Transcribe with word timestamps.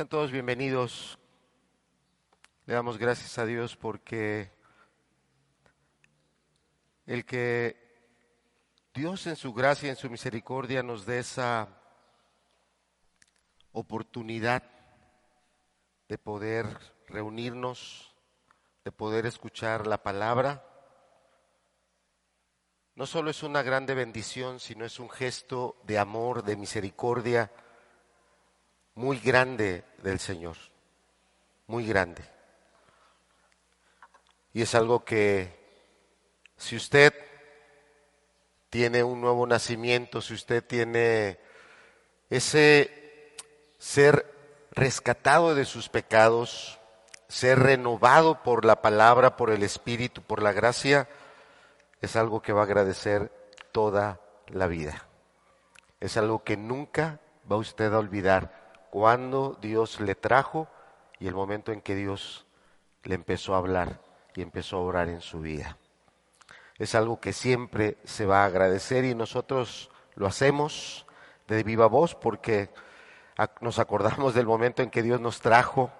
Sean 0.00 0.08
todos 0.08 0.32
bienvenidos. 0.32 1.18
Le 2.64 2.72
damos 2.72 2.96
gracias 2.96 3.36
a 3.36 3.44
Dios 3.44 3.76
porque 3.76 4.50
el 7.04 7.26
que 7.26 7.76
Dios 8.94 9.26
en 9.26 9.36
su 9.36 9.52
gracia 9.52 9.88
y 9.88 9.90
en 9.90 9.96
su 9.96 10.08
misericordia 10.08 10.82
nos 10.82 11.04
dé 11.04 11.18
esa 11.18 11.68
oportunidad 13.72 14.62
de 16.08 16.16
poder 16.16 16.78
reunirnos, 17.06 18.14
de 18.86 18.92
poder 18.92 19.26
escuchar 19.26 19.86
la 19.86 20.02
palabra, 20.02 20.64
no 22.94 23.04
solo 23.04 23.28
es 23.28 23.42
una 23.42 23.60
grande 23.62 23.92
bendición, 23.92 24.60
sino 24.60 24.86
es 24.86 24.98
un 24.98 25.10
gesto 25.10 25.76
de 25.84 25.98
amor, 25.98 26.42
de 26.42 26.56
misericordia 26.56 27.52
muy 28.94 29.18
grande 29.18 29.84
del 30.02 30.18
Señor, 30.18 30.56
muy 31.66 31.86
grande. 31.86 32.22
Y 34.52 34.62
es 34.62 34.74
algo 34.74 35.04
que 35.04 35.58
si 36.56 36.76
usted 36.76 37.14
tiene 38.68 39.02
un 39.02 39.20
nuevo 39.20 39.46
nacimiento, 39.46 40.20
si 40.20 40.34
usted 40.34 40.64
tiene 40.64 41.38
ese 42.28 43.34
ser 43.78 44.26
rescatado 44.70 45.54
de 45.54 45.64
sus 45.64 45.88
pecados, 45.88 46.78
ser 47.28 47.58
renovado 47.58 48.42
por 48.42 48.64
la 48.64 48.82
palabra, 48.82 49.36
por 49.36 49.50
el 49.50 49.62
Espíritu, 49.62 50.22
por 50.22 50.42
la 50.42 50.52
gracia, 50.52 51.08
es 52.00 52.16
algo 52.16 52.42
que 52.42 52.52
va 52.52 52.62
a 52.62 52.64
agradecer 52.64 53.32
toda 53.72 54.20
la 54.48 54.66
vida. 54.66 55.06
Es 56.00 56.16
algo 56.16 56.44
que 56.44 56.56
nunca 56.56 57.20
va 57.50 57.56
usted 57.56 57.92
a 57.92 57.98
olvidar 57.98 58.59
cuando 58.90 59.56
Dios 59.60 60.00
le 60.00 60.14
trajo 60.14 60.68
y 61.18 61.28
el 61.28 61.34
momento 61.34 61.72
en 61.72 61.80
que 61.80 61.94
Dios 61.94 62.46
le 63.04 63.14
empezó 63.14 63.54
a 63.54 63.58
hablar 63.58 64.00
y 64.34 64.42
empezó 64.42 64.76
a 64.76 64.80
orar 64.80 65.08
en 65.08 65.20
su 65.20 65.40
vida. 65.40 65.76
Es 66.76 66.94
algo 66.94 67.20
que 67.20 67.32
siempre 67.32 67.98
se 68.04 68.26
va 68.26 68.42
a 68.42 68.46
agradecer 68.46 69.04
y 69.04 69.14
nosotros 69.14 69.90
lo 70.14 70.26
hacemos 70.26 71.06
de 71.46 71.62
viva 71.62 71.86
voz 71.86 72.14
porque 72.14 72.70
nos 73.60 73.78
acordamos 73.78 74.34
del 74.34 74.46
momento 74.46 74.82
en 74.82 74.90
que 74.90 75.02
Dios 75.02 75.20
nos 75.20 75.40
trajo, 75.40 75.90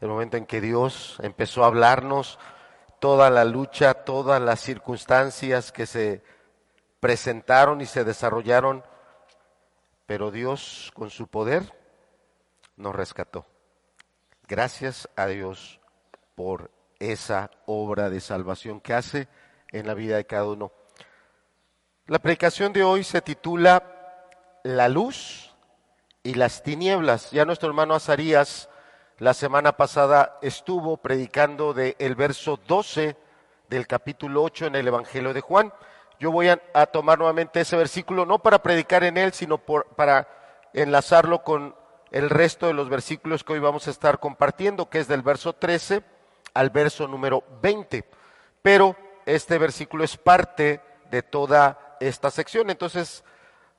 el 0.00 0.08
momento 0.08 0.36
en 0.36 0.46
que 0.46 0.60
Dios 0.60 1.18
empezó 1.22 1.64
a 1.64 1.68
hablarnos, 1.68 2.38
toda 2.98 3.30
la 3.30 3.44
lucha, 3.44 3.94
todas 3.94 4.40
las 4.40 4.60
circunstancias 4.60 5.72
que 5.72 5.86
se 5.86 6.22
presentaron 7.00 7.80
y 7.80 7.86
se 7.86 8.04
desarrollaron, 8.04 8.84
pero 10.06 10.30
Dios 10.30 10.90
con 10.94 11.10
su 11.10 11.28
poder 11.28 11.77
nos 12.78 12.94
rescató. 12.94 13.44
Gracias 14.46 15.08
a 15.16 15.26
Dios 15.26 15.80
por 16.34 16.70
esa 16.98 17.50
obra 17.66 18.08
de 18.08 18.20
salvación 18.20 18.80
que 18.80 18.94
hace 18.94 19.28
en 19.72 19.86
la 19.86 19.94
vida 19.94 20.16
de 20.16 20.24
cada 20.24 20.46
uno. 20.46 20.72
La 22.06 22.18
predicación 22.20 22.72
de 22.72 22.82
hoy 22.82 23.04
se 23.04 23.20
titula 23.20 23.82
La 24.62 24.88
luz 24.88 25.54
y 26.22 26.34
las 26.34 26.62
tinieblas. 26.62 27.30
Ya 27.30 27.44
nuestro 27.44 27.68
hermano 27.68 27.94
Azarías 27.94 28.70
la 29.18 29.34
semana 29.34 29.72
pasada 29.76 30.38
estuvo 30.42 30.96
predicando 30.96 31.74
del 31.74 31.96
el 31.98 32.14
verso 32.14 32.58
12 32.66 33.16
del 33.68 33.86
capítulo 33.86 34.42
8 34.44 34.66
en 34.66 34.76
el 34.76 34.88
Evangelio 34.88 35.34
de 35.34 35.40
Juan. 35.40 35.72
Yo 36.18 36.32
voy 36.32 36.48
a, 36.48 36.86
tomar 36.86 37.18
nuevamente 37.18 37.60
ese 37.60 37.76
versículo, 37.76 38.26
no 38.26 38.38
para 38.40 38.62
predicar 38.62 39.04
en 39.04 39.18
él, 39.18 39.32
sino 39.32 39.58
para 39.58 40.28
enlazarlo 40.72 41.42
con 41.42 41.74
el 42.10 42.30
resto 42.30 42.66
de 42.66 42.74
los 42.74 42.88
versículos 42.88 43.44
que 43.44 43.52
hoy 43.52 43.58
vamos 43.58 43.86
a 43.86 43.90
estar 43.90 44.20
compartiendo, 44.20 44.88
que 44.88 45.00
es 45.00 45.08
del 45.08 45.22
verso 45.22 45.52
13 45.52 46.02
al 46.54 46.70
verso 46.70 47.06
número 47.06 47.44
20. 47.62 48.04
Pero 48.62 48.96
este 49.26 49.58
versículo 49.58 50.04
es 50.04 50.16
parte 50.16 50.80
de 51.10 51.22
toda 51.22 51.96
esta 52.00 52.30
sección. 52.30 52.70
Entonces, 52.70 53.24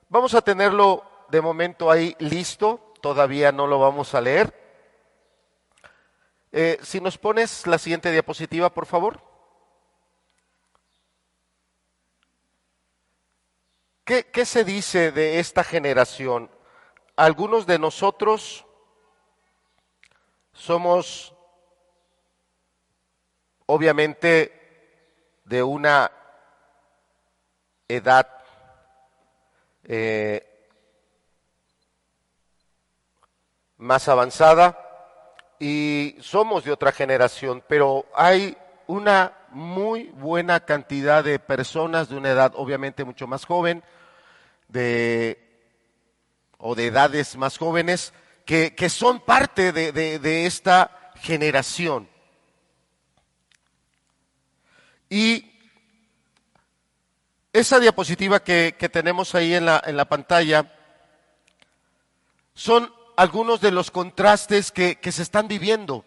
vamos 0.10 0.34
a 0.34 0.42
tenerlo 0.42 1.04
de 1.30 1.42
momento 1.42 1.92
ahí 1.92 2.16
listo, 2.20 2.94
todavía 3.02 3.52
no 3.52 3.68
lo 3.68 3.80
vamos 3.80 4.14
a 4.16 4.22
leer. 4.22 4.54
Eh, 6.52 6.80
si 6.82 7.00
nos 7.00 7.18
pones 7.18 7.68
la 7.68 7.78
siguiente 7.78 8.12
diapositiva, 8.12 8.74
por 8.74 8.86
favor. 8.86 9.22
¿Qué, 14.04 14.26
¿Qué, 14.26 14.46
se 14.46 14.64
dice 14.64 15.12
de 15.12 15.40
esta 15.40 15.64
generación? 15.64 16.50
Algunos 17.20 17.66
de 17.66 17.78
nosotros 17.78 18.66
somos 20.54 21.36
obviamente 23.66 24.54
de 25.44 25.62
una 25.62 26.10
edad 27.90 28.26
eh, 29.84 30.48
más 33.76 34.08
avanzada 34.08 34.80
y 35.60 36.16
somos 36.22 36.64
de 36.64 36.72
otra 36.72 36.94
generación, 36.94 37.62
pero 37.68 38.06
hay 38.16 38.58
una 38.88 39.34
muy 39.50 40.06
buena 40.06 40.62
cantidad 40.62 41.22
de 41.22 41.38
personas 41.38 42.08
de 42.08 42.16
una 42.16 42.30
edad 42.30 42.54
obviamente 42.56 43.04
mucho 43.04 43.28
más 43.28 43.44
joven, 43.44 43.84
de 44.70 45.49
o 46.60 46.76
de 46.76 46.88
edades 46.88 47.36
más 47.36 47.58
jóvenes 47.58 48.14
que, 48.46 48.90
son 48.90 49.22
parte 49.22 49.72
de, 49.72 50.46
esta 50.46 51.12
generación. 51.16 52.10
Y 55.10 55.52
esa 57.54 57.80
diapositiva 57.80 58.44
que, 58.44 58.74
tenemos 58.92 59.34
ahí 59.36 59.54
en 59.54 59.66
la, 59.66 59.82
en 59.86 59.96
la, 59.96 60.06
pantalla 60.06 60.74
son 62.54 62.92
algunos 63.16 63.62
de 63.62 63.72
los 63.72 63.92
contrastes 63.92 64.72
que, 64.72 64.98
que 64.98 65.12
se 65.12 65.24
están 65.24 65.48
viviendo 65.48 66.04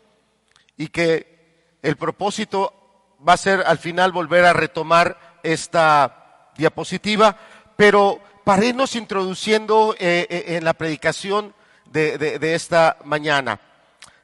y 0.77 0.89
que 0.89 1.79
el 1.83 1.97
propósito 1.97 3.15
va 3.27 3.35
a 3.35 3.39
ser 3.39 3.63
al 3.67 3.79
final 3.79 4.13
volver 4.13 4.45
a 4.45 4.53
retomar 4.53 5.39
esta 5.43 6.51
diapositiva, 6.57 7.37
pero 7.77 8.21
para 8.45 8.65
irnos 8.65 8.97
introduciendo 8.97 9.95
eh, 9.99 10.27
eh, 10.29 10.45
en 10.57 10.65
la 10.65 10.75
predicación 10.75 11.55
de, 11.87 12.55
esta 12.55 12.97
mañana. 13.05 13.61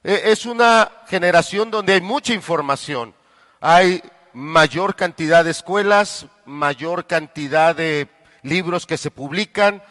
Eh, 0.02 0.22
es 0.26 0.46
una 0.46 0.90
generación 1.06 1.70
donde 1.70 1.94
hay 1.94 2.00
mucha 2.00 2.32
información, 2.32 3.14
hay 3.60 4.02
mayor 4.32 4.96
cantidad 4.96 5.44
de 5.44 5.50
escuelas, 5.50 6.26
mayor 6.46 7.06
cantidad 7.06 7.76
de 7.76 8.08
libros 8.42 8.86
que 8.86 8.96
se 8.96 9.10
publican, 9.10 9.82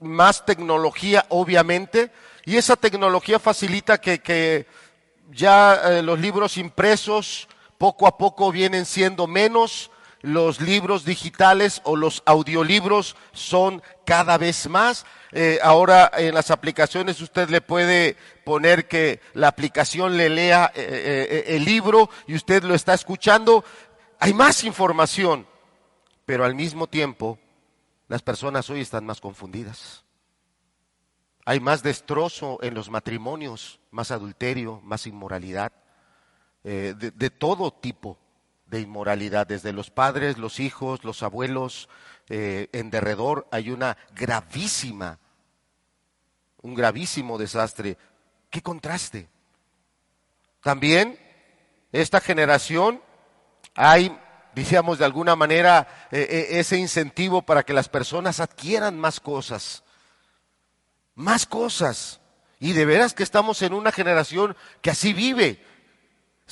más 0.00 0.44
tecnología 0.44 1.26
obviamente, 1.28 2.10
y 2.44 2.56
esa 2.56 2.76
tecnología 2.76 3.38
facilita 3.38 4.00
que, 4.00 4.20
que 4.20 4.66
ya 5.30 6.00
los 6.02 6.18
libros 6.18 6.56
impresos 6.56 7.48
poco 7.78 8.06
a 8.06 8.16
poco 8.16 8.52
vienen 8.52 8.84
siendo 8.84 9.26
menos, 9.26 9.90
los 10.22 10.60
libros 10.60 11.04
digitales 11.04 11.82
o 11.84 11.96
los 11.96 12.22
audiolibros 12.24 13.16
son 13.32 13.82
cada 14.06 14.38
vez 14.38 14.68
más. 14.68 15.04
Eh, 15.32 15.58
ahora 15.62 16.10
en 16.16 16.34
las 16.34 16.50
aplicaciones 16.50 17.20
usted 17.20 17.50
le 17.50 17.60
puede 17.60 18.16
poner 18.44 18.86
que 18.88 19.20
la 19.34 19.48
aplicación 19.48 20.16
le 20.16 20.28
lea 20.28 20.72
eh, 20.74 21.44
eh, 21.46 21.56
el 21.56 21.64
libro 21.64 22.08
y 22.26 22.34
usted 22.34 22.62
lo 22.62 22.74
está 22.74 22.94
escuchando. 22.94 23.64
Hay 24.20 24.32
más 24.32 24.62
información, 24.64 25.46
pero 26.24 26.44
al 26.44 26.54
mismo 26.54 26.86
tiempo 26.86 27.38
las 28.08 28.22
personas 28.22 28.70
hoy 28.70 28.80
están 28.80 29.04
más 29.04 29.20
confundidas. 29.20 30.04
Hay 31.44 31.58
más 31.58 31.82
destrozo 31.82 32.58
en 32.62 32.74
los 32.74 32.88
matrimonios, 32.88 33.80
más 33.90 34.12
adulterio, 34.12 34.80
más 34.84 35.08
inmoralidad, 35.08 35.72
de 36.62 37.30
todo 37.30 37.72
tipo 37.72 38.16
de 38.72 38.80
inmoralidad, 38.80 39.46
desde 39.46 39.72
los 39.74 39.90
padres, 39.90 40.38
los 40.38 40.58
hijos, 40.58 41.04
los 41.04 41.22
abuelos, 41.22 41.90
eh, 42.30 42.68
en 42.72 42.90
derredor 42.90 43.46
hay 43.50 43.70
una 43.70 43.98
gravísima, 44.14 45.18
un 46.62 46.74
gravísimo 46.74 47.36
desastre. 47.36 47.98
¿Qué 48.48 48.62
contraste? 48.62 49.28
También 50.62 51.18
esta 51.92 52.18
generación 52.18 53.02
hay, 53.74 54.18
decíamos 54.54 54.98
de 54.98 55.04
alguna 55.04 55.36
manera, 55.36 56.08
eh, 56.10 56.26
eh, 56.30 56.58
ese 56.58 56.78
incentivo 56.78 57.42
para 57.42 57.64
que 57.64 57.74
las 57.74 57.90
personas 57.90 58.40
adquieran 58.40 58.98
más 58.98 59.20
cosas, 59.20 59.84
más 61.14 61.44
cosas. 61.44 62.20
Y 62.58 62.72
de 62.72 62.86
veras 62.86 63.12
que 63.12 63.24
estamos 63.24 63.60
en 63.60 63.74
una 63.74 63.92
generación 63.92 64.56
que 64.80 64.90
así 64.90 65.12
vive 65.12 65.62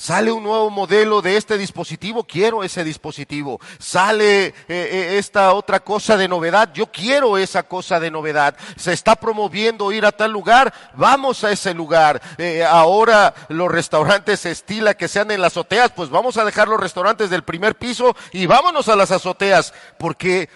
Sale 0.01 0.31
un 0.31 0.41
nuevo 0.41 0.71
modelo 0.71 1.21
de 1.21 1.37
este 1.37 1.59
dispositivo, 1.59 2.23
quiero 2.23 2.63
ese 2.63 2.83
dispositivo. 2.83 3.61
Sale 3.77 4.47
eh, 4.47 4.53
eh, 4.67 5.17
esta 5.19 5.53
otra 5.53 5.81
cosa 5.81 6.17
de 6.17 6.27
novedad, 6.27 6.73
yo 6.73 6.87
quiero 6.87 7.37
esa 7.37 7.61
cosa 7.61 7.99
de 7.99 8.09
novedad. 8.09 8.57
Se 8.77 8.93
está 8.93 9.15
promoviendo 9.15 9.91
ir 9.91 10.03
a 10.07 10.11
tal 10.11 10.31
lugar, 10.31 10.73
vamos 10.95 11.43
a 11.43 11.51
ese 11.51 11.75
lugar. 11.75 12.19
Eh, 12.39 12.63
ahora 12.63 13.35
los 13.49 13.71
restaurantes 13.71 14.43
estila 14.47 14.95
que 14.95 15.07
sean 15.07 15.29
en 15.29 15.39
las 15.39 15.53
azoteas, 15.53 15.91
pues 15.91 16.09
vamos 16.09 16.35
a 16.37 16.45
dejar 16.45 16.67
los 16.67 16.79
restaurantes 16.79 17.29
del 17.29 17.43
primer 17.43 17.75
piso 17.75 18.15
y 18.31 18.47
vámonos 18.47 18.89
a 18.89 18.95
las 18.95 19.11
azoteas, 19.11 19.71
porque 19.99 20.49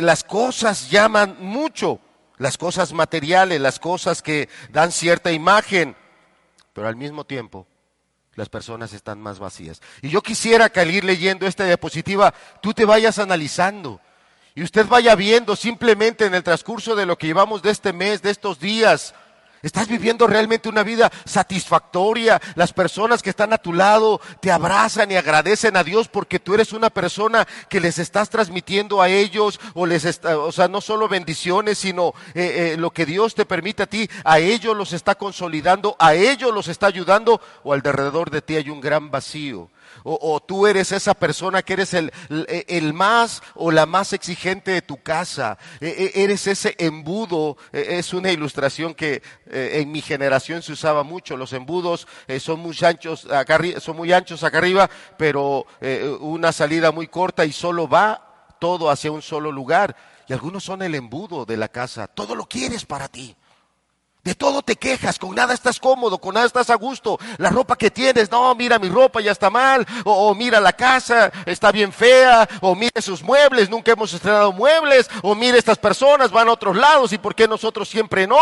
las 0.00 0.24
cosas 0.24 0.90
llaman 0.90 1.36
mucho, 1.38 2.00
las 2.38 2.58
cosas 2.58 2.92
materiales, 2.92 3.60
las 3.60 3.78
cosas 3.78 4.22
que 4.22 4.48
dan 4.70 4.90
cierta 4.90 5.30
imagen, 5.30 5.94
pero 6.72 6.88
al 6.88 6.96
mismo 6.96 7.22
tiempo 7.22 7.68
las 8.36 8.48
personas 8.48 8.92
están 8.92 9.20
más 9.20 9.38
vacías. 9.38 9.80
Y 10.02 10.10
yo 10.10 10.22
quisiera 10.22 10.68
que 10.68 10.80
al 10.80 10.90
ir 10.90 11.04
leyendo 11.04 11.46
esta 11.46 11.64
diapositiva, 11.64 12.32
tú 12.62 12.72
te 12.72 12.84
vayas 12.84 13.18
analizando 13.18 14.00
y 14.54 14.62
usted 14.62 14.86
vaya 14.86 15.14
viendo 15.14 15.56
simplemente 15.56 16.26
en 16.26 16.34
el 16.34 16.42
transcurso 16.42 16.94
de 16.94 17.06
lo 17.06 17.18
que 17.18 17.26
llevamos 17.26 17.62
de 17.62 17.70
este 17.70 17.92
mes, 17.92 18.22
de 18.22 18.30
estos 18.30 18.60
días, 18.60 19.14
¿Estás 19.66 19.88
viviendo 19.88 20.28
realmente 20.28 20.68
una 20.68 20.84
vida 20.84 21.10
satisfactoria? 21.24 22.40
Las 22.54 22.72
personas 22.72 23.20
que 23.20 23.30
están 23.30 23.52
a 23.52 23.58
tu 23.58 23.72
lado 23.72 24.20
te 24.38 24.52
abrazan 24.52 25.10
y 25.10 25.16
agradecen 25.16 25.76
a 25.76 25.82
Dios 25.82 26.06
porque 26.06 26.38
tú 26.38 26.54
eres 26.54 26.72
una 26.72 26.88
persona 26.88 27.48
que 27.68 27.80
les 27.80 27.98
estás 27.98 28.30
transmitiendo 28.30 29.02
a 29.02 29.08
ellos 29.08 29.58
o 29.74 29.84
les 29.84 30.04
está, 30.04 30.38
o 30.38 30.52
sea, 30.52 30.68
no 30.68 30.80
solo 30.80 31.08
bendiciones, 31.08 31.78
sino 31.78 32.14
eh, 32.34 32.74
eh, 32.74 32.76
lo 32.78 32.92
que 32.92 33.06
Dios 33.06 33.34
te 33.34 33.44
permite 33.44 33.82
a 33.82 33.86
ti, 33.88 34.08
a 34.22 34.38
ellos 34.38 34.76
los 34.76 34.92
está 34.92 35.16
consolidando, 35.16 35.96
a 35.98 36.14
ellos 36.14 36.54
los 36.54 36.68
está 36.68 36.86
ayudando 36.86 37.40
o 37.64 37.72
alrededor 37.72 38.30
de 38.30 38.42
ti 38.42 38.54
hay 38.54 38.70
un 38.70 38.80
gran 38.80 39.10
vacío 39.10 39.68
o, 40.08 40.40
tú 40.40 40.66
eres 40.66 40.92
esa 40.92 41.14
persona 41.14 41.62
que 41.62 41.72
eres 41.72 41.92
el, 41.94 42.12
el, 42.28 42.92
más 42.94 43.42
o 43.54 43.72
la 43.72 43.86
más 43.86 44.12
exigente 44.12 44.70
de 44.70 44.82
tu 44.82 45.02
casa, 45.02 45.58
e, 45.80 46.12
e, 46.14 46.22
eres 46.22 46.46
ese 46.46 46.76
embudo, 46.78 47.56
e, 47.72 47.98
es 47.98 48.14
una 48.14 48.30
ilustración 48.30 48.94
que 48.94 49.22
en 49.50 49.90
mi 49.90 50.00
generación 50.00 50.62
se 50.62 50.72
usaba 50.72 51.02
mucho, 51.02 51.36
los 51.36 51.52
embudos 51.52 52.06
son, 52.38 52.60
muy 52.60 52.76
anchos 52.82 53.26
acá, 53.30 53.58
son 53.80 53.96
muy 53.96 54.12
anchos 54.12 54.44
acá 54.44 54.58
arriba, 54.58 54.88
pero 55.16 55.66
una 56.20 56.52
salida 56.52 56.92
muy 56.92 57.08
corta 57.08 57.44
y 57.44 57.52
solo 57.52 57.88
va 57.88 58.54
todo 58.58 58.90
hacia 58.90 59.10
un 59.10 59.22
solo 59.22 59.50
lugar. 59.50 59.96
Y 60.28 60.32
algunos 60.32 60.64
son 60.64 60.82
el 60.82 60.94
embudo 60.94 61.44
de 61.44 61.56
la 61.56 61.68
casa, 61.68 62.06
todo 62.08 62.34
lo 62.34 62.46
quieres 62.46 62.84
para 62.84 63.08
ti. 63.08 63.36
De 64.26 64.34
todo 64.34 64.60
te 64.60 64.74
quejas, 64.74 65.20
con 65.20 65.36
nada 65.36 65.54
estás 65.54 65.78
cómodo, 65.78 66.18
con 66.18 66.34
nada 66.34 66.46
estás 66.46 66.68
a 66.70 66.74
gusto. 66.74 67.16
La 67.38 67.48
ropa 67.48 67.76
que 67.76 67.92
tienes, 67.92 68.28
no, 68.28 68.52
mira 68.56 68.76
mi 68.76 68.88
ropa 68.88 69.20
ya 69.20 69.30
está 69.30 69.50
mal, 69.50 69.86
o, 70.02 70.34
mira 70.34 70.58
la 70.58 70.72
casa, 70.72 71.30
está 71.46 71.70
bien 71.70 71.92
fea, 71.92 72.48
o 72.60 72.74
mira 72.74 73.00
sus 73.00 73.22
muebles, 73.22 73.70
nunca 73.70 73.92
hemos 73.92 74.12
estrenado 74.12 74.50
muebles, 74.52 75.08
o 75.22 75.36
mira 75.36 75.56
estas 75.56 75.78
personas 75.78 76.32
van 76.32 76.48
a 76.48 76.54
otros 76.54 76.76
lados 76.76 77.12
y 77.12 77.18
por 77.18 77.36
qué 77.36 77.46
nosotros 77.46 77.88
siempre 77.88 78.26
no. 78.26 78.36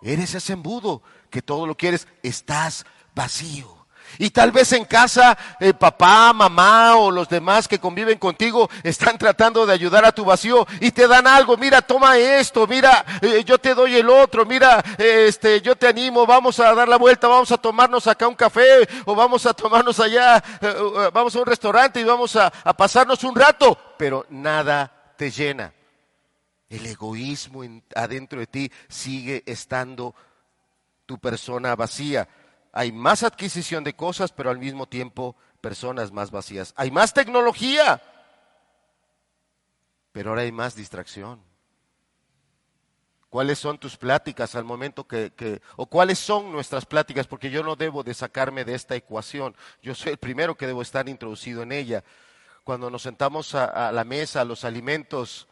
Eres 0.00 0.32
ese 0.32 0.52
embudo 0.52 1.02
que 1.28 1.42
todo 1.42 1.66
lo 1.66 1.76
quieres, 1.76 2.06
estás 2.22 2.86
vacío. 3.16 3.73
Y 4.18 4.30
tal 4.30 4.52
vez 4.52 4.72
en 4.72 4.84
casa 4.84 5.36
eh, 5.60 5.74
papá, 5.74 6.32
mamá 6.32 6.96
o 6.96 7.10
los 7.10 7.28
demás 7.28 7.68
que 7.68 7.78
conviven 7.78 8.18
contigo 8.18 8.68
están 8.82 9.18
tratando 9.18 9.66
de 9.66 9.72
ayudar 9.72 10.04
a 10.04 10.12
tu 10.12 10.24
vacío 10.24 10.66
y 10.80 10.90
te 10.90 11.08
dan 11.08 11.26
algo. 11.26 11.56
Mira, 11.56 11.82
toma 11.82 12.16
esto, 12.16 12.66
mira, 12.66 13.04
eh, 13.20 13.42
yo 13.44 13.58
te 13.58 13.74
doy 13.74 13.96
el 13.96 14.08
otro, 14.08 14.44
mira, 14.44 14.82
este, 14.98 15.60
yo 15.60 15.76
te 15.76 15.88
animo, 15.88 16.26
vamos 16.26 16.60
a 16.60 16.74
dar 16.74 16.88
la 16.88 16.96
vuelta, 16.96 17.28
vamos 17.28 17.50
a 17.52 17.56
tomarnos 17.56 18.06
acá 18.06 18.28
un 18.28 18.34
café 18.34 18.88
o 19.04 19.14
vamos 19.14 19.46
a 19.46 19.54
tomarnos 19.54 20.00
allá, 20.00 20.42
eh, 20.60 21.10
vamos 21.12 21.34
a 21.34 21.40
un 21.40 21.46
restaurante 21.46 22.00
y 22.00 22.04
vamos 22.04 22.36
a, 22.36 22.52
a 22.62 22.74
pasarnos 22.74 23.24
un 23.24 23.34
rato, 23.34 23.78
pero 23.98 24.26
nada 24.30 25.14
te 25.16 25.30
llena. 25.30 25.72
El 26.68 26.86
egoísmo 26.86 27.62
adentro 27.94 28.40
de 28.40 28.46
ti 28.46 28.72
sigue 28.88 29.42
estando 29.46 30.14
tu 31.06 31.18
persona 31.18 31.76
vacía 31.76 32.26
hay 32.76 32.90
más 32.90 33.22
adquisición 33.22 33.84
de 33.84 33.94
cosas, 33.94 34.32
pero 34.32 34.50
al 34.50 34.58
mismo 34.58 34.86
tiempo 34.86 35.36
personas 35.60 36.10
más 36.10 36.32
vacías. 36.32 36.74
Hay 36.76 36.90
más 36.90 37.14
tecnología, 37.14 38.02
pero 40.10 40.30
ahora 40.30 40.42
hay 40.42 40.50
más 40.50 40.74
distracción. 40.74 41.40
¿Cuáles 43.30 43.60
son 43.60 43.78
tus 43.78 43.96
pláticas 43.96 44.56
al 44.56 44.64
momento 44.64 45.06
que, 45.06 45.60
o 45.76 45.86
cuáles 45.86 46.18
son 46.18 46.50
nuestras 46.50 46.84
pláticas? 46.84 47.28
Porque 47.28 47.50
yo 47.50 47.62
no 47.62 47.76
debo 47.76 48.02
de 48.02 48.12
sacarme 48.12 48.64
de 48.64 48.74
esta 48.74 48.96
ecuación. 48.96 49.54
Yo 49.80 49.94
soy 49.94 50.12
el 50.12 50.18
primero 50.18 50.56
que 50.56 50.66
debo 50.66 50.82
estar 50.82 51.08
introducido 51.08 51.62
en 51.62 51.70
ella. 51.70 52.02
Cuando 52.64 52.90
nos 52.90 53.02
sentamos 53.02 53.54
a, 53.54 53.92
la 53.92 54.04
mesa, 54.04 54.44
los 54.44 54.64
alimentos, 54.64 55.46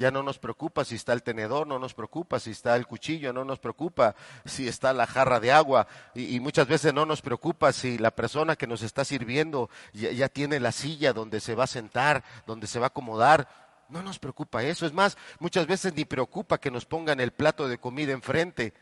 ya 0.00 0.10
no 0.10 0.22
nos 0.22 0.38
preocupa 0.38 0.82
si 0.82 0.94
está 0.94 1.12
el 1.12 1.22
tenedor, 1.22 1.66
no 1.66 1.78
nos 1.78 1.92
preocupa 1.92 2.40
si 2.40 2.52
está 2.52 2.74
el 2.74 2.86
cuchillo, 2.86 3.34
no 3.34 3.44
nos 3.44 3.58
preocupa 3.58 4.14
si 4.46 4.66
está 4.66 4.94
la 4.94 5.06
jarra 5.06 5.40
de 5.40 5.52
agua 5.52 5.86
y, 6.14 6.40
muchas 6.40 6.66
veces 6.66 6.94
no 6.94 7.04
nos 7.04 7.20
preocupa 7.20 7.70
si 7.70 7.98
la 7.98 8.10
persona 8.10 8.56
que 8.56 8.66
nos 8.66 8.80
está 8.80 9.04
sirviendo 9.04 9.68
ya, 9.92 10.30
tiene 10.30 10.58
la 10.58 10.72
silla 10.72 11.12
donde 11.12 11.38
se 11.38 11.54
va 11.54 11.64
a 11.64 11.66
sentar, 11.66 12.24
donde 12.46 12.66
se 12.66 12.78
va 12.78 12.86
a 12.86 12.88
acomodar. 12.88 13.46
No 13.90 14.02
nos 14.02 14.18
preocupa 14.18 14.62
eso. 14.62 14.86
Es 14.86 14.94
más, 14.94 15.18
muchas 15.38 15.66
veces 15.66 15.92
ni 15.92 16.06
preocupa 16.06 16.56
que 16.56 16.70
nos 16.70 16.86
pongan 16.86 17.20
el 17.20 17.32
plato 17.32 17.68
de 17.68 17.76
comida 17.76 18.12
enfrente, 18.12 18.72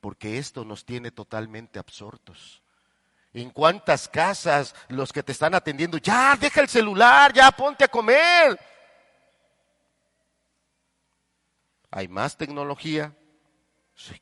porque 0.00 0.38
esto 0.38 0.64
nos 0.64 0.84
tiene 0.84 1.10
totalmente 1.10 1.80
absortos. 1.80 2.62
¿En 3.34 3.50
cuántas 3.50 4.08
casas 4.08 4.76
los 4.86 5.12
que 5.12 5.24
te 5.24 5.32
están 5.32 5.56
atendiendo, 5.56 5.98
ya, 5.98 6.36
deja 6.40 6.60
el 6.60 6.68
celular, 6.68 7.32
ya, 7.32 7.50
ponte 7.50 7.82
a 7.82 7.88
comer? 7.88 8.56
Hay 11.90 12.08
más 12.08 12.36
tecnología, 12.36 13.14
sí, 13.94 14.20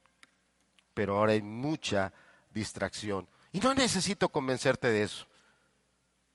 pero 0.94 1.18
ahora 1.18 1.32
hay 1.32 1.42
mucha 1.42 2.12
distracción. 2.50 3.28
Y 3.52 3.60
no 3.60 3.74
necesito 3.74 4.28
convencerte 4.28 4.88
de 4.88 5.02
eso. 5.02 5.26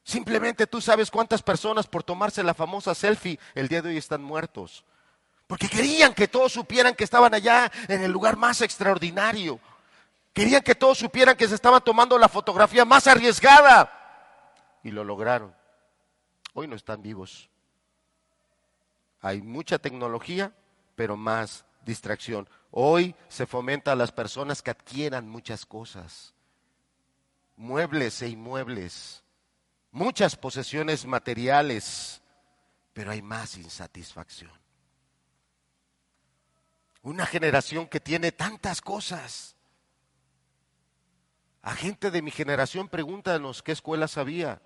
Simplemente 0.03 0.67
tú 0.67 0.81
sabes 0.81 1.11
cuántas 1.11 1.43
personas 1.43 1.87
por 1.87 2.03
tomarse 2.03 2.43
la 2.43 2.53
famosa 2.53 2.95
selfie 2.95 3.39
el 3.53 3.67
día 3.67 3.81
de 3.81 3.89
hoy 3.89 3.97
están 3.97 4.23
muertos. 4.23 4.83
Porque 5.47 5.67
querían 5.67 6.13
que 6.13 6.27
todos 6.27 6.53
supieran 6.53 6.95
que 6.95 7.03
estaban 7.03 7.33
allá 7.33 7.71
en 7.87 8.01
el 8.01 8.11
lugar 8.11 8.37
más 8.37 8.61
extraordinario. 8.61 9.59
Querían 10.33 10.61
que 10.61 10.75
todos 10.75 10.97
supieran 10.97 11.35
que 11.35 11.47
se 11.47 11.55
estaban 11.55 11.83
tomando 11.83 12.17
la 12.17 12.29
fotografía 12.29 12.85
más 12.85 13.05
arriesgada. 13.05 13.91
Y 14.83 14.91
lo 14.91 15.03
lograron. 15.03 15.53
Hoy 16.53 16.67
no 16.67 16.75
están 16.75 17.01
vivos. 17.01 17.49
Hay 19.21 19.41
mucha 19.41 19.77
tecnología, 19.77 20.53
pero 21.01 21.17
más 21.17 21.65
distracción. 21.83 22.47
Hoy 22.69 23.15
se 23.27 23.47
fomenta 23.47 23.91
a 23.91 23.95
las 23.95 24.11
personas 24.11 24.61
que 24.61 24.69
adquieran 24.69 25.27
muchas 25.27 25.65
cosas, 25.65 26.35
muebles 27.55 28.21
e 28.21 28.29
inmuebles, 28.29 29.23
muchas 29.89 30.35
posesiones 30.35 31.07
materiales, 31.07 32.21
pero 32.93 33.09
hay 33.09 33.23
más 33.23 33.57
insatisfacción. 33.57 34.51
Una 37.01 37.25
generación 37.25 37.87
que 37.87 37.99
tiene 37.99 38.31
tantas 38.31 38.79
cosas. 38.79 39.55
A 41.63 41.73
gente 41.73 42.11
de 42.11 42.21
mi 42.21 42.29
generación 42.29 42.89
pregúntanos 42.89 43.63
qué 43.63 43.71
escuelas 43.71 44.19
había. 44.19 44.61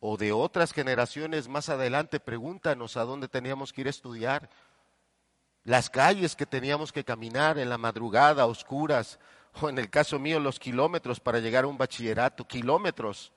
O 0.00 0.16
de 0.16 0.32
otras 0.32 0.72
generaciones 0.72 1.48
más 1.48 1.68
adelante 1.68 2.18
pregúntanos 2.18 2.96
a 2.96 3.02
dónde 3.02 3.28
teníamos 3.28 3.74
que 3.74 3.82
ir 3.82 3.88
a 3.88 3.90
estudiar 3.90 4.48
las 5.64 5.90
calles 5.90 6.34
que 6.34 6.46
teníamos 6.46 6.92
que 6.92 7.04
caminar 7.04 7.58
en 7.58 7.68
la 7.68 7.78
madrugada, 7.78 8.46
oscuras, 8.46 9.18
o 9.60 9.68
en 9.68 9.78
el 9.78 9.90
caso 9.90 10.18
mío 10.18 10.40
los 10.40 10.58
kilómetros 10.58 11.20
para 11.20 11.38
llegar 11.38 11.64
a 11.64 11.68
un 11.68 11.78
bachillerato, 11.78 12.46
kilómetros. 12.46 13.32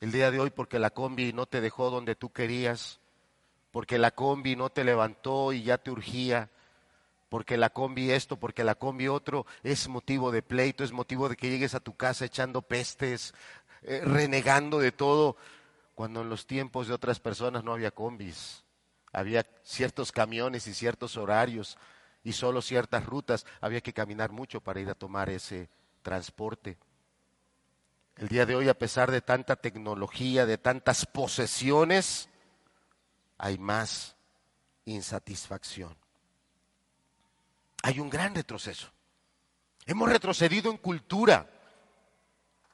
El 0.00 0.12
día 0.12 0.30
de 0.30 0.38
hoy 0.38 0.50
porque 0.50 0.78
la 0.78 0.90
combi 0.90 1.32
no 1.32 1.46
te 1.46 1.60
dejó 1.60 1.90
donde 1.90 2.14
tú 2.14 2.30
querías, 2.30 3.00
porque 3.70 3.98
la 3.98 4.10
combi 4.10 4.56
no 4.56 4.70
te 4.70 4.84
levantó 4.84 5.52
y 5.52 5.62
ya 5.62 5.78
te 5.78 5.90
urgía, 5.90 6.50
porque 7.28 7.56
la 7.56 7.70
combi 7.70 8.12
esto, 8.12 8.36
porque 8.36 8.62
la 8.62 8.76
combi 8.76 9.08
otro, 9.08 9.46
es 9.62 9.88
motivo 9.88 10.30
de 10.30 10.42
pleito, 10.42 10.84
es 10.84 10.92
motivo 10.92 11.28
de 11.28 11.36
que 11.36 11.50
llegues 11.50 11.74
a 11.74 11.80
tu 11.80 11.96
casa 11.96 12.26
echando 12.26 12.62
pestes, 12.62 13.34
eh, 13.82 14.02
renegando 14.04 14.78
de 14.78 14.92
todo, 14.92 15.36
cuando 15.94 16.20
en 16.20 16.28
los 16.28 16.46
tiempos 16.46 16.86
de 16.86 16.94
otras 16.94 17.18
personas 17.18 17.64
no 17.64 17.72
había 17.72 17.90
combis 17.90 18.63
había 19.14 19.46
ciertos 19.62 20.12
camiones 20.12 20.66
y 20.66 20.74
ciertos 20.74 21.16
horarios 21.16 21.78
y 22.22 22.32
solo 22.32 22.60
ciertas 22.60 23.06
rutas, 23.06 23.46
había 23.60 23.80
que 23.80 23.92
caminar 23.92 24.32
mucho 24.32 24.60
para 24.60 24.80
ir 24.80 24.90
a 24.90 24.94
tomar 24.94 25.30
ese 25.30 25.68
transporte. 26.02 26.76
El 28.16 28.28
día 28.28 28.46
de 28.46 28.54
hoy, 28.54 28.68
a 28.68 28.78
pesar 28.78 29.10
de 29.10 29.20
tanta 29.20 29.56
tecnología, 29.56 30.46
de 30.46 30.58
tantas 30.58 31.06
posesiones, 31.06 32.28
hay 33.38 33.58
más 33.58 34.16
insatisfacción. 34.84 35.96
Hay 37.82 38.00
un 38.00 38.08
gran 38.08 38.34
retroceso. 38.34 38.88
Hemos 39.86 40.08
retrocedido 40.08 40.70
en 40.70 40.78
cultura. 40.78 41.50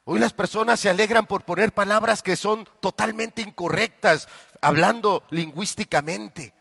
Hoy 0.05 0.19
las 0.19 0.33
personas 0.33 0.81
se 0.81 0.89
alegran 0.89 1.27
por 1.27 1.45
poner 1.45 1.73
palabras 1.73 2.23
que 2.23 2.37
son 2.37 2.69
totalmente 2.81 3.43
incorrectas, 3.43 4.29
hablando 4.61 5.25
lingüísticamente. 5.31 6.55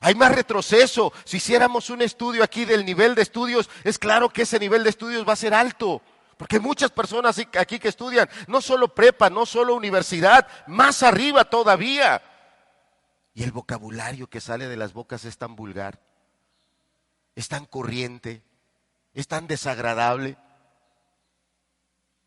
Hay 0.00 0.14
más 0.14 0.34
retroceso. 0.34 1.12
Si 1.24 1.38
hiciéramos 1.38 1.90
un 1.90 2.02
estudio 2.02 2.44
aquí 2.44 2.64
del 2.64 2.84
nivel 2.84 3.14
de 3.14 3.22
estudios, 3.22 3.68
es 3.84 3.98
claro 3.98 4.28
que 4.28 4.42
ese 4.42 4.58
nivel 4.58 4.84
de 4.84 4.90
estudios 4.90 5.26
va 5.26 5.32
a 5.32 5.36
ser 5.36 5.54
alto. 5.54 6.02
Porque 6.36 6.60
muchas 6.60 6.90
personas 6.90 7.40
aquí 7.58 7.78
que 7.78 7.88
estudian, 7.88 8.28
no 8.46 8.60
solo 8.60 8.94
prepa, 8.94 9.30
no 9.30 9.46
solo 9.46 9.74
universidad, 9.74 10.46
más 10.66 11.02
arriba 11.02 11.46
todavía. 11.46 12.22
Y 13.32 13.42
el 13.42 13.52
vocabulario 13.52 14.28
que 14.28 14.40
sale 14.40 14.68
de 14.68 14.76
las 14.76 14.92
bocas 14.92 15.24
es 15.24 15.38
tan 15.38 15.56
vulgar, 15.56 16.00
es 17.34 17.48
tan 17.48 17.64
corriente, 17.64 18.42
es 19.14 19.28
tan 19.28 19.46
desagradable. 19.46 20.36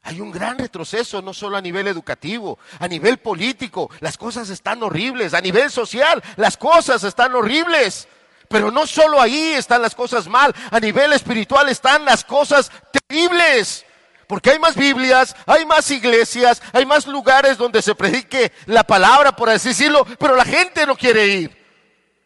Hay 0.03 0.21
un 0.21 0.31
gran 0.31 0.57
retroceso, 0.57 1.21
no 1.21 1.33
solo 1.33 1.57
a 1.57 1.61
nivel 1.61 1.87
educativo, 1.87 2.57
a 2.79 2.87
nivel 2.87 3.17
político, 3.17 3.89
las 3.99 4.17
cosas 4.17 4.49
están 4.49 4.81
horribles, 4.81 5.33
a 5.33 5.41
nivel 5.41 5.69
social, 5.69 6.23
las 6.37 6.57
cosas 6.57 7.03
están 7.03 7.35
horribles. 7.35 8.07
Pero 8.47 8.71
no 8.71 8.87
solo 8.87 9.21
ahí 9.21 9.53
están 9.53 9.81
las 9.81 9.93
cosas 9.93 10.27
mal, 10.27 10.55
a 10.71 10.79
nivel 10.79 11.13
espiritual 11.13 11.69
están 11.69 12.05
las 12.05 12.23
cosas 12.23 12.71
terribles. 12.91 13.85
Porque 14.25 14.51
hay 14.51 14.59
más 14.59 14.75
Biblias, 14.75 15.35
hay 15.45 15.65
más 15.65 15.89
iglesias, 15.91 16.61
hay 16.71 16.85
más 16.85 17.05
lugares 17.07 17.57
donde 17.57 17.81
se 17.81 17.95
predique 17.95 18.51
la 18.67 18.83
palabra, 18.83 19.35
por 19.35 19.49
así 19.49 19.69
decirlo, 19.69 20.05
pero 20.17 20.35
la 20.35 20.45
gente 20.45 20.85
no 20.85 20.95
quiere 20.95 21.27
ir. 21.27 21.57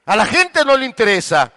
A 0.06 0.15
la 0.15 0.25
gente 0.25 0.65
no 0.65 0.77
le 0.77 0.86
interesa. 0.86 1.51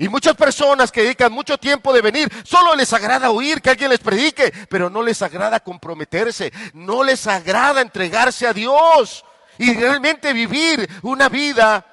Y 0.00 0.08
muchas 0.08 0.34
personas 0.34 0.90
que 0.90 1.02
dedican 1.02 1.30
mucho 1.30 1.58
tiempo 1.58 1.92
de 1.92 2.00
venir, 2.00 2.32
solo 2.42 2.74
les 2.74 2.90
agrada 2.94 3.30
oír 3.30 3.60
que 3.60 3.68
alguien 3.68 3.90
les 3.90 3.98
predique, 3.98 4.50
pero 4.70 4.88
no 4.88 5.02
les 5.02 5.20
agrada 5.20 5.60
comprometerse, 5.60 6.50
no 6.72 7.04
les 7.04 7.26
agrada 7.26 7.82
entregarse 7.82 8.46
a 8.46 8.54
Dios 8.54 9.26
y 9.58 9.74
realmente 9.74 10.32
vivir 10.32 10.88
una 11.02 11.28
vida 11.28 11.84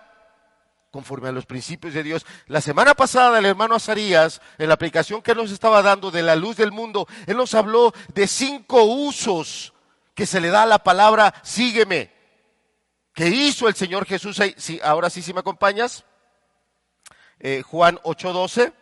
conforme 0.90 1.28
a 1.28 1.34
los 1.34 1.46
principios 1.46 1.94
de 1.94 2.02
Dios. 2.02 2.26
La 2.46 2.62
semana 2.62 2.94
pasada 2.94 3.40
el 3.40 3.46
hermano 3.46 3.76
Azarías, 3.76 4.40
en 4.58 4.70
la 4.70 4.76
aplicación 4.76 5.22
que 5.22 5.36
nos 5.36 5.52
estaba 5.52 5.82
dando 5.82 6.10
de 6.10 6.24
la 6.24 6.38
luz 6.38 6.56
del 6.56 6.72
mundo, 6.72 7.10
él 7.26 7.36
nos 7.36 7.54
habló 7.56 7.94
de 8.14 8.26
cinco 8.26 8.84
usos 8.84 9.74
que 10.16 10.26
se 10.26 10.40
le 10.40 10.48
da 10.48 10.64
a 10.64 10.66
la 10.66 10.80
palabra 10.80 11.34
sígueme, 11.44 12.14
que 13.14 13.28
hizo 13.28 13.68
el 13.68 13.76
Señor 13.76 14.06
Jesús. 14.06 14.40
ahora 14.82 15.10
sí, 15.10 15.22
si 15.22 15.34
me 15.34 15.42
acompañas. 15.42 16.06
Eh, 17.40 17.62
Juan 17.62 18.00
8:12. 18.04 18.74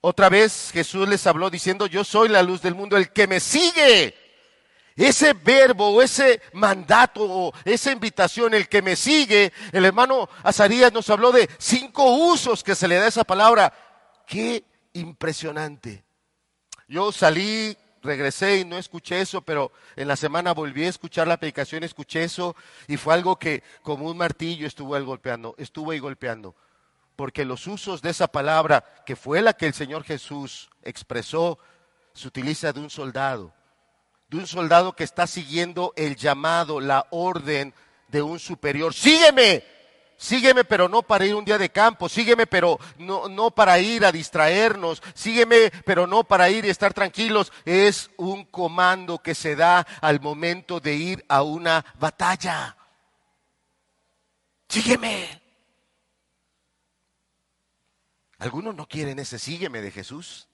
Otra 0.00 0.28
vez 0.28 0.70
Jesús 0.72 1.08
les 1.08 1.26
habló 1.26 1.50
diciendo, 1.50 1.86
yo 1.86 2.04
soy 2.04 2.28
la 2.28 2.42
luz 2.42 2.62
del 2.62 2.74
mundo, 2.74 2.96
el 2.96 3.10
que 3.10 3.26
me 3.26 3.40
sigue. 3.40 4.14
Ese 4.94 5.34
verbo 5.34 6.00
ese 6.00 6.40
mandato 6.54 7.22
o 7.22 7.52
esa 7.64 7.92
invitación, 7.92 8.54
el 8.54 8.66
que 8.68 8.80
me 8.80 8.96
sigue, 8.96 9.52
el 9.72 9.84
hermano 9.84 10.28
Azarías 10.42 10.92
nos 10.92 11.10
habló 11.10 11.32
de 11.32 11.50
cinco 11.58 12.04
usos 12.16 12.64
que 12.64 12.74
se 12.74 12.88
le 12.88 12.94
da 12.94 13.04
a 13.04 13.08
esa 13.08 13.24
palabra. 13.24 13.72
Qué 14.26 14.64
impresionante. 14.94 16.02
Yo 16.88 17.12
salí, 17.12 17.76
regresé 18.02 18.58
y 18.58 18.64
no 18.64 18.78
escuché 18.78 19.20
eso, 19.20 19.42
pero 19.42 19.70
en 19.96 20.08
la 20.08 20.16
semana 20.16 20.54
volví 20.54 20.84
a 20.84 20.88
escuchar 20.88 21.26
la 21.26 21.36
predicación, 21.36 21.84
escuché 21.84 22.24
eso 22.24 22.56
y 22.86 22.96
fue 22.96 23.12
algo 23.12 23.36
que 23.36 23.62
como 23.82 24.08
un 24.08 24.16
martillo 24.16 24.66
estuvo 24.66 24.98
golpeando, 25.04 25.54
estuvo 25.58 25.90
ahí 25.90 25.98
golpeando 25.98 26.54
porque 27.16 27.46
los 27.46 27.66
usos 27.66 28.02
de 28.02 28.10
esa 28.10 28.28
palabra, 28.28 28.84
que 29.04 29.16
fue 29.16 29.40
la 29.40 29.54
que 29.54 29.66
el 29.66 29.74
Señor 29.74 30.04
Jesús 30.04 30.68
expresó, 30.82 31.58
se 32.12 32.28
utiliza 32.28 32.72
de 32.72 32.80
un 32.80 32.90
soldado, 32.90 33.52
de 34.28 34.36
un 34.36 34.46
soldado 34.46 34.94
que 34.94 35.04
está 35.04 35.26
siguiendo 35.26 35.92
el 35.96 36.16
llamado, 36.16 36.80
la 36.80 37.06
orden 37.10 37.74
de 38.08 38.22
un 38.22 38.38
superior. 38.38 38.92
Sígueme, 38.92 39.64
sígueme, 40.16 40.64
pero 40.64 40.88
no 40.88 41.02
para 41.02 41.24
ir 41.24 41.34
un 41.34 41.44
día 41.44 41.58
de 41.58 41.70
campo, 41.70 42.08
sígueme, 42.08 42.46
pero 42.46 42.78
no, 42.98 43.28
no 43.28 43.50
para 43.50 43.78
ir 43.78 44.04
a 44.04 44.12
distraernos, 44.12 45.02
sígueme, 45.14 45.70
pero 45.84 46.06
no 46.06 46.24
para 46.24 46.50
ir 46.50 46.66
y 46.66 46.70
estar 46.70 46.92
tranquilos. 46.92 47.52
Es 47.64 48.10
un 48.18 48.44
comando 48.44 49.18
que 49.18 49.34
se 49.34 49.56
da 49.56 49.86
al 50.00 50.20
momento 50.20 50.80
de 50.80 50.94
ir 50.94 51.24
a 51.28 51.42
una 51.42 51.84
batalla. 51.98 52.76
Sígueme. 54.68 55.45
Algunos 58.38 58.74
no 58.74 58.86
quieren 58.86 59.18
ese 59.18 59.38
sígueme 59.38 59.80
de 59.80 59.90
Jesús. 59.90 60.48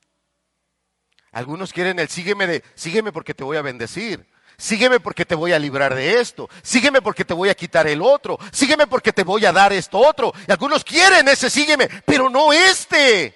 Algunos 1.32 1.72
quieren 1.72 1.98
el 1.98 2.08
sígueme 2.08 2.46
de 2.46 2.64
sígueme 2.74 3.12
porque 3.12 3.34
te 3.34 3.42
voy 3.42 3.56
a 3.56 3.62
bendecir. 3.62 4.30
Sígueme 4.56 5.00
porque 5.00 5.24
te 5.24 5.34
voy 5.34 5.52
a 5.52 5.58
librar 5.58 5.94
de 5.94 6.20
esto. 6.20 6.48
Sígueme 6.62 7.02
porque 7.02 7.24
te 7.24 7.34
voy 7.34 7.48
a 7.48 7.54
quitar 7.54 7.86
el 7.86 8.02
otro. 8.02 8.38
Sígueme 8.52 8.86
porque 8.86 9.12
te 9.12 9.24
voy 9.24 9.44
a 9.44 9.52
dar 9.52 9.72
esto 9.72 9.98
otro. 9.98 10.32
Y 10.46 10.52
algunos 10.52 10.84
quieren 10.84 11.26
ese 11.28 11.50
sígueme, 11.50 11.88
pero 12.04 12.28
no 12.28 12.52
este. 12.52 13.34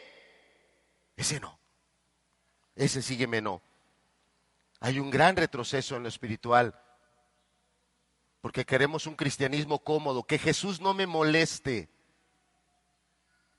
Ese 1.17 1.41
no. 1.41 1.59
Ese 2.77 3.03
sígueme 3.03 3.41
no. 3.41 3.63
Hay 4.81 5.01
un 5.01 5.11
gran 5.11 5.35
retroceso 5.35 5.97
en 5.97 6.03
lo 6.03 6.09
espiritual. 6.09 6.79
Porque 8.41 8.65
queremos 8.65 9.07
un 9.07 9.17
cristianismo 9.17 9.81
cómodo, 9.81 10.23
que 10.23 10.39
Jesús 10.39 10.81
no 10.81 10.95
me 10.95 11.07
moleste 11.07 11.89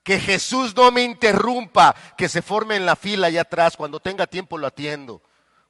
que 0.08 0.18
Jesús 0.18 0.74
no 0.74 0.90
me 0.90 1.02
interrumpa, 1.02 1.94
que 2.16 2.30
se 2.30 2.40
forme 2.40 2.76
en 2.76 2.86
la 2.86 2.96
fila 2.96 3.26
allá 3.26 3.42
atrás, 3.42 3.76
cuando 3.76 4.00
tenga 4.00 4.26
tiempo 4.26 4.56
lo 4.56 4.66
atiendo, 4.66 5.20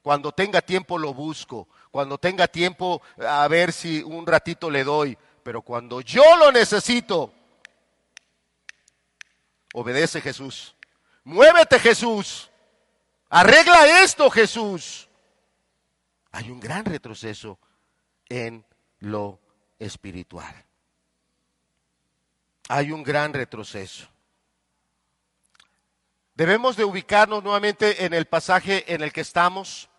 cuando 0.01 0.31
tenga 0.31 0.61
tiempo 0.61 0.97
lo 0.97 1.13
busco, 1.13 1.67
cuando 1.91 2.17
tenga 2.17 2.47
tiempo 2.47 3.01
a 3.17 3.45
ver 3.49 3.73
si 3.73 4.01
un 4.01 4.25
ratito 4.25 4.69
le 4.69 4.85
doy, 4.85 5.17
pero 5.43 5.61
cuando 5.61 5.99
yo 5.99 6.23
lo 6.37 6.53
necesito, 6.53 7.33
obedece 9.73 10.21
Jesús, 10.21 10.73
muévete 11.25 11.77
Jesús, 11.77 12.49
arregla 13.27 14.03
esto 14.03 14.29
Jesús. 14.29 15.09
Hay 16.31 16.49
un 16.49 16.61
gran 16.61 16.85
retroceso 16.85 17.59
en 18.29 18.65
lo 18.99 19.37
espiritual. 19.79 20.55
Hay 22.69 22.93
un 22.93 23.03
gran 23.03 23.33
retroceso. 23.33 24.07
Debemos 26.39 26.77
de 26.77 26.85
ubicarnos 26.85 27.43
nuevamente 27.43 28.05
en 28.05 28.13
el 28.13 28.23
pasaje 28.23 28.85
en 28.93 29.03
el 29.03 29.11
que 29.11 29.19
estamos. 29.19 29.89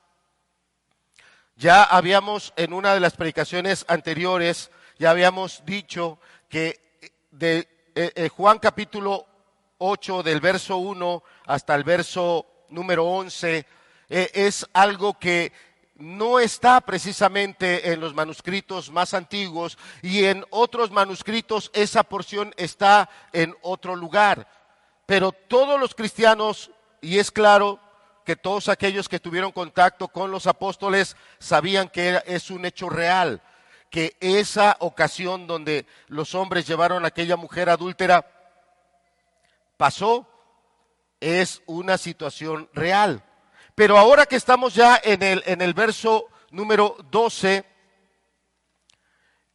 Ya 1.55 1.83
habíamos 1.83 2.55
en 2.57 2.73
una 2.73 2.95
de 2.95 3.01
las 3.01 3.13
predicaciones 3.13 3.85
anteriores, 3.89 4.71
ya 4.99 5.11
habíamos 5.11 5.63
dicho 5.67 6.19
que 6.49 6.81
de 7.31 7.69
eh, 7.95 8.13
eh, 8.15 8.29
Juan 8.31 8.59
capítulo 8.59 9.27
8 9.77 10.23
del 10.23 10.41
verso 10.41 10.79
1 10.79 11.23
hasta 11.45 11.75
el 11.75 11.85
verso 11.85 12.47
número 12.71 13.05
11 13.05 13.67
eh, 14.09 14.31
es 14.33 14.67
algo 14.73 15.19
que 15.19 15.53
no 15.97 16.41
está 16.41 16.81
precisamente 16.81 17.93
en 17.93 18.01
los 18.01 18.15
manuscritos 18.15 18.91
más 18.91 19.13
antiguos 19.13 19.77
y 20.01 20.25
en 20.25 20.47
otros 20.49 20.91
manuscritos 20.91 21.71
esa 21.75 22.03
porción 22.03 22.55
está 22.57 23.11
en 23.35 23.55
otro 23.61 23.95
lugar. 23.95 24.60
Pero 25.11 25.33
todos 25.33 25.81
los 25.81 25.93
cristianos, 25.93 26.71
y 27.01 27.19
es 27.19 27.33
claro 27.33 27.81
que 28.25 28.37
todos 28.37 28.69
aquellos 28.69 29.09
que 29.09 29.19
tuvieron 29.19 29.51
contacto 29.51 30.07
con 30.07 30.31
los 30.31 30.47
apóstoles 30.47 31.17
sabían 31.41 31.89
que 31.89 32.23
es 32.27 32.49
un 32.49 32.65
hecho 32.65 32.89
real, 32.89 33.43
que 33.91 34.17
esa 34.21 34.77
ocasión 34.79 35.49
donde 35.49 35.85
los 36.07 36.37
hombres 36.37 36.65
llevaron 36.65 37.05
a 37.05 37.09
aquella 37.09 37.35
mujer 37.35 37.71
adúltera 37.71 38.25
pasó, 39.77 40.29
es 41.19 41.61
una 41.67 41.99
situación 41.99 42.71
real. 42.73 43.25
Pero 43.75 43.99
ahora 43.99 44.27
que 44.27 44.37
estamos 44.37 44.77
ya 44.77 45.01
en 45.03 45.25
el, 45.25 45.43
en 45.45 45.61
el 45.61 45.75
verso 45.75 46.29
número 46.53 46.97
12, 47.11 47.65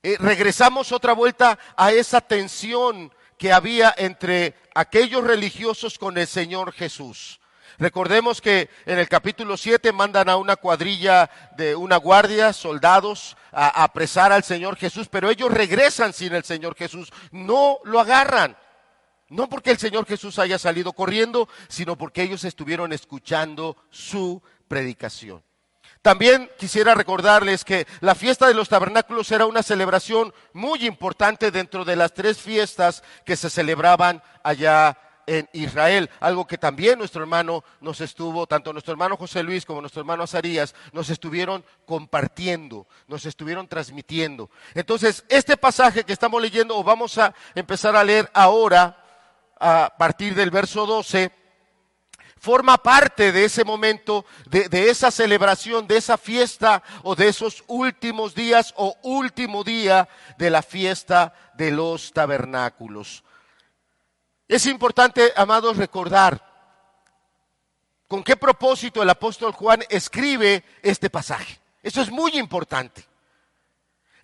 eh, 0.03 0.17
regresamos 0.19 0.91
otra 0.91 1.13
vuelta 1.13 1.57
a 1.77 1.93
esa 1.93 2.19
tensión 2.19 3.09
que 3.37 3.51
había 3.51 3.93
entre 3.97 4.55
aquellos 4.73 5.23
religiosos 5.23 5.97
con 5.97 6.17
el 6.17 6.27
Señor 6.27 6.71
Jesús. 6.71 7.39
Recordemos 7.77 8.39
que 8.39 8.69
en 8.85 8.99
el 8.99 9.09
capítulo 9.09 9.57
7 9.57 9.91
mandan 9.91 10.29
a 10.29 10.37
una 10.37 10.55
cuadrilla 10.55 11.29
de 11.57 11.75
una 11.75 11.97
guardia, 11.97 12.53
soldados, 12.53 13.35
a 13.51 13.83
apresar 13.83 14.31
al 14.31 14.43
Señor 14.43 14.77
Jesús, 14.77 15.09
pero 15.09 15.29
ellos 15.29 15.51
regresan 15.51 16.13
sin 16.13 16.33
el 16.33 16.43
Señor 16.43 16.75
Jesús, 16.75 17.11
no 17.31 17.79
lo 17.83 17.99
agarran. 17.99 18.57
No 19.27 19.49
porque 19.49 19.71
el 19.71 19.77
Señor 19.77 20.05
Jesús 20.05 20.39
haya 20.39 20.59
salido 20.59 20.93
corriendo, 20.93 21.49
sino 21.67 21.97
porque 21.97 22.21
ellos 22.21 22.43
estuvieron 22.43 22.93
escuchando 22.93 23.75
su 23.89 24.41
predicación. 24.67 25.43
También 26.05 26.51
quisiera 26.59 26.93
recordarles 26.93 27.65
que 27.65 27.87
la 27.99 28.13
fiesta 28.13 28.47
de 28.47 28.53
los 28.53 28.69
tabernáculos 28.69 29.31
era 29.31 29.47
una 29.47 29.63
celebración 29.63 30.31
muy 30.53 30.85
importante 30.85 31.49
dentro 31.49 31.83
de 31.83 31.95
las 31.95 32.13
tres 32.13 32.37
fiestas 32.37 33.01
que 33.25 33.35
se 33.35 33.49
celebraban 33.49 34.21
allá 34.43 34.99
en 35.25 35.49
Israel, 35.51 36.11
algo 36.19 36.45
que 36.45 36.59
también 36.59 36.99
nuestro 36.99 37.23
hermano 37.23 37.63
nos 37.81 38.01
estuvo, 38.01 38.45
tanto 38.45 38.71
nuestro 38.71 38.91
hermano 38.91 39.17
José 39.17 39.41
Luis 39.41 39.65
como 39.65 39.81
nuestro 39.81 40.01
hermano 40.01 40.21
Azarías, 40.21 40.75
nos 40.93 41.09
estuvieron 41.09 41.65
compartiendo, 41.87 42.85
nos 43.07 43.25
estuvieron 43.25 43.67
transmitiendo. 43.67 44.51
Entonces, 44.75 45.25
este 45.27 45.57
pasaje 45.57 46.03
que 46.03 46.13
estamos 46.13 46.39
leyendo, 46.39 46.77
o 46.77 46.83
vamos 46.83 47.17
a 47.17 47.33
empezar 47.55 47.95
a 47.95 48.03
leer 48.03 48.29
ahora, 48.35 48.95
a 49.59 49.91
partir 49.97 50.35
del 50.35 50.51
verso 50.51 50.85
12, 50.85 51.31
forma 52.39 52.77
parte 52.77 53.31
de 53.31 53.45
ese 53.45 53.63
momento, 53.63 54.25
de, 54.45 54.89
esa 54.89 55.09
celebración, 55.11 55.87
de 55.87 55.97
esa 55.97 56.17
fiesta 56.17 56.83
o 57.03 57.15
de 57.15 57.27
esos 57.27 57.63
últimos 57.67 58.35
días 58.35 58.73
o 58.77 58.95
último 59.03 59.63
día 59.63 60.07
de 60.37 60.49
la 60.49 60.61
fiesta 60.61 61.33
de 61.55 61.71
los 61.71 62.11
tabernáculos. 62.11 63.23
Es 64.47 64.65
importante, 64.67 65.33
amados, 65.35 65.77
recordar 65.77 66.53
con 68.07 68.23
qué 68.23 68.35
propósito 68.35 69.01
el 69.01 69.09
apóstol 69.09 69.51
Juan 69.51 69.83
escribe 69.89 70.63
este 70.83 71.09
pasaje. 71.09 71.59
Eso 71.81 72.01
es 72.01 72.11
muy 72.11 72.37
importante. 72.37 73.07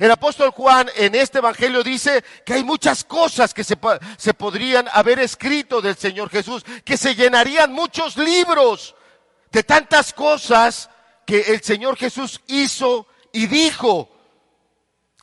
El 0.02 0.10
apóstol 0.10 0.50
Juan 0.50 0.90
en 0.96 1.14
este 1.14 1.38
Evangelio 1.38 1.84
dice 1.84 2.24
que 2.44 2.56
hay 2.56 2.64
muchas 2.64 3.04
cosas 3.04 3.54
que 3.54 3.64
se, 3.64 3.78
se, 4.18 4.34
podrían 4.34 4.88
haber 4.94 5.20
escrito 5.20 5.80
del 5.80 5.96
Señor 5.96 6.32
Jesús, 6.32 6.66
que 6.84 6.98
se 6.98 7.14
llenarían 7.14 7.72
muchos 7.72 8.18
libros 8.18 8.96
de 9.52 9.62
tantas 9.62 10.12
cosas 10.12 10.90
que 11.24 11.42
el 11.54 11.62
Señor 11.62 11.98
Jesús 11.98 12.42
hizo 12.48 13.06
y 13.32 13.46
dijo. 13.46 14.10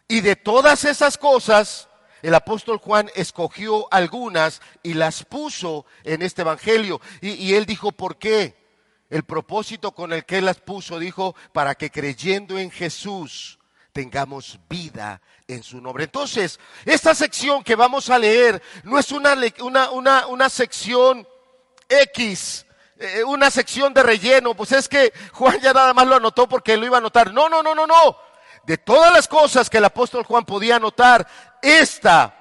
Y 0.07 0.21
de 0.21 0.37
todas 0.37 0.85
esas 0.85 1.19
cosas, 1.19 1.89
el 2.23 2.37
apóstol 2.37 2.79
Juan 2.79 3.11
escogió 3.17 3.93
algunas 3.93 4.63
y 4.85 4.95
las 4.95 5.25
puso 5.25 5.87
en 6.05 6.23
este 6.23 6.43
Evangelio. 6.43 7.01
Y, 7.21 7.55
él 7.55 7.67
dijo, 7.67 7.91
¿por 7.91 8.17
qué? 8.17 8.55
El 9.11 9.25
propósito 9.25 9.91
con 9.91 10.13
el 10.13 10.25
que 10.25 10.39
él 10.39 10.45
las 10.45 10.61
puso, 10.61 11.01
dijo, 11.01 11.35
para 11.53 11.75
que 11.75 11.91
creyendo 11.91 12.61
en 12.61 12.71
Jesús 12.71 13.58
tengamos 13.99 14.61
vida 14.69 15.21
en 15.49 15.65
su 15.65 15.81
nombre. 15.81 16.05
Entonces, 16.05 16.61
esta 16.85 17.17
sección 17.17 17.65
que 17.65 17.75
vamos 17.75 18.09
a 18.11 18.17
leer 18.21 18.63
no 18.85 18.97
es 18.97 19.11
una, 19.11 19.37
una, 19.91 20.29
una 20.29 20.49
sección 20.49 21.27
X, 21.89 22.65
eh, 22.97 23.25
una 23.25 23.51
sección 23.51 23.93
de 23.93 24.05
relleno, 24.05 24.55
pues 24.55 24.71
es 24.71 24.89
que 24.89 25.13
Juan 25.33 25.59
ya 25.59 25.73
nada 25.73 25.93
más 25.95 26.07
lo 26.07 26.15
anotó 26.15 26.49
porque 26.49 26.77
lo 26.77 26.87
iba 26.87 26.99
a 26.99 27.01
anotar. 27.01 27.33
No, 27.33 27.49
no, 27.49 27.61
no, 27.61 27.75
no, 27.75 27.89
no. 27.89 28.17
De 28.63 28.79
todas 28.79 29.13
las 29.13 29.27
cosas 29.27 29.69
que 29.69 29.79
el 29.79 29.85
apóstol 29.87 30.23
Juan 30.23 30.45
podía 30.45 30.77
anotar, 30.77 31.27
esta 31.61 32.37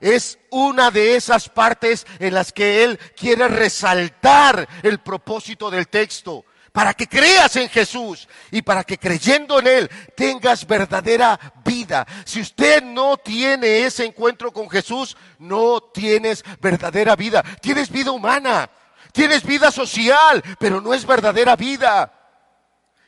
es 0.00 0.38
una 0.50 0.90
de 0.90 1.16
esas 1.16 1.48
partes 1.48 2.06
en 2.18 2.34
las 2.34 2.52
que 2.52 2.84
él 2.84 2.98
quiere 3.16 3.48
resaltar 3.48 4.68
el 4.82 4.98
propósito 4.98 5.70
del 5.70 5.88
texto. 5.88 6.44
Para 6.78 6.94
que 6.94 7.08
creas 7.08 7.56
en 7.56 7.68
Jesús 7.68 8.28
y 8.52 8.62
para 8.62 8.84
que 8.84 8.98
creyendo 8.98 9.58
en 9.58 9.66
Él 9.66 9.90
tengas 10.14 10.64
verdadera 10.64 11.36
vida. 11.64 12.06
Si 12.24 12.40
usted 12.40 12.84
no 12.84 13.16
tiene 13.16 13.84
ese 13.84 14.04
encuentro 14.04 14.52
con 14.52 14.70
Jesús, 14.70 15.16
no 15.40 15.80
tienes 15.80 16.44
verdadera 16.60 17.16
vida. 17.16 17.42
Tienes 17.60 17.90
vida 17.90 18.12
humana, 18.12 18.70
tienes 19.10 19.42
vida 19.42 19.72
social, 19.72 20.40
pero 20.60 20.80
no 20.80 20.94
es 20.94 21.04
verdadera 21.04 21.56
vida. 21.56 22.12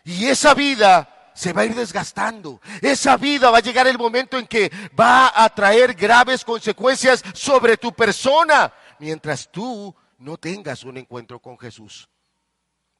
Y 0.03 0.27
esa 0.27 0.53
vida 0.53 1.31
se 1.33 1.53
va 1.53 1.63
a 1.63 1.67
ir 1.67 1.77
desgastando. 1.77 2.61
Esa 2.83 3.17
vida 3.19 3.53
va 3.53 3.59
a 3.59 3.63
llegar 3.63 3.87
el 3.87 3.99
momento 3.99 4.37
en 4.37 4.49
que 4.49 4.69
va 4.99 5.33
a 5.33 5.49
traer 5.49 5.95
graves 5.95 6.45
consecuencias 6.45 7.23
sobre 7.35 7.77
tu 7.77 7.93
persona 7.93 8.73
mientras 8.99 9.49
tú 9.49 9.95
no 10.19 10.39
tengas 10.39 10.83
un 10.83 10.97
encuentro 10.97 11.39
con 11.39 11.57
Jesús. 11.57 12.09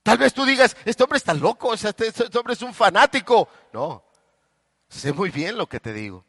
Tal 0.03 0.19
vez 0.19 0.33
tú 0.33 0.45
digas, 0.45 0.77
este 0.85 1.03
hombre 1.03 1.19
está 1.19 1.35
loco, 1.35 1.75
este, 1.75 2.07
este 2.07 2.39
hombre 2.39 2.55
es 2.55 2.63
un 2.63 2.73
fanático. 2.73 3.49
No, 3.73 4.03
sé 4.89 5.13
muy 5.13 5.31
bien 5.31 5.59
lo 5.59 5.69
que 5.69 5.81
te 5.81 5.93
digo. 5.93 6.25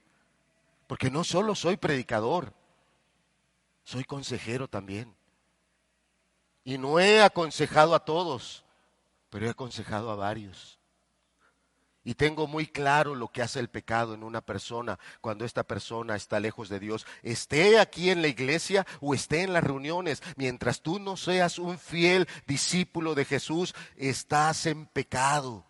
Porque 0.87 1.09
no 1.09 1.23
solo 1.23 1.55
soy 1.55 1.77
predicador, 1.77 2.53
soy 3.83 4.03
consejero 4.03 4.67
también. 4.67 5.15
Y 6.63 6.77
no 6.77 6.99
he 6.99 7.21
aconsejado 7.23 7.95
a 7.95 8.03
todos, 8.03 8.65
pero 9.29 9.47
he 9.47 9.49
aconsejado 9.49 10.11
a 10.11 10.15
varios. 10.15 10.80
Y 12.03 12.15
tengo 12.15 12.47
muy 12.47 12.65
claro 12.65 13.13
lo 13.13 13.27
que 13.27 13.43
hace 13.43 13.59
el 13.59 13.69
pecado 13.69 14.15
en 14.15 14.23
una 14.23 14.41
persona 14.41 14.97
cuando 15.21 15.45
esta 15.45 15.63
persona 15.63 16.15
está 16.15 16.39
lejos 16.39 16.67
de 16.67 16.79
Dios. 16.79 17.05
Esté 17.21 17.79
aquí 17.79 18.09
en 18.09 18.23
la 18.23 18.27
iglesia 18.27 18.87
o 19.01 19.13
esté 19.13 19.43
en 19.43 19.53
las 19.53 19.63
reuniones. 19.63 20.23
Mientras 20.35 20.81
tú 20.81 20.97
no 20.97 21.15
seas 21.15 21.59
un 21.59 21.77
fiel 21.77 22.27
discípulo 22.47 23.13
de 23.13 23.25
Jesús, 23.25 23.75
estás 23.97 24.65
en 24.65 24.87
pecado. 24.87 25.63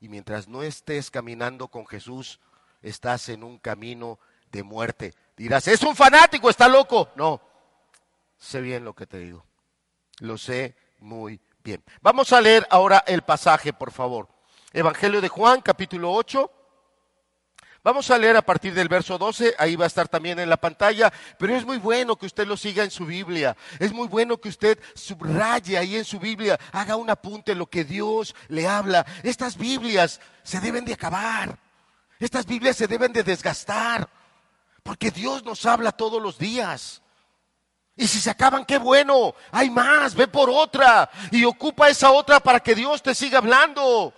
Y 0.00 0.08
mientras 0.08 0.46
no 0.46 0.62
estés 0.62 1.10
caminando 1.10 1.66
con 1.66 1.86
Jesús, 1.86 2.38
estás 2.80 3.28
en 3.28 3.42
un 3.42 3.58
camino 3.58 4.20
de 4.52 4.62
muerte. 4.62 5.14
Dirás, 5.36 5.66
es 5.66 5.82
un 5.82 5.96
fanático, 5.96 6.48
está 6.48 6.68
loco. 6.68 7.10
No, 7.16 7.40
sé 8.38 8.60
bien 8.60 8.84
lo 8.84 8.94
que 8.94 9.06
te 9.06 9.18
digo. 9.18 9.44
Lo 10.20 10.38
sé 10.38 10.76
muy 11.00 11.40
bien. 11.64 11.82
Vamos 12.00 12.32
a 12.32 12.40
leer 12.40 12.66
ahora 12.70 13.02
el 13.06 13.22
pasaje, 13.22 13.72
por 13.72 13.90
favor. 13.90 14.31
Evangelio 14.72 15.20
de 15.20 15.28
Juan, 15.28 15.60
capítulo 15.60 16.12
8. 16.12 16.50
Vamos 17.84 18.10
a 18.10 18.16
leer 18.16 18.36
a 18.36 18.42
partir 18.42 18.72
del 18.74 18.88
verso 18.88 19.18
12, 19.18 19.56
ahí 19.58 19.74
va 19.74 19.84
a 19.84 19.88
estar 19.88 20.06
también 20.06 20.38
en 20.38 20.48
la 20.48 20.56
pantalla, 20.56 21.12
pero 21.36 21.56
es 21.56 21.66
muy 21.66 21.78
bueno 21.78 22.14
que 22.14 22.26
usted 22.26 22.46
lo 22.46 22.56
siga 22.56 22.84
en 22.84 22.92
su 22.92 23.04
Biblia, 23.04 23.56
es 23.80 23.92
muy 23.92 24.06
bueno 24.06 24.38
que 24.38 24.48
usted 24.48 24.78
subraye 24.94 25.76
ahí 25.76 25.96
en 25.96 26.04
su 26.04 26.20
Biblia, 26.20 26.60
haga 26.70 26.94
un 26.94 27.10
apunte 27.10 27.56
lo 27.56 27.66
que 27.66 27.84
Dios 27.84 28.36
le 28.46 28.68
habla. 28.68 29.04
Estas 29.24 29.58
Biblias 29.58 30.20
se 30.44 30.60
deben 30.60 30.84
de 30.84 30.92
acabar, 30.92 31.58
estas 32.20 32.46
Biblias 32.46 32.76
se 32.76 32.86
deben 32.86 33.12
de 33.12 33.24
desgastar, 33.24 34.08
porque 34.84 35.10
Dios 35.10 35.44
nos 35.44 35.66
habla 35.66 35.90
todos 35.90 36.22
los 36.22 36.38
días. 36.38 37.02
Y 37.96 38.06
si 38.06 38.20
se 38.20 38.30
acaban, 38.30 38.64
qué 38.64 38.78
bueno, 38.78 39.34
hay 39.50 39.70
más, 39.70 40.14
ve 40.14 40.28
por 40.28 40.48
otra 40.48 41.10
y 41.32 41.44
ocupa 41.44 41.88
esa 41.88 42.12
otra 42.12 42.38
para 42.38 42.60
que 42.60 42.76
Dios 42.76 43.02
te 43.02 43.14
siga 43.14 43.38
hablando. 43.38 44.14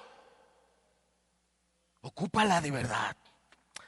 Ocúpala 2.04 2.60
de 2.60 2.70
verdad. 2.70 3.16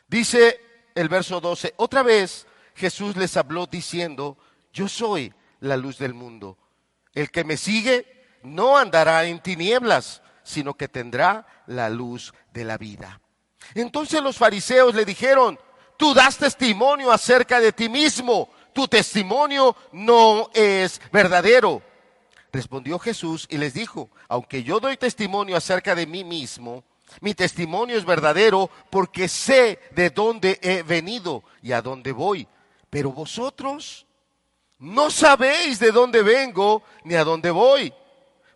Dice 0.09 0.59
el 0.95 1.11
verso 1.11 1.39
12, 1.39 1.75
otra 1.77 2.03
vez 2.03 2.47
Jesús 2.75 3.15
les 3.15 3.37
habló 3.37 3.67
diciendo, 3.67 4.39
yo 4.73 4.89
soy 4.89 5.35
la 5.61 5.77
luz 5.77 5.99
del 5.99 6.15
mundo. 6.15 6.57
El 7.13 7.31
que 7.31 7.45
me 7.45 7.59
sigue 7.59 8.25
no 8.43 8.79
andará 8.79 9.25
en 9.25 9.41
tinieblas, 9.41 10.23
sino 10.43 10.73
que 10.73 10.89
tendrá 10.89 11.47
la 11.67 11.91
luz 11.91 12.33
de 12.55 12.65
la 12.65 12.79
vida. 12.79 13.21
Entonces 13.75 14.23
los 14.23 14.39
fariseos 14.39 14.95
le 14.95 15.05
dijeron, 15.05 15.59
tú 15.99 16.15
das 16.15 16.39
testimonio 16.39 17.13
acerca 17.13 17.61
de 17.61 17.73
ti 17.73 17.91
mismo, 17.91 18.49
tu 18.73 18.89
testimonio 18.89 19.77
no 19.93 20.49
es 20.55 21.03
verdadero. 21.13 21.83
Respondió 22.51 22.99
Jesús 22.99 23.47
y 23.51 23.59
les 23.59 23.75
dijo, 23.75 24.09
aunque 24.27 24.63
yo 24.63 24.81
doy 24.81 24.97
testimonio 24.97 25.55
acerca 25.55 25.95
de 25.95 26.07
mí 26.07 26.25
mismo, 26.25 26.83
mi 27.21 27.35
testimonio 27.35 27.97
es 27.97 28.05
verdadero 28.05 28.71
porque 28.91 29.29
sé 29.29 29.79
de 29.93 30.11
dónde 30.11 30.59
he 30.63 30.83
venido 30.83 31.45
y 31.63 31.73
a 31.73 31.83
dónde 31.83 32.13
voy. 32.13 32.47
Pero 32.91 33.13
vosotros 33.13 34.07
no 34.79 35.11
sabéis 35.11 35.79
de 35.79 35.93
dónde 35.93 36.23
vengo 36.23 36.83
ni 37.05 37.15
a 37.15 37.25
dónde 37.25 37.51
voy. 37.51 37.93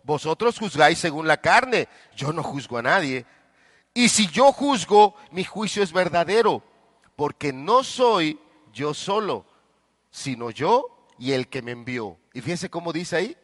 Vosotros 0.03 0.59
juzgáis 0.59 0.99
según 0.99 1.27
la 1.27 1.37
carne. 1.37 1.87
Yo 2.15 2.31
no 2.33 2.43
juzgo 2.43 2.77
a 2.77 2.81
nadie. 2.81 3.25
Y 3.93 4.09
si 4.09 4.27
yo 4.27 4.51
juzgo, 4.51 5.15
mi 5.31 5.43
juicio 5.43 5.83
es 5.83 5.91
verdadero, 5.91 6.63
porque 7.15 7.51
no 7.51 7.83
soy 7.83 8.39
yo 8.71 8.93
solo, 8.93 9.45
sino 10.09 10.49
yo 10.49 11.07
y 11.19 11.33
el 11.33 11.49
que 11.49 11.61
me 11.61 11.71
envió. 11.71 12.17
Y 12.33 12.41
fíjense 12.41 12.69
cómo 12.69 12.93
dice 12.93 13.17
ahí. 13.17 13.37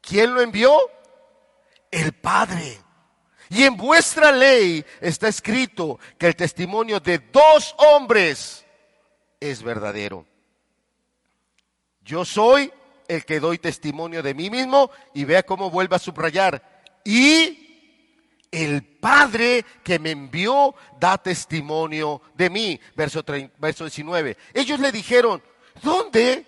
¿Quién 0.00 0.34
lo 0.34 0.40
envió? 0.40 0.74
El 1.90 2.12
Padre. 2.12 2.78
Y 3.52 3.64
en 3.64 3.76
vuestra 3.76 4.32
ley 4.32 4.82
está 4.98 5.28
escrito 5.28 6.00
que 6.16 6.28
el 6.28 6.34
testimonio 6.36 7.00
de 7.00 7.18
dos 7.18 7.74
hombres 7.76 8.64
es 9.38 9.62
verdadero. 9.62 10.24
Yo 12.02 12.24
soy 12.24 12.72
el 13.06 13.26
que 13.26 13.40
doy 13.40 13.58
testimonio 13.58 14.22
de 14.22 14.32
mí 14.32 14.48
mismo 14.48 14.90
y 15.12 15.24
vea 15.24 15.42
cómo 15.42 15.70
vuelve 15.70 15.96
a 15.96 15.98
subrayar. 15.98 16.82
Y 17.04 18.46
el 18.50 18.82
Padre 18.84 19.66
que 19.84 19.98
me 19.98 20.12
envió 20.12 20.74
da 20.98 21.18
testimonio 21.18 22.22
de 22.32 22.48
mí. 22.48 22.80
Verso, 22.96 23.22
verso 23.58 23.84
19. 23.84 24.38
Ellos 24.54 24.80
le 24.80 24.90
dijeron, 24.90 25.42
¿dónde 25.82 26.46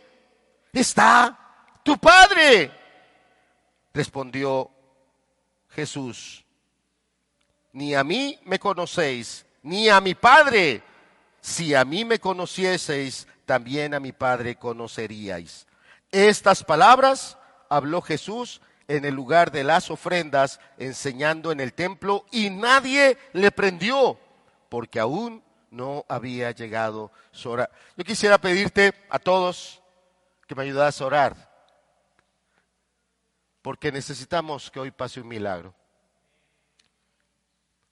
está 0.73 1.38
tu 1.83 1.99
Padre? 1.99 2.71
Respondió 3.93 4.71
Jesús 5.69 6.43
ni 7.75 7.95
a 7.95 8.05
mí 8.05 8.39
me 8.45 8.59
conocéis, 8.59 9.45
ni 9.63 9.89
a 9.89 10.01
mi 10.01 10.15
Padre. 10.15 10.83
Si 11.41 11.75
a 11.75 11.85
mí 11.85 12.05
me 12.05 12.21
conocieseis, 12.21 13.27
también 13.45 13.95
a 13.95 14.01
mi 14.01 14.13
Padre 14.13 14.57
conoceríais. 14.57 15.67
Estas 16.11 16.63
palabras 16.63 17.37
habló 17.69 18.01
Jesús 18.01 18.63
en 18.87 19.05
el 19.05 19.15
lugar 19.15 19.51
de 19.51 19.65
las 19.65 19.91
ofrendas, 19.91 20.61
enseñando 20.79 21.51
en 21.51 21.59
el 21.59 21.75
templo, 21.75 22.25
y 22.31 22.49
nadie 22.49 23.19
le 23.33 23.51
prendió, 23.51 24.19
porque 24.69 25.01
aún 25.01 25.43
no 25.71 26.05
había 26.09 26.53
llegado 26.53 27.11
su 27.33 27.51
hora. 27.51 27.69
Yo 27.97 28.05
quisiera 28.05 28.39
pedirte 28.39 28.95
a 29.11 29.19
todos 29.19 29.83
que 30.47 30.55
me 30.55 30.63
ayudas 30.63 31.01
a 31.01 31.07
orar, 31.07 31.51
porque 33.63 33.91
necesitamos 33.91 34.71
que 34.71 34.79
hoy 34.79 34.93
pase 34.93 35.21
un 35.21 35.29
milagro. 35.29 35.75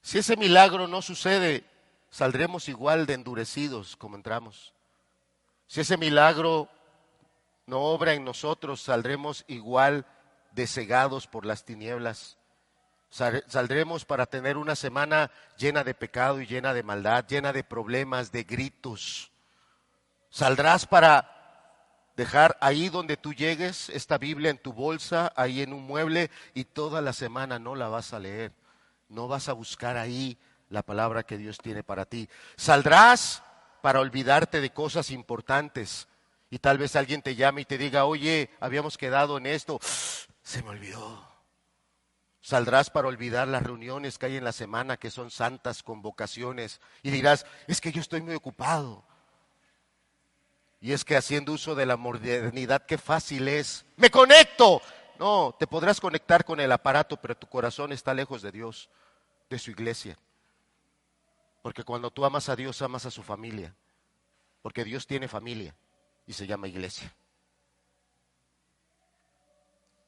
Si 0.03 0.19
ese 0.19 0.37
milagro 0.37 0.89
no 0.89 1.01
sucede, 1.01 1.65
saldremos 2.11 2.69
igual 2.69 3.07
de 3.07 3.15
endurecidos 3.15 3.97
como 3.97 4.17
entramos. 4.17 4.75
Si 5.67 5.81
ese 5.81 5.97
milagro 5.97 6.69
no 7.67 7.81
obra 7.81 8.13
en 8.13 8.25
nosotros, 8.25 8.83
saldremos 8.83 9.45
igual 9.47 10.05
de 10.51 10.67
cegados 10.67 11.27
por 11.27 11.47
las 11.47 11.65
tinieblas. 11.65 12.37
Saldremos 13.11 14.05
para 14.05 14.27
tener 14.27 14.57
una 14.57 14.75
semana 14.75 15.31
llena 15.57 15.85
de 15.85 15.95
pecado 15.95 16.41
y 16.41 16.47
llena 16.47 16.75
de 16.75 16.83
maldad, 16.83 17.27
llena 17.27 17.53
de 17.53 17.63
problemas, 17.63 18.33
de 18.33 18.43
gritos. 18.43 19.31
Saldrás 20.31 20.87
para 20.87 21.29
dejar 22.17 22.57
ahí 22.61 22.89
donde 22.89 23.17
tú 23.17 23.33
llegues 23.35 23.89
esta 23.91 24.19
Biblia 24.19 24.51
en 24.51 24.59
tu 24.59 24.73
bolsa, 24.73 25.33
ahí 25.37 25.63
en 25.63 25.73
un 25.73 25.85
mueble, 25.85 26.31
y 26.55 26.65
toda 26.65 27.01
la 27.01 27.13
semana 27.13 27.59
no 27.59 27.75
la 27.75 27.89
vas 27.89 28.13
a 28.13 28.19
leer. 28.19 28.53
No 29.13 29.29
vas 29.29 29.49
a 29.49 29.53
buscar 29.53 29.97
ahí 29.97 30.39
la 30.71 30.83
palabra 30.83 31.23
que 31.23 31.37
Dios 31.37 31.59
tiene 31.59 31.83
para 31.83 32.07
ti. 32.07 32.29
Saldrás 32.57 33.43
para 33.83 34.01
olvidarte 34.01 34.61
de 34.61 34.71
cosas 34.71 35.11
importantes. 35.11 36.09
Y 36.51 36.59
tal 36.59 36.79
vez 36.79 36.97
alguien 36.97 37.23
te 37.23 37.35
llame 37.35 37.63
y 37.63 37.65
te 37.67 37.79
diga, 37.79 38.07
oye, 38.07 38.51
habíamos 38.59 38.97
quedado 38.97 39.39
en 39.39 39.47
esto. 39.47 39.79
Se 40.43 40.63
me 40.63 40.71
olvidó. 40.71 41.33
Saldrás 42.41 42.91
para 42.91 43.07
olvidar 43.07 43.47
las 43.47 43.63
reuniones 43.63 44.19
que 44.19 44.27
hay 44.27 44.37
en 44.37 44.45
la 44.45 44.53
semana, 44.53 44.97
que 44.97 45.11
son 45.11 45.31
santas 45.31 45.83
convocaciones, 45.85 46.81
y 47.03 47.11
dirás, 47.11 47.47
es 47.69 47.81
que 47.81 47.93
yo 47.93 48.01
estoy 48.01 48.21
muy 48.21 48.35
ocupado. 48.35 49.05
Y 50.81 50.93
es 50.93 51.05
que 51.05 51.17
haciendo 51.17 51.53
uso 51.53 51.77
de 51.77 51.87
la 51.87 51.97
modernidad, 51.97 52.85
qué 52.85 52.99
fácil 52.99 53.47
es. 53.47 53.85
Me 53.97 54.11
conecto. 54.11 54.83
No, 55.21 55.55
te 55.57 55.69
podrás 55.69 56.01
conectar 56.01 56.45
con 56.45 56.59
el 56.59 56.73
aparato, 56.73 57.17
pero 57.17 57.37
tu 57.37 57.47
corazón 57.47 57.93
está 57.93 58.13
lejos 58.13 58.43
de 58.43 58.51
Dios, 58.51 58.91
de 59.53 59.59
su 59.59 59.71
iglesia. 59.71 60.19
Porque 61.63 61.85
cuando 61.85 62.11
tú 62.11 62.25
amas 62.25 62.49
a 62.49 62.57
Dios, 62.57 62.83
amas 62.83 63.07
a 63.07 63.11
su 63.11 63.23
familia. 63.23 63.75
Porque 64.63 64.85
Dios 64.85 65.07
tiene 65.07 65.29
familia 65.29 65.75
y 66.27 66.33
se 66.33 66.47
llama 66.47 66.69
iglesia. 66.69 67.15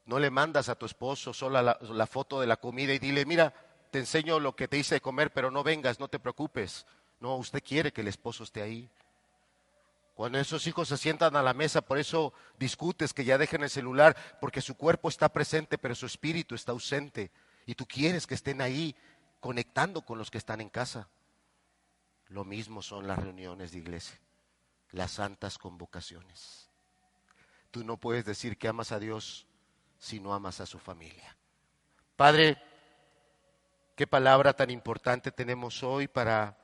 No 0.07 0.19
le 0.19 0.31
mandas 0.31 0.69
a 0.69 0.75
tu 0.75 0.85
esposo 0.85 1.33
solo 1.33 1.63
la, 1.63 2.07
foto 2.07 2.41
de 2.41 2.47
la 2.47 2.57
comida 2.57 2.93
y 2.93 2.99
dile, 2.99 3.25
mira, 3.25 3.55
te 3.91 4.01
enseño 4.01 4.39
lo 4.39 4.55
que 4.55 4.69
te 4.69 4.77
hice 4.77 4.97
de 4.97 5.01
comer, 5.01 5.33
pero 5.33 5.51
no 5.51 5.63
vengas, 5.63 6.01
no 6.01 6.09
te 6.09 6.19
preocupes. 6.19 6.85
No, 7.21 7.37
usted 7.37 7.63
quiere 7.63 7.93
que 7.93 8.03
el 8.03 8.09
esposo 8.09 8.45
esté 8.45 8.61
ahí. 8.61 8.91
Cuando 10.15 10.39
esos 10.39 10.67
hijos 10.67 10.89
se 10.89 10.97
sientan 10.97 11.35
a 11.37 11.43
la 11.43 11.55
mesa, 11.55 11.81
por 11.81 11.99
eso 11.99 12.33
discutes 12.59 13.13
que 13.13 13.25
ya 13.25 13.39
dejen 13.39 13.63
el 13.63 13.71
celular, 13.71 14.17
porque 14.41 14.61
su 14.61 14.77
cuerpo 14.77 15.09
está 15.09 15.29
presente, 15.29 15.79
pero 15.79 15.95
su 15.95 16.07
espíritu 16.07 16.55
está 16.55 16.73
ausente. 16.73 17.31
Y 17.67 17.75
tú 17.75 17.87
quieres 17.87 18.27
que 18.27 18.35
estén 18.35 18.61
ahí 18.61 18.95
conectando 19.45 20.01
con 20.01 20.17
los 20.17 20.31
que 20.31 20.39
están 20.39 20.63
en 20.63 20.71
casa. 20.71 21.07
Lo 22.29 22.47
mismo 22.47 22.81
son 22.81 23.07
las 23.07 23.19
reuniones 23.19 23.73
de 23.73 23.79
iglesia, 23.79 24.19
las 24.93 25.11
santas 25.11 25.59
convocaciones. 25.59 26.71
Tú 27.71 27.85
no 27.85 27.99
puedes 27.99 28.25
decir 28.25 28.57
que 28.57 28.69
amas 28.69 28.91
a 28.91 28.99
Dios 28.99 29.47
si 29.99 30.19
no 30.19 30.33
amas 30.33 30.61
a 30.61 30.67
su 30.67 30.79
familia. 30.79 31.37
Padre, 32.17 32.57
qué 33.95 34.07
palabra 34.07 34.55
tan 34.55 34.71
importante 34.71 35.31
tenemos 35.31 35.83
hoy 35.83 36.09
para 36.09 36.57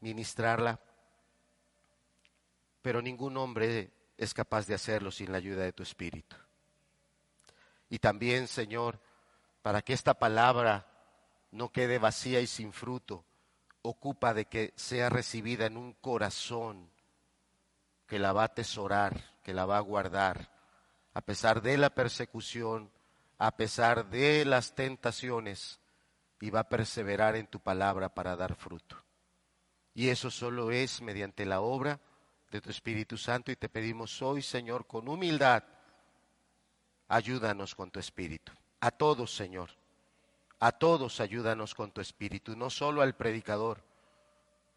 ministrarla, 0.00 0.80
pero 2.82 3.00
ningún 3.00 3.36
hombre 3.36 3.92
es 4.16 4.34
capaz 4.34 4.66
de 4.66 4.74
hacerlo 4.74 5.12
sin 5.12 5.30
la 5.30 5.38
ayuda 5.38 5.62
de 5.62 5.72
tu 5.72 5.84
Espíritu. 5.84 6.34
Y 7.88 8.00
también, 8.00 8.48
Señor, 8.48 8.98
para 9.62 9.82
que 9.82 9.92
esta 9.92 10.14
palabra 10.14 10.87
no 11.50 11.70
quede 11.70 11.98
vacía 11.98 12.40
y 12.40 12.46
sin 12.46 12.72
fruto, 12.72 13.24
ocupa 13.82 14.34
de 14.34 14.46
que 14.46 14.72
sea 14.76 15.08
recibida 15.08 15.66
en 15.66 15.76
un 15.76 15.94
corazón 15.94 16.90
que 18.06 18.18
la 18.18 18.32
va 18.32 18.42
a 18.42 18.46
atesorar, 18.46 19.38
que 19.42 19.54
la 19.54 19.66
va 19.66 19.78
a 19.78 19.80
guardar 19.80 20.58
a 21.18 21.20
pesar 21.20 21.62
de 21.62 21.76
la 21.76 21.90
persecución, 21.90 22.92
a 23.38 23.56
pesar 23.56 24.08
de 24.08 24.44
las 24.44 24.76
tentaciones, 24.76 25.80
y 26.40 26.50
va 26.50 26.60
a 26.60 26.68
perseverar 26.68 27.34
en 27.34 27.48
tu 27.48 27.58
palabra 27.58 28.14
para 28.14 28.36
dar 28.36 28.54
fruto. 28.54 28.96
Y 29.94 30.10
eso 30.10 30.30
solo 30.30 30.70
es 30.70 31.02
mediante 31.02 31.44
la 31.44 31.60
obra 31.60 31.98
de 32.52 32.60
tu 32.60 32.70
Espíritu 32.70 33.18
Santo 33.18 33.50
y 33.50 33.56
te 33.56 33.68
pedimos 33.68 34.22
hoy, 34.22 34.42
Señor, 34.42 34.86
con 34.86 35.08
humildad, 35.08 35.64
ayúdanos 37.08 37.74
con 37.74 37.90
tu 37.90 37.98
Espíritu. 37.98 38.52
A 38.78 38.92
todos, 38.92 39.34
Señor, 39.34 39.70
a 40.60 40.72
todos 40.72 41.20
ayúdanos 41.20 41.74
con 41.74 41.92
tu 41.92 42.00
Espíritu, 42.00 42.56
no 42.56 42.70
solo 42.70 43.02
al 43.02 43.14
predicador, 43.14 43.82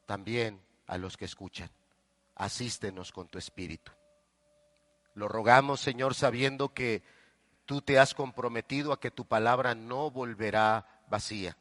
también 0.06 0.62
a 0.88 0.98
los 0.98 1.18
que 1.18 1.26
escuchan. 1.26 1.70
Asístenos 2.36 3.12
con 3.12 3.28
tu 3.28 3.38
Espíritu. 3.38 3.92
Lo 5.16 5.28
rogamos, 5.28 5.82
Señor, 5.82 6.16
sabiendo 6.16 6.74
que 6.74 7.04
tú 7.66 7.82
te 7.82 8.00
has 8.00 8.14
comprometido 8.14 8.94
a 8.94 9.00
que 9.00 9.12
tu 9.12 9.26
palabra 9.26 9.76
no 9.76 10.12
volverá 10.12 11.04
vacía, 11.10 11.58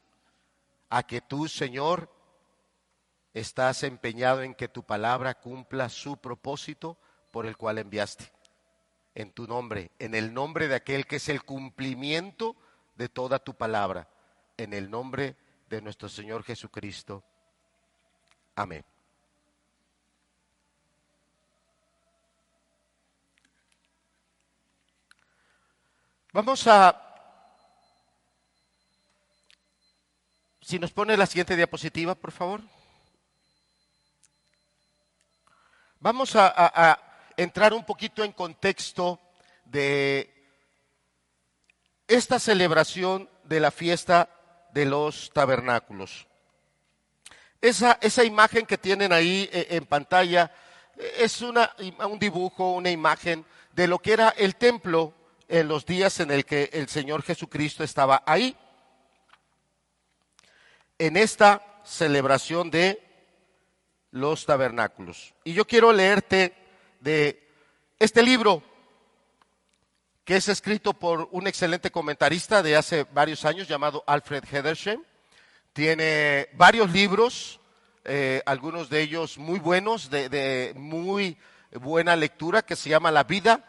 a 0.89 1.03
que 1.03 1.21
tú, 1.21 1.47
Señor, 1.47 2.09
estás 3.33 3.83
empeñado 3.83 4.43
en 4.43 4.53
que 4.55 4.67
tu 4.67 4.83
palabra 4.83 5.35
cumpla 5.35 5.89
su 5.89 6.17
propósito 6.17 6.97
por 7.31 7.45
el 7.45 7.57
cual 7.57 7.77
enviaste. 7.77 8.31
En 9.13 9.31
tu 9.31 9.47
nombre, 9.47 9.91
en 9.99 10.15
el 10.15 10.33
nombre 10.33 10.67
de 10.67 10.75
aquel 10.75 11.05
que 11.05 11.17
es 11.17 11.27
el 11.27 11.43
cumplimiento 11.43 12.55
de 12.95 13.09
toda 13.09 13.39
tu 13.39 13.53
palabra, 13.53 14.07
en 14.57 14.73
el 14.73 14.89
nombre 14.89 15.35
de 15.67 15.81
nuestro 15.81 16.09
Señor 16.09 16.43
Jesucristo. 16.43 17.23
Amén. 18.55 18.83
Vamos 26.33 26.65
a, 26.65 26.95
si 30.61 30.79
nos 30.79 30.91
pone 30.91 31.17
la 31.17 31.25
siguiente 31.25 31.57
diapositiva, 31.57 32.15
por 32.15 32.31
favor. 32.31 32.61
Vamos 35.99 36.35
a, 36.35 36.99
entrar 37.35 37.73
un 37.73 37.83
poquito 37.83 38.23
en 38.23 38.31
contexto 38.31 39.19
de 39.65 40.40
esta 42.11 42.39
celebración 42.39 43.29
de 43.45 43.61
la 43.61 43.71
fiesta 43.71 44.29
de 44.73 44.85
los 44.85 45.31
tabernáculos. 45.31 46.27
Esa, 47.61 47.97
esa 48.01 48.25
imagen 48.25 48.65
que 48.65 48.77
tienen 48.77 49.13
ahí 49.13 49.49
eh, 49.53 49.67
en 49.69 49.85
pantalla 49.85 50.51
eh, 50.97 51.13
es 51.19 51.41
una, 51.41 51.73
un 52.05 52.19
dibujo, 52.19 52.73
una 52.73 52.91
imagen 52.91 53.45
de 53.71 53.87
lo 53.87 53.99
que 53.99 54.11
era 54.11 54.29
el 54.29 54.57
templo 54.57 55.13
en 55.47 55.69
los 55.69 55.85
días 55.85 56.19
en 56.19 56.31
el 56.31 56.43
que 56.43 56.69
el 56.73 56.89
Señor 56.89 57.23
Jesucristo 57.23 57.83
estaba 57.83 58.23
ahí, 58.25 58.57
en 60.97 61.15
esta 61.15 61.81
celebración 61.85 62.69
de 62.71 63.01
los 64.11 64.45
tabernáculos. 64.45 65.33
Y 65.45 65.53
yo 65.53 65.65
quiero 65.65 65.93
leerte 65.93 66.53
de 66.99 67.47
este 67.99 68.21
libro 68.21 68.63
que 70.31 70.37
es 70.37 70.47
escrito 70.47 70.93
por 70.93 71.27
un 71.31 71.45
excelente 71.45 71.91
comentarista 71.91 72.63
de 72.63 72.77
hace 72.77 73.03
varios 73.03 73.43
años 73.43 73.67
llamado 73.67 74.01
Alfred 74.07 74.45
Hedersheim. 74.49 75.03
Tiene 75.73 76.47
varios 76.53 76.89
libros, 76.89 77.59
eh, 78.05 78.41
algunos 78.45 78.89
de 78.89 79.01
ellos 79.01 79.37
muy 79.37 79.59
buenos, 79.59 80.09
de 80.09 80.71
muy 80.77 81.37
buena 81.73 82.15
lectura, 82.15 82.61
que 82.61 82.77
se 82.77 82.89
llama 82.89 83.11
La 83.11 83.25
vida 83.25 83.65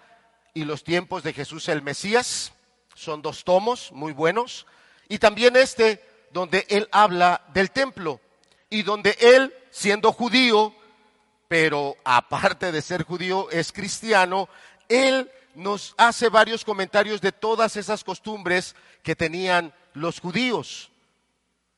y 0.55 0.65
los 0.65 0.85
tiempos 0.85 1.25
de 1.25 1.33
Jesús 1.33 1.69
el 1.69 1.83
Mesías. 1.83 2.53
Son 2.95 3.23
dos 3.23 3.43
tomos 3.43 3.91
muy 3.91 4.13
buenos. 4.13 4.65
Y 5.09 5.19
también 5.19 5.57
este 5.57 6.01
donde 6.31 6.65
él 6.69 6.89
habla 6.93 7.43
del 7.53 7.73
templo 7.73 8.21
y 8.71 8.83
donde 8.83 9.17
él, 9.21 9.53
siendo 9.73 10.13
judío, 10.13 10.73
pero 11.49 11.97
aparte 12.05 12.71
de 12.71 12.83
ser 12.83 13.03
judío, 13.03 13.51
es 13.51 13.73
cristiano, 13.73 14.49
él 14.89 15.29
nos 15.55 15.95
hace 15.99 16.29
varios 16.29 16.65
comentarios 16.65 17.21
de 17.21 17.33
todas 17.33 17.77
esas 17.77 18.05
costumbres 18.05 18.75
que 19.03 19.17
tenían 19.17 19.75
los 19.95 20.21
judíos, 20.21 20.91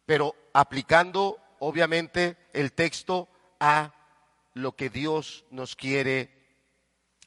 pero 0.07 0.35
aplicando 0.53 1.39
obviamente 1.59 2.37
el 2.53 2.73
texto 2.73 3.29
a 3.61 3.93
lo 4.55 4.77
que 4.77 4.91
Dios 4.91 5.45
nos 5.51 5.75
quiere 5.77 6.31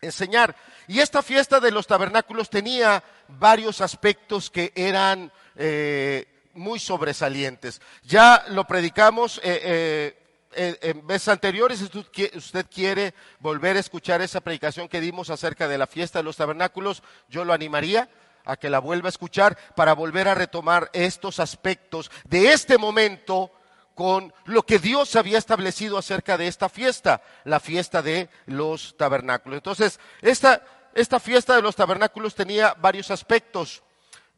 enseñar. 0.01 0.55
Y 0.87 0.99
esta 0.99 1.21
fiesta 1.21 1.59
de 1.59 1.71
los 1.71 1.87
tabernáculos 1.87 2.49
tenía 2.49 3.03
varios 3.27 3.81
aspectos 3.81 4.49
que 4.49 4.71
eran 4.75 5.31
eh, 5.55 6.49
muy 6.53 6.79
sobresalientes. 6.79 7.81
Ya 8.03 8.45
lo 8.49 8.65
predicamos 8.65 9.39
eh, 9.39 9.61
eh, 9.63 10.26
en 10.55 11.05
veces 11.05 11.27
anteriores, 11.27 11.81
usted 11.81 12.65
quiere 12.73 13.13
volver 13.39 13.77
a 13.77 13.79
escuchar 13.79 14.21
esa 14.21 14.41
predicación 14.41 14.87
que 14.87 15.01
dimos 15.01 15.29
acerca 15.29 15.67
de 15.67 15.77
la 15.77 15.87
fiesta 15.87 16.19
de 16.19 16.23
los 16.23 16.37
tabernáculos, 16.37 17.03
yo 17.29 17.45
lo 17.45 17.53
animaría 17.53 18.09
a 18.45 18.55
que 18.55 18.69
la 18.69 18.79
vuelva 18.79 19.07
a 19.07 19.09
escuchar 19.09 19.57
para 19.75 19.93
volver 19.93 20.27
a 20.27 20.35
retomar 20.35 20.89
estos 20.93 21.39
aspectos 21.39 22.09
de 22.23 22.53
este 22.53 22.77
momento 22.77 23.51
con 23.93 24.33
lo 24.45 24.63
que 24.63 24.79
Dios 24.79 25.15
había 25.15 25.37
establecido 25.37 25.97
acerca 25.97 26.37
de 26.37 26.47
esta 26.47 26.69
fiesta, 26.69 27.21
la 27.43 27.59
fiesta 27.59 28.01
de 28.01 28.29
los 28.45 28.95
tabernáculos. 28.95 29.57
Entonces, 29.57 29.99
esta 30.21 31.19
fiesta 31.19 31.55
de 31.55 31.61
los 31.61 31.75
tabernáculos 31.75 32.35
tenía 32.35 32.75
varios 32.75 33.11
aspectos. 33.11 33.83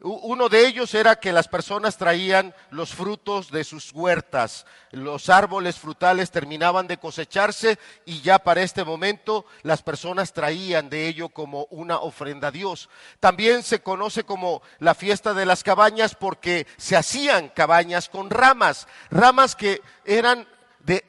Uno 0.02 0.48
de 0.48 0.66
ellos 0.66 0.94
era 0.94 1.16
que 1.16 1.30
las 1.30 1.46
personas 1.46 1.98
traían 1.98 2.54
los 2.70 2.94
frutos 2.94 3.50
de 3.50 3.64
sus 3.64 3.92
huertas. 3.92 4.64
Los 4.92 5.28
árboles 5.28 5.78
frutales 5.78 6.30
terminaban 6.30 6.86
de 6.86 6.96
cosecharse 6.96 7.78
y 8.06 8.22
ya 8.22 8.38
para 8.38 8.62
este 8.62 8.82
momento 8.82 9.44
las 9.62 9.82
personas 9.82 10.32
traían 10.32 10.88
de 10.88 11.06
ello 11.06 11.28
como 11.28 11.66
una 11.70 11.98
ofrenda 11.98 12.48
a 12.48 12.50
Dios. 12.50 12.88
También 13.20 13.62
se 13.62 13.82
conoce 13.82 14.24
como 14.24 14.62
la 14.78 14.94
fiesta 14.94 15.34
de 15.34 15.44
las 15.44 15.62
cabañas 15.62 16.14
porque 16.14 16.66
se 16.78 16.96
hacían 16.96 17.50
cabañas 17.50 18.08
con 18.08 18.30
ramas, 18.30 18.88
ramas 19.10 19.54
que 19.54 19.82
eran 20.06 20.48
de 20.78 21.04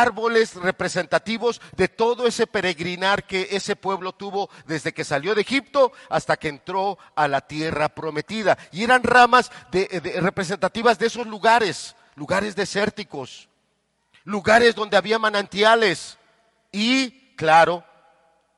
árboles 0.00 0.54
representativos 0.54 1.60
de 1.76 1.88
todo 1.88 2.26
ese 2.26 2.46
peregrinar 2.46 3.24
que 3.24 3.48
ese 3.50 3.76
pueblo 3.76 4.12
tuvo 4.12 4.50
desde 4.66 4.92
que 4.92 5.04
salió 5.04 5.34
de 5.34 5.42
Egipto 5.42 5.92
hasta 6.08 6.36
que 6.36 6.48
entró 6.48 6.98
a 7.14 7.28
la 7.28 7.40
tierra 7.42 7.88
prometida. 7.88 8.58
Y 8.72 8.84
eran 8.84 9.02
ramas 9.02 9.50
representativas 9.70 10.98
de 10.98 11.06
esos 11.06 11.26
lugares, 11.26 11.94
lugares 12.16 12.56
desérticos, 12.56 13.48
lugares 14.24 14.74
donde 14.74 14.96
había 14.96 15.18
manantiales 15.18 16.18
y, 16.72 17.34
claro, 17.36 17.84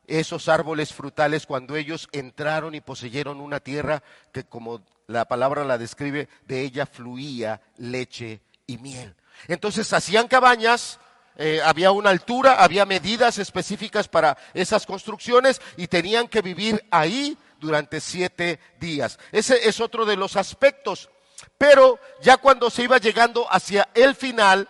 esos 0.07 0.49
árboles 0.49 0.93
frutales 0.93 1.47
cuando 1.47 1.77
ellos 1.77 2.09
entraron 2.13 2.75
y 2.75 2.81
poseyeron 2.81 3.41
una 3.41 3.61
tierra 3.61 4.03
que 4.33 4.45
como 4.45 4.83
la 5.07 5.27
palabra 5.27 5.65
la 5.65 5.79
describe, 5.79 6.29
de 6.47 6.63
ella 6.63 6.87
fluía 6.87 7.61
leche 7.77 8.41
y 8.67 8.79
miel. 8.79 9.15
Entonces 9.49 9.93
hacían 9.93 10.29
cabañas 10.29 10.99
eh, 11.39 11.61
había 11.63 11.91
una 11.91 12.11
altura, 12.11 12.63
había 12.63 12.87
medidas 12.87 13.39
específicas 13.39 14.09
para 14.09 14.39
esas 14.55 14.87
construcciones 14.87 15.61
y 15.77 15.87
tenían 15.87 16.29
que 16.29 16.41
vivir 16.41 16.85
ahí 16.91 17.37
durante 17.61 18.01
siete 18.01 18.59
días. 18.81 19.19
Ese 19.33 19.69
es 19.69 19.81
otro 19.81 20.07
de 20.07 20.17
los 20.17 20.37
aspectos. 20.37 21.11
Pero 21.59 21.99
ya 22.23 22.39
cuando 22.39 22.71
se 22.71 22.85
iba 22.85 22.97
llegando 22.99 23.47
hacia 23.51 23.89
el 23.95 24.15
final 24.15 24.69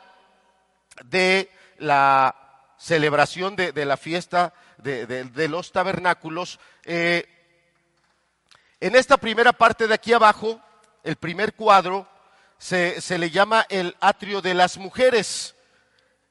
de 1.05 1.51
la 1.79 2.35
celebración 2.79 3.55
de, 3.55 3.85
la 3.85 3.97
fiesta 3.97 4.53
de, 4.79 5.49
los 5.49 5.71
tabernáculos, 5.71 6.59
eh, 6.85 7.27
en 8.81 8.97
esta 8.97 9.17
primera 9.17 9.53
parte 9.53 9.87
de 9.87 9.95
aquí 9.95 10.13
abajo, 10.13 10.61
el 11.05 11.17
primer 11.17 11.55
cuadro, 11.55 12.09
se, 12.59 13.01
se 13.01 13.19
le 13.19 13.31
llama 13.31 13.67
el 13.69 13.97
atrio 14.01 14.43
de 14.43 14.55
las 14.55 14.79
mujeres 14.79 15.56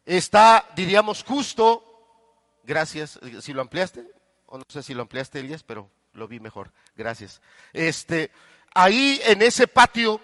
está, 0.05 0.65
diríamos, 0.75 1.23
justo, 1.23 1.83
gracias, 2.63 3.19
si 3.41 3.53
lo 3.53 3.61
ampliaste, 3.61 4.05
o 4.45 4.57
no 4.57 4.63
sé 4.67 4.83
si 4.83 4.93
lo 4.93 5.01
ampliaste, 5.01 5.39
Elías, 5.39 5.63
pero 5.63 5.89
lo 6.13 6.27
vi 6.27 6.39
mejor, 6.39 6.71
gracias. 6.95 7.41
Este, 7.73 8.31
ahí 8.73 9.19
en 9.25 9.41
ese 9.41 9.67
patio, 9.67 10.21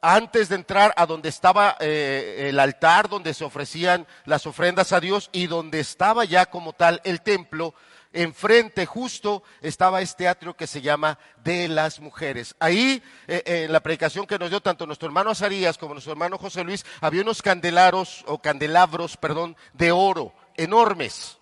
antes 0.00 0.48
de 0.48 0.56
entrar 0.56 0.92
a 0.96 1.06
donde 1.06 1.28
estaba 1.28 1.76
eh, 1.80 2.46
el 2.48 2.58
altar, 2.58 3.08
donde 3.08 3.34
se 3.34 3.44
ofrecían 3.44 4.06
las 4.24 4.46
ofrendas 4.46 4.92
a 4.92 5.00
Dios 5.00 5.30
y 5.32 5.46
donde 5.46 5.80
estaba 5.80 6.24
ya 6.24 6.46
como 6.46 6.72
tal 6.72 7.00
el 7.04 7.20
templo, 7.20 7.74
enfrente 8.14 8.86
justo 8.86 9.42
estaba 9.60 10.00
este 10.00 10.26
atrio 10.26 10.56
que 10.56 10.66
se 10.66 10.80
llama 10.80 11.18
de 11.42 11.68
las 11.68 12.00
mujeres. 12.00 12.54
Ahí, 12.58 13.02
eh, 13.26 13.42
en 13.44 13.72
la 13.72 13.80
predicación 13.80 14.26
que 14.26 14.38
nos 14.38 14.50
dio 14.50 14.60
tanto 14.60 14.86
nuestro 14.86 15.06
hermano 15.06 15.30
Azarías 15.30 15.76
como 15.76 15.94
nuestro 15.94 16.12
hermano 16.12 16.38
José 16.38 16.64
Luis, 16.64 16.86
había 17.00 17.22
unos 17.22 17.42
candelaros 17.42 18.24
o 18.26 18.40
candelabros, 18.40 19.16
perdón, 19.16 19.56
de 19.74 19.92
oro, 19.92 20.32
enormes. 20.56 21.38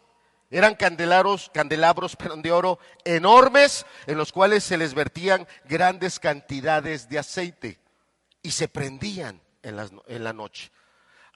Eran 0.51 0.75
candelabros, 0.75 1.51
candelabros, 1.53 2.17
perdón, 2.17 2.43
de 2.43 2.53
oro 2.53 2.79
enormes 3.05 3.87
en 4.07 4.19
los 4.19 4.33
cuales 4.33 4.65
se 4.65 4.79
les 4.79 4.95
vertían 4.95 5.47
grandes 5.67 6.19
cantidades 6.19 7.09
de 7.09 7.19
aceite 7.19 7.79
y 8.43 8.51
se 8.51 8.67
prendían 8.69 9.41
en 9.63 10.25
la 10.25 10.33
noche. 10.33 10.73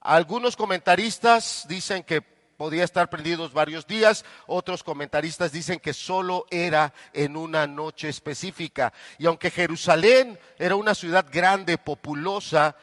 Algunos 0.01 0.57
comentaristas 0.57 1.67
dicen 1.69 2.05
que 2.05 2.36
podía 2.57 2.85
estar 2.85 3.11
prendidos 3.11 3.53
varios 3.53 3.87
días. 3.87 4.25
Otros 4.47 4.83
comentaristas 4.83 5.53
dicen 5.53 5.79
que 5.79 5.93
solo 5.93 6.47
era 6.51 6.93
en 7.13 7.37
una 7.37 7.67
noche 7.67 8.09
específica. 8.09 8.93
Y 9.19 9.27
aunque 9.27 9.51
Jerusalén 9.51 10.39
era 10.59 10.77
una 10.77 10.95
ciudad 10.95 11.27
grande, 11.31 11.79
populosa, 11.79 12.77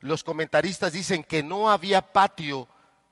los 0.00 0.24
comentaristas 0.24 0.92
dicen 0.92 1.24
que 1.24 1.42
no 1.42 1.70
había 1.70 2.12
patio 2.12 2.68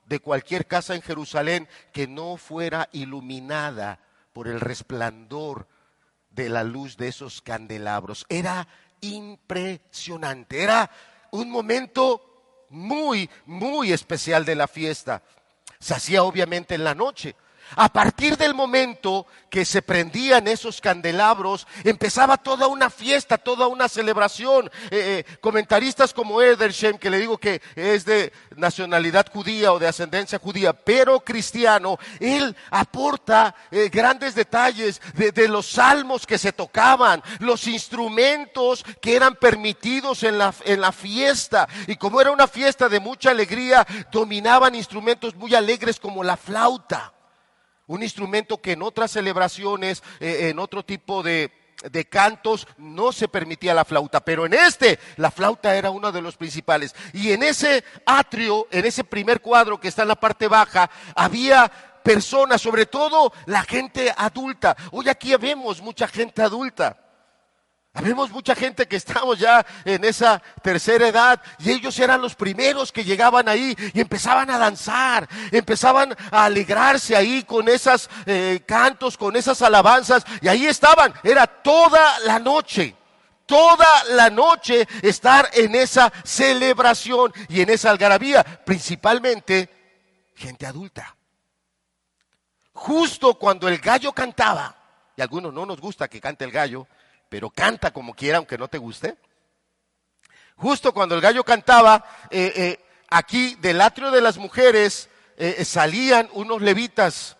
de 0.06 0.20
cualquier 0.20 0.66
casa 0.66 0.94
en 0.94 1.02
Jerusalén 1.02 1.68
que 1.92 2.06
no 2.06 2.36
fuera 2.36 2.88
iluminada 2.92 4.00
por 4.32 4.48
el 4.48 4.60
resplandor 4.60 5.66
de 6.30 6.48
la 6.48 6.64
luz 6.64 6.96
de 6.96 7.08
esos 7.08 7.42
candelabros. 7.42 8.24
Era 8.28 8.66
impresionante, 9.00 10.62
era 10.62 10.90
un 11.30 11.50
momento 11.50 12.66
muy, 12.70 13.28
muy 13.46 13.92
especial 13.92 14.44
de 14.44 14.54
la 14.54 14.68
fiesta. 14.68 15.22
Se 15.80 15.94
hacía 15.94 16.22
obviamente 16.22 16.74
en 16.74 16.84
la 16.84 16.94
noche. 16.94 17.36
A 17.76 17.88
partir 17.92 18.36
del 18.36 18.54
momento 18.54 19.26
que 19.50 19.64
se 19.64 19.82
prendían 19.82 20.48
esos 20.48 20.80
candelabros, 20.80 21.66
empezaba 21.84 22.36
toda 22.36 22.66
una 22.66 22.90
fiesta, 22.90 23.38
toda 23.38 23.66
una 23.66 23.88
celebración. 23.88 24.70
Eh, 24.90 25.24
eh, 25.28 25.38
comentaristas 25.40 26.12
como 26.12 26.42
Edershem, 26.42 26.98
que 26.98 27.10
le 27.10 27.18
digo 27.18 27.38
que 27.38 27.62
es 27.74 28.04
de 28.04 28.32
nacionalidad 28.56 29.26
judía 29.32 29.72
o 29.72 29.78
de 29.78 29.86
ascendencia 29.86 30.38
judía, 30.38 30.72
pero 30.72 31.20
cristiano, 31.20 31.98
él 32.20 32.54
aporta 32.70 33.54
eh, 33.70 33.88
grandes 33.90 34.34
detalles 34.34 35.00
de, 35.14 35.48
los 35.48 35.66
salmos 35.66 36.26
que 36.26 36.36
se 36.36 36.52
tocaban, 36.52 37.22
los 37.38 37.66
instrumentos 37.66 38.84
que 39.00 39.16
eran 39.16 39.34
permitidos 39.36 40.22
en 40.24 40.36
la, 40.36 40.54
en 40.64 40.80
la 40.80 40.92
fiesta. 40.92 41.68
Y 41.86 41.96
como 41.96 42.20
era 42.20 42.30
una 42.32 42.48
fiesta 42.48 42.88
de 42.88 43.00
mucha 43.00 43.30
alegría, 43.30 43.86
dominaban 44.12 44.74
instrumentos 44.74 45.34
muy 45.36 45.54
alegres 45.54 45.98
como 45.98 46.22
la 46.22 46.36
flauta 46.36 47.12
un 47.88 48.02
instrumento 48.02 48.58
que 48.58 48.72
en 48.72 48.82
otras 48.82 49.10
celebraciones, 49.10 50.02
eh, 50.20 50.50
en 50.50 50.58
otro 50.60 50.84
tipo 50.84 51.22
de, 51.22 51.50
de 51.90 52.04
cantos 52.04 52.66
no 52.76 53.12
se 53.12 53.28
permitía 53.28 53.74
la 53.74 53.84
flauta, 53.84 54.20
pero 54.20 54.46
en 54.46 54.54
este 54.54 54.98
la 55.16 55.30
flauta 55.30 55.76
era 55.76 55.90
uno 55.90 56.12
de 56.12 56.22
los 56.22 56.36
principales. 56.36 56.94
Y 57.12 57.32
en 57.32 57.42
ese 57.42 57.84
atrio, 58.06 58.68
en 58.70 58.84
ese 58.84 59.04
primer 59.04 59.40
cuadro 59.40 59.80
que 59.80 59.88
está 59.88 60.02
en 60.02 60.08
la 60.08 60.20
parte 60.20 60.48
baja, 60.48 60.90
había 61.14 61.70
personas, 62.02 62.62
sobre 62.62 62.86
todo 62.86 63.32
la 63.46 63.62
gente 63.62 64.12
adulta. 64.16 64.76
Hoy 64.92 65.08
aquí 65.08 65.34
vemos 65.36 65.80
mucha 65.82 66.08
gente 66.08 66.42
adulta. 66.42 67.07
Habemos 67.94 68.30
mucha 68.30 68.54
gente 68.54 68.86
que 68.86 68.96
estamos 68.96 69.38
ya 69.38 69.66
en 69.84 70.04
esa 70.04 70.40
tercera 70.62 71.08
edad 71.08 71.42
y 71.58 71.70
ellos 71.70 71.98
eran 71.98 72.20
los 72.20 72.34
primeros 72.34 72.92
que 72.92 73.02
llegaban 73.02 73.48
ahí 73.48 73.76
y 73.92 74.00
empezaban 74.00 74.50
a 74.50 74.58
danzar, 74.58 75.28
empezaban 75.50 76.14
a 76.30 76.44
alegrarse 76.44 77.16
ahí 77.16 77.42
con 77.42 77.68
esos 77.68 78.08
eh, 78.26 78.62
cantos, 78.66 79.16
con 79.16 79.34
esas 79.34 79.62
alabanzas 79.62 80.24
y 80.40 80.48
ahí 80.48 80.66
estaban, 80.66 81.12
era 81.24 81.46
toda 81.46 82.20
la 82.20 82.38
noche, 82.38 82.94
toda 83.46 84.04
la 84.10 84.30
noche 84.30 84.86
estar 85.02 85.50
en 85.54 85.74
esa 85.74 86.12
celebración 86.22 87.32
y 87.48 87.62
en 87.62 87.70
esa 87.70 87.90
algarabía, 87.90 88.44
principalmente 88.64 90.30
gente 90.36 90.66
adulta. 90.66 91.16
Justo 92.74 93.34
cuando 93.34 93.66
el 93.66 93.78
gallo 93.78 94.12
cantaba, 94.12 94.76
y 95.16 95.22
algunos 95.22 95.52
no 95.52 95.66
nos 95.66 95.80
gusta 95.80 96.06
que 96.06 96.20
cante 96.20 96.44
el 96.44 96.52
gallo, 96.52 96.86
pero 97.28 97.50
canta 97.50 97.92
como 97.92 98.14
quiera, 98.14 98.38
aunque 98.38 98.58
no 98.58 98.68
te 98.68 98.78
guste. 98.78 99.16
Justo 100.56 100.92
cuando 100.92 101.14
el 101.14 101.20
gallo 101.20 101.44
cantaba, 101.44 102.04
eh, 102.30 102.52
eh, 102.56 102.84
aquí 103.08 103.54
del 103.56 103.80
atrio 103.80 104.10
de 104.10 104.20
las 104.20 104.38
mujeres 104.38 105.08
eh, 105.36 105.64
salían 105.64 106.28
unos 106.32 106.60
levitas 106.62 107.36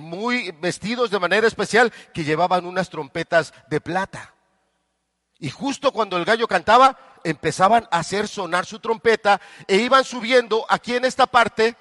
muy 0.00 0.50
vestidos 0.60 1.12
de 1.12 1.20
manera 1.20 1.46
especial 1.46 1.92
que 2.12 2.24
llevaban 2.24 2.66
unas 2.66 2.90
trompetas 2.90 3.54
de 3.68 3.80
plata. 3.80 4.34
Y 5.38 5.48
justo 5.48 5.92
cuando 5.92 6.16
el 6.16 6.24
gallo 6.24 6.48
cantaba, 6.48 6.98
empezaban 7.22 7.86
a 7.92 8.00
hacer 8.00 8.26
sonar 8.26 8.66
su 8.66 8.80
trompeta 8.80 9.40
e 9.68 9.76
iban 9.76 10.02
subiendo 10.02 10.66
aquí 10.68 10.96
en 10.96 11.04
esta 11.04 11.28
parte, 11.28 11.76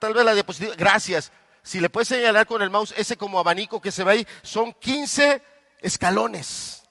tal 0.00 0.12
vez 0.12 0.24
la 0.24 0.34
diapositiva, 0.34 0.74
gracias, 0.76 1.30
si 1.62 1.78
le 1.78 1.88
puedes 1.88 2.08
señalar 2.08 2.48
con 2.48 2.62
el 2.62 2.70
mouse, 2.70 2.94
ese 2.96 3.16
como 3.16 3.38
abanico 3.38 3.80
que 3.80 3.92
se 3.92 4.02
ve 4.02 4.12
ahí, 4.12 4.26
son 4.42 4.72
15 4.72 5.40
escalones. 5.80 6.82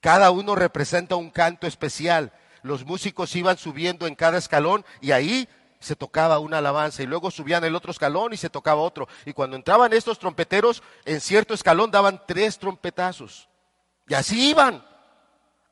Cada 0.00 0.30
uno 0.30 0.54
representa 0.54 1.16
un 1.16 1.30
canto 1.30 1.66
especial. 1.66 2.32
Los 2.62 2.84
músicos 2.84 3.34
iban 3.36 3.58
subiendo 3.58 4.06
en 4.06 4.14
cada 4.14 4.38
escalón 4.38 4.84
y 5.00 5.12
ahí 5.12 5.48
se 5.78 5.96
tocaba 5.96 6.38
una 6.38 6.58
alabanza 6.58 7.02
y 7.02 7.06
luego 7.06 7.30
subían 7.30 7.64
el 7.64 7.74
otro 7.74 7.90
escalón 7.90 8.32
y 8.32 8.36
se 8.36 8.50
tocaba 8.50 8.80
otro. 8.80 9.08
Y 9.24 9.32
cuando 9.32 9.56
entraban 9.56 9.92
estos 9.92 10.18
trompeteros, 10.18 10.82
en 11.04 11.20
cierto 11.20 11.54
escalón 11.54 11.90
daban 11.90 12.22
tres 12.26 12.58
trompetazos. 12.58 13.48
Y 14.06 14.14
así 14.14 14.50
iban 14.50 14.84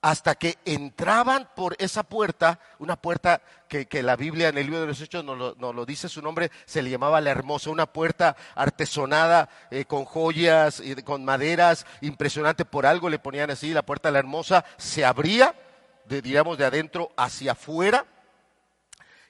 hasta 0.00 0.36
que 0.36 0.56
entraban 0.64 1.48
por 1.56 1.74
esa 1.78 2.02
puerta, 2.02 2.60
una 2.78 2.96
puerta 2.96 3.42
que, 3.68 3.86
la 4.02 4.16
Biblia 4.16 4.48
en 4.48 4.58
el 4.58 4.66
libro 4.66 4.80
de 4.80 4.86
los 4.86 5.00
Hechos 5.00 5.24
nos 5.24 5.56
lo, 5.58 5.86
dice 5.86 6.08
su 6.08 6.22
nombre, 6.22 6.50
se 6.66 6.82
le 6.82 6.90
llamaba 6.90 7.20
la 7.20 7.30
hermosa, 7.30 7.70
una 7.70 7.86
puerta 7.86 8.36
artesonada 8.54 9.48
eh, 9.70 9.84
con 9.84 10.04
joyas, 10.04 10.80
y 10.80 10.94
con 11.02 11.24
maderas, 11.24 11.86
impresionante, 12.00 12.64
por 12.64 12.86
algo 12.86 13.08
le 13.08 13.18
ponían 13.18 13.50
así, 13.50 13.72
la 13.72 13.82
puerta 13.82 14.10
la 14.10 14.20
hermosa 14.20 14.64
se 14.76 15.04
abría, 15.04 15.54
de, 16.06 16.22
digamos, 16.22 16.56
de 16.58 16.64
adentro 16.64 17.10
hacia 17.16 17.52
afuera, 17.52 18.06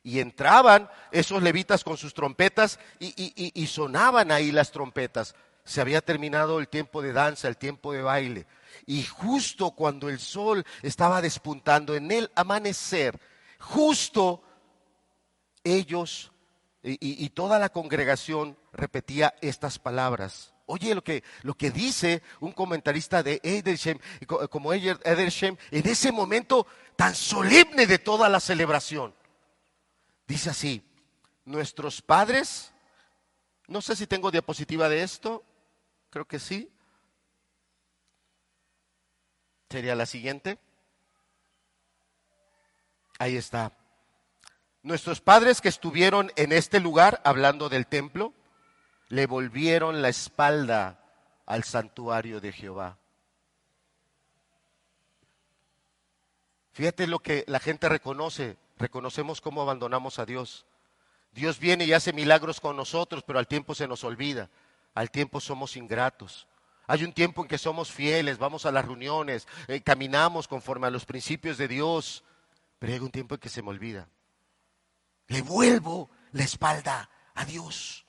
y 0.02 0.20
entraban 0.20 0.88
esos 1.10 1.42
levitas 1.42 1.84
con 1.84 1.96
sus 1.96 2.14
trompetas 2.14 2.78
y, 2.98 3.66
sonaban 3.66 4.30
ahí 4.30 4.52
las 4.52 4.70
trompetas. 4.70 5.34
Se 5.64 5.80
había 5.82 6.00
terminado 6.00 6.60
el 6.60 6.68
tiempo 6.68 7.02
de 7.02 7.12
danza, 7.12 7.48
el 7.48 7.58
tiempo 7.58 7.92
de 7.92 8.00
baile. 8.00 8.46
Y 8.86 9.04
justo 9.04 9.72
cuando 9.72 10.08
el 10.08 10.18
sol 10.18 10.64
estaba 10.82 11.20
despuntando 11.20 11.94
en 11.94 12.10
el 12.10 12.30
amanecer, 12.34 13.20
justo 13.58 14.42
ellos 15.64 16.32
y, 16.82 17.28
toda 17.30 17.58
la 17.58 17.70
congregación 17.70 18.56
repetía 18.72 19.34
estas 19.40 19.78
palabras. 19.78 20.54
Oye 20.66 20.94
lo 20.94 21.02
que, 21.02 21.24
lo 21.42 21.54
que 21.54 21.70
dice 21.70 22.22
un 22.40 22.52
comentarista 22.52 23.22
de 23.22 23.40
Edershem, 23.42 23.98
como 24.50 24.72
Edershem, 24.72 25.56
en 25.70 25.88
ese 25.88 26.12
momento 26.12 26.66
tan 26.96 27.14
solemne 27.14 27.86
de 27.86 27.98
toda 27.98 28.28
la 28.28 28.38
celebración. 28.38 29.14
Dice 30.26 30.50
así, 30.50 30.82
nuestros 31.44 32.02
padres, 32.02 32.72
no 33.66 33.80
sé 33.80 33.96
si 33.96 34.06
tengo 34.06 34.30
diapositiva 34.30 34.88
de 34.88 35.02
esto, 35.02 35.42
creo 36.10 36.26
que 36.26 36.38
sí. 36.38 36.70
Sería 39.70 39.94
la 39.94 40.06
siguiente. 40.06 40.58
Ahí 43.18 43.36
está. 43.36 43.72
Nuestros 44.82 45.20
padres 45.20 45.60
que 45.60 45.68
estuvieron 45.68 46.32
en 46.36 46.52
este 46.52 46.80
lugar 46.80 47.20
hablando 47.24 47.68
del 47.68 47.86
templo, 47.86 48.32
le 49.08 49.26
volvieron 49.26 50.02
la 50.02 50.08
espalda 50.08 51.00
al 51.46 51.64
santuario 51.64 52.40
de 52.40 52.52
Jehová. 52.52 52.98
Fíjate 56.72 57.06
lo 57.06 57.18
que 57.18 57.44
la 57.48 57.58
gente 57.58 57.88
reconoce 57.88 58.56
reconocemos 58.78 59.40
cómo 59.40 59.62
abandonamos 59.62 60.18
a 60.18 60.26
Dios. 60.26 60.64
Dios 61.32 61.58
viene 61.58 61.84
y 61.84 61.92
hace 61.92 62.12
milagros 62.12 62.60
con 62.60 62.76
nosotros, 62.76 63.22
pero 63.26 63.38
al 63.38 63.46
tiempo 63.46 63.74
se 63.74 63.88
nos 63.88 64.04
olvida. 64.04 64.48
Al 64.94 65.10
tiempo 65.10 65.40
somos 65.40 65.76
ingratos. 65.76 66.46
Hay 66.88 67.04
un 67.04 67.12
tiempo 67.12 67.42
en 67.42 67.48
que 67.48 67.58
somos 67.58 67.92
fieles, 67.92 68.38
vamos 68.38 68.64
a 68.64 68.72
las 68.72 68.84
reuniones, 68.84 69.46
eh, 69.68 69.82
caminamos 69.82 70.48
conforme 70.48 70.86
a 70.86 70.90
los 70.90 71.04
principios 71.04 71.58
de 71.58 71.68
Dios, 71.68 72.24
pero 72.78 72.94
hay 72.94 72.98
un 72.98 73.10
tiempo 73.10 73.34
en 73.34 73.40
que 73.40 73.50
se 73.50 73.62
me 73.62 73.68
olvida. 73.68 74.08
Le 75.26 75.42
vuelvo 75.42 76.10
la 76.32 76.44
espalda 76.44 77.10
a 77.34 77.44
Dios. 77.44 78.06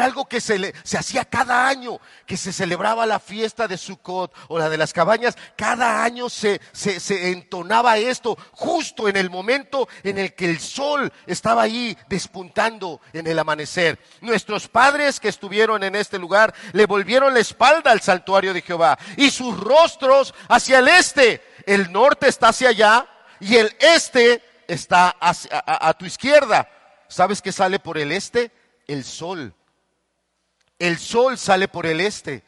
Algo 0.00 0.26
que 0.26 0.40
se, 0.40 0.72
hacía 0.98 1.24
cada 1.24 1.68
año, 1.68 2.00
que 2.26 2.36
se 2.36 2.52
celebraba 2.52 3.06
la 3.06 3.20
fiesta 3.20 3.68
de 3.68 3.76
Sukkot 3.76 4.34
o 4.48 4.58
la 4.58 4.68
de 4.68 4.78
las 4.78 4.92
cabañas. 4.92 5.36
Cada 5.56 6.02
año 6.02 6.28
se, 6.28 6.60
entonaba 7.08 7.98
esto 7.98 8.36
justo 8.52 9.08
en 9.08 9.16
el 9.16 9.30
momento 9.30 9.88
en 10.02 10.18
el 10.18 10.34
que 10.34 10.46
el 10.46 10.60
sol 10.60 11.12
estaba 11.26 11.62
ahí 11.62 11.96
despuntando 12.08 13.00
en 13.12 13.26
el 13.26 13.38
amanecer. 13.38 13.98
Nuestros 14.20 14.68
padres 14.68 15.20
que 15.20 15.28
estuvieron 15.28 15.82
en 15.84 15.94
este 15.94 16.18
lugar 16.18 16.54
le 16.72 16.86
volvieron 16.86 17.34
la 17.34 17.40
espalda 17.40 17.90
al 17.90 18.00
santuario 18.00 18.54
de 18.54 18.62
Jehová 18.62 18.98
y 19.16 19.30
sus 19.30 19.58
rostros 19.58 20.34
hacia 20.48 20.78
el 20.78 20.88
este. 20.88 21.42
El 21.66 21.92
norte 21.92 22.28
está 22.28 22.48
hacia 22.48 22.70
allá 22.70 23.06
y 23.38 23.56
el 23.56 23.76
este 23.78 24.42
está 24.66 25.16
a 25.20 25.94
tu 25.94 26.06
izquierda. 26.06 26.68
¿Sabes 27.08 27.42
qué 27.42 27.52
sale 27.52 27.80
por 27.80 27.98
el 27.98 28.12
este? 28.12 28.52
El 28.86 29.04
sol 29.04 29.54
el 30.80 30.98
sol 30.98 31.38
sale 31.38 31.68
por 31.68 31.86
el 31.86 32.00
este. 32.00 32.42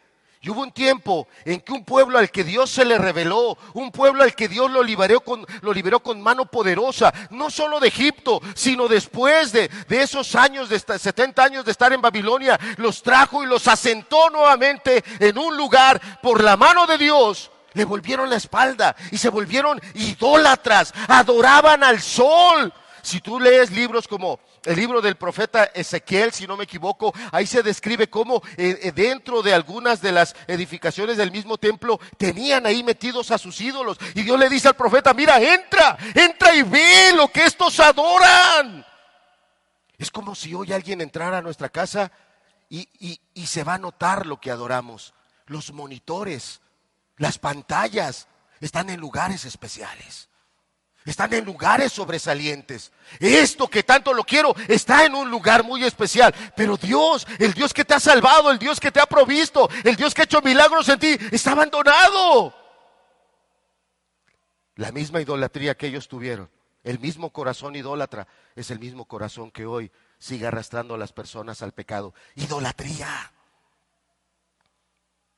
Y 0.45 0.51
hubo 0.51 0.62
un 0.62 0.73
tiempo 0.73 1.29
en 1.45 1.61
que 1.61 1.73
un 1.73 1.85
pueblo 1.85 2.18
al 2.18 2.33
que 2.33 2.42
Dios 2.42 2.68
se 2.68 2.85
le 2.85 2.99
reveló, 2.99 3.57
un 3.75 3.92
pueblo 3.92 4.25
al 4.25 4.35
que 4.35 4.49
Dios 4.49 4.68
lo 4.73 4.83
liberó 4.83 5.21
con, 5.21 5.47
lo 5.61 5.73
liberó 5.73 6.01
con 6.01 6.21
mano 6.21 6.47
poderosa, 6.47 7.14
no 7.31 7.49
solo 7.49 7.79
de 7.79 7.87
Egipto, 7.87 8.40
sino 8.57 8.88
después 8.88 9.53
de, 9.53 9.71
esos 9.88 10.35
años, 10.35 10.68
de 10.68 10.81
70 10.81 11.45
años 11.45 11.64
de 11.64 11.71
estar 11.71 11.92
en 11.92 12.01
Babilonia, 12.01 12.59
los 12.79 13.05
trajo 13.05 13.45
y 13.45 13.47
los 13.47 13.68
asentó 13.68 14.31
nuevamente 14.31 15.05
en 15.21 15.38
un 15.38 15.57
lugar 15.57 16.01
por 16.21 16.42
la 16.42 16.57
mano 16.57 16.88
de 16.88 16.99
Dios. 16.99 17.53
Le 17.75 17.85
volvieron 17.85 18.29
la 18.29 18.37
espalda 18.37 18.97
y 19.12 19.18
se 19.18 19.29
volvieron 19.29 19.81
idólatras, 19.95 20.92
adoraban 21.07 21.85
al 21.85 22.03
sol. 22.03 22.75
Si 23.01 23.21
tú 23.21 23.38
lees 23.38 23.71
libros 23.71 24.09
como 24.09 24.40
el 24.64 24.77
libro 24.77 25.01
del 25.01 25.16
profeta 25.16 25.64
Ezequiel, 25.64 26.33
si 26.33 26.46
no 26.46 26.57
me 26.57 26.64
equivoco, 26.64 27.12
ahí 27.33 27.46
se 27.46 27.62
describe 27.62 28.09
cómo 28.09 28.42
eh, 28.57 28.79
eh, 28.83 28.92
dentro 28.92 29.42
de 29.42 29.53
algunas 29.53 30.01
de 30.01 30.12
las 30.12 30.37
edificaciones 30.46 31.16
del 31.16 31.33
mismo 31.33 31.59
templo 31.59 31.98
tenían 32.16 32.66
ahí 32.66 32.83
metidos 32.83 33.31
a 33.31 33.38
sus 33.38 33.61
ídolos. 33.61 33.98
Y 34.14 34.22
Dios 34.22 34.38
le 34.38 34.48
dice 34.48 34.68
al 34.68 34.77
profeta, 34.77 35.14
mira, 35.14 35.40
entra, 35.40 35.96
entra 36.14 36.55
y 36.55 36.62
ve 36.62 37.12
lo 37.16 37.29
que 37.29 37.44
estos 37.44 37.79
adoran. 37.81 38.87
Es 39.98 40.11
como 40.11 40.35
si 40.35 40.55
hoy 40.55 40.72
alguien 40.72 41.01
entrara 41.01 41.38
a 41.38 41.42
nuestra 41.42 41.68
casa 41.68 42.12
y, 42.68 42.88
y 43.35 43.46
se 43.46 43.64
va 43.64 43.75
a 43.75 43.79
notar 43.79 44.27
lo 44.27 44.40
que 44.40 44.51
adoramos. 44.51 45.12
Los 45.46 45.72
monitores, 45.72 46.61
las 47.16 47.38
pantallas 47.38 48.29
están 48.61 48.90
en 48.90 49.01
lugares 49.01 49.44
especiales. 49.44 50.29
Están 51.05 51.33
en 51.35 51.45
lugares 51.45 51.93
sobresalientes. 51.93 52.93
Esto 53.19 53.69
que 53.69 53.83
tanto 53.83 54.12
lo 54.15 54.23
quiero 54.23 54.55
está 54.69 55.05
en 55.05 55.15
un 55.15 55.31
lugar 55.31 55.65
muy 55.65 55.85
especial. 55.85 56.33
Pero 56.57 56.77
Dios, 56.77 57.27
el 57.38 57.53
Dios 57.55 57.75
que 57.75 57.85
te 57.85 57.95
ha 57.95 58.01
salvado, 58.01 58.51
el 58.51 58.59
Dios 58.59 58.79
que 58.79 58.93
te 58.93 59.01
ha 59.01 59.07
provisto, 59.07 59.69
el 59.85 59.97
Dios 59.97 60.15
que 60.15 60.23
ha 60.23 60.25
hecho 60.25 60.41
milagros 60.43 60.88
en 60.88 60.99
ti, 60.99 61.17
está 61.33 61.53
abandonado. 61.53 62.55
La 64.77 64.93
misma 64.93 65.21
idolatría 65.21 65.77
que 65.77 65.88
ellos 65.88 66.09
tuvieron, 66.09 66.49
el 66.85 66.99
mismo 66.99 67.31
corazón 67.31 67.77
idólatra, 67.77 68.27
es 68.55 68.71
el 68.71 68.79
mismo 68.79 69.05
corazón 69.05 69.51
que 69.51 69.67
hoy 69.67 69.91
sigue 70.19 70.47
arrastrando 70.47 70.95
a 70.95 70.99
las 70.99 71.12
personas 71.12 71.62
al 71.62 71.73
pecado. 71.73 72.15
Idolatría. 72.37 73.33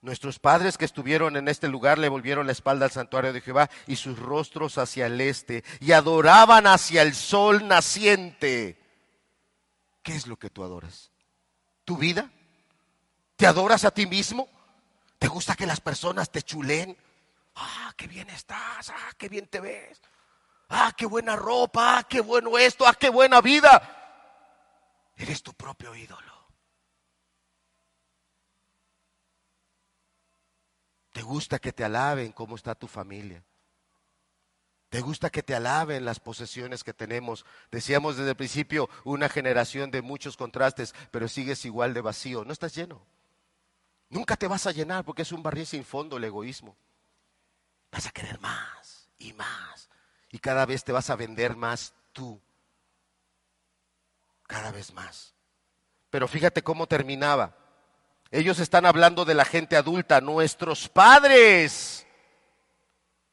Nuestros 0.05 0.39
padres 0.39 0.77
que 0.77 0.85
estuvieron 0.85 1.35
en 1.39 1.49
este 1.49 1.67
lugar 1.67 1.97
le 1.97 2.11
volvieron 2.11 2.45
la 2.45 2.53
espalda 2.53 2.85
al 2.85 2.93
santuario 2.93 3.33
de 3.33 3.41
Jehová 3.41 3.71
y 3.87 3.97
sus 3.97 4.19
rostros 4.19 4.77
hacia 4.77 5.07
el 5.07 5.19
este 5.19 5.65
y 5.81 5.93
adoraban 5.93 6.67
hacia 6.67 7.01
el 7.01 7.15
sol 7.15 7.67
naciente. 7.67 8.79
¿Qué 10.03 10.15
es 10.15 10.27
lo 10.27 10.37
que 10.37 10.51
tú 10.51 10.63
adoras? 10.63 11.11
¿Tu 11.87 11.97
vida? 11.97 12.31
¿Te 13.37 13.47
adoras 13.47 13.87
a 13.87 13.93
ti 13.93 14.05
mismo? 14.05 14.47
¿Te 15.19 15.27
gusta 15.27 15.55
que 15.55 15.65
las 15.65 15.81
personas 15.81 16.29
te 16.29 16.43
chulen? 16.43 16.95
Ah, 17.57 17.95
qué 17.97 18.07
bien 18.07 18.29
estás, 18.29 18.91
ah, 18.91 19.13
qué 19.17 19.31
bien 19.31 19.47
te 19.47 19.61
ves. 19.61 20.03
Ah, 20.69 20.93
qué 20.95 21.07
buena 21.07 21.35
ropa, 21.35 22.01
ah, 22.01 22.03
qué 22.03 22.21
bueno 22.21 22.59
esto, 22.59 22.87
ah, 22.87 22.93
qué 22.93 23.09
buena 23.09 23.41
vida. 23.41 23.81
Eres 25.17 25.43
tu 25.43 25.55
propio 25.55 25.95
ídolo. 25.95 26.34
¿Te 31.15 31.23
gusta 31.23 31.61
que 31.61 31.73
te 31.73 31.85
alaben 31.85 32.33
cómo 32.33 32.57
está 32.57 32.75
tu 32.75 32.89
familia? 32.89 33.41
¿Te 34.89 35.01
gusta 35.01 35.31
que 35.31 35.45
te 35.45 35.55
alaben 35.55 36.05
las 36.05 36.19
posesiones 36.19 36.83
que 36.83 36.93
tenemos? 36.93 37.47
Decíamos 37.71 38.17
desde 38.17 38.31
el 38.31 38.37
principio, 38.37 38.91
una 39.05 39.29
generación 39.29 39.93
de 39.93 40.03
muchos 40.03 40.37
contrastes, 40.37 40.93
pero 41.13 41.29
sigues 41.29 41.65
igual 41.67 41.95
de 41.95 42.01
vacío. 42.01 42.45
No 42.45 42.53
estás 42.53 42.75
lleno. 42.75 43.01
Nunca 44.09 44.37
te 44.37 44.49
vas 44.49 44.67
a 44.67 44.73
llenar 44.73 45.05
porque 45.05 45.23
es 45.23 45.31
un 45.31 45.45
barril 45.45 45.67
sin 45.67 45.85
fondo 45.85 46.17
el 46.17 46.25
egoísmo. 46.25 46.77
Vas 47.93 48.09
a 48.09 48.11
querer 48.11 48.41
más 48.41 49.09
y 49.17 49.33
más. 49.35 49.89
Y 50.31 50.41
cada 50.41 50.67
vez 50.67 50.83
te 50.83 50.91
vas 50.91 51.11
a 51.11 51.17
vender 51.17 51.55
más 51.55 51.95
tú. 52.13 52.41
Cada 54.49 54.73
vez 54.73 54.93
más. 54.93 55.33
Pero 56.11 56.27
fíjate 56.27 56.63
cómo 56.65 56.89
terminaba. 56.89 57.64
Ellos 58.35 58.59
están 58.59 58.85
hablando 58.85 59.25
de 59.25 59.33
la 59.33 59.45
gente 59.45 59.77
adulta, 59.77 60.21
nuestros 60.21 60.89
padres. 60.89 62.05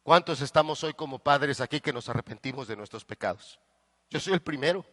¿Cuántos 0.03 0.41
estamos 0.41 0.83
hoy 0.83 0.93
como 0.93 1.17
padres 1.17 1.59
aquí 1.59 1.81
que 1.81 1.91
nos 1.91 2.07
arrepentimos 2.07 2.67
de 2.67 2.75
nuestros 2.75 3.03
pecados? 3.03 3.59
Yo 4.11 4.19
soy 4.19 4.33
el 4.33 4.43
primero. 4.43 4.85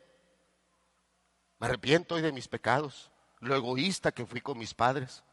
Me 1.59 1.67
arrepiento 1.67 2.15
hoy 2.15 2.23
de 2.23 2.33
mis 2.33 2.49
pecados, 2.49 3.11
lo 3.41 3.55
egoísta 3.55 4.11
que 4.11 4.25
fui 4.25 4.41
con 4.41 4.57
mis 4.57 4.73
padres, 4.73 5.25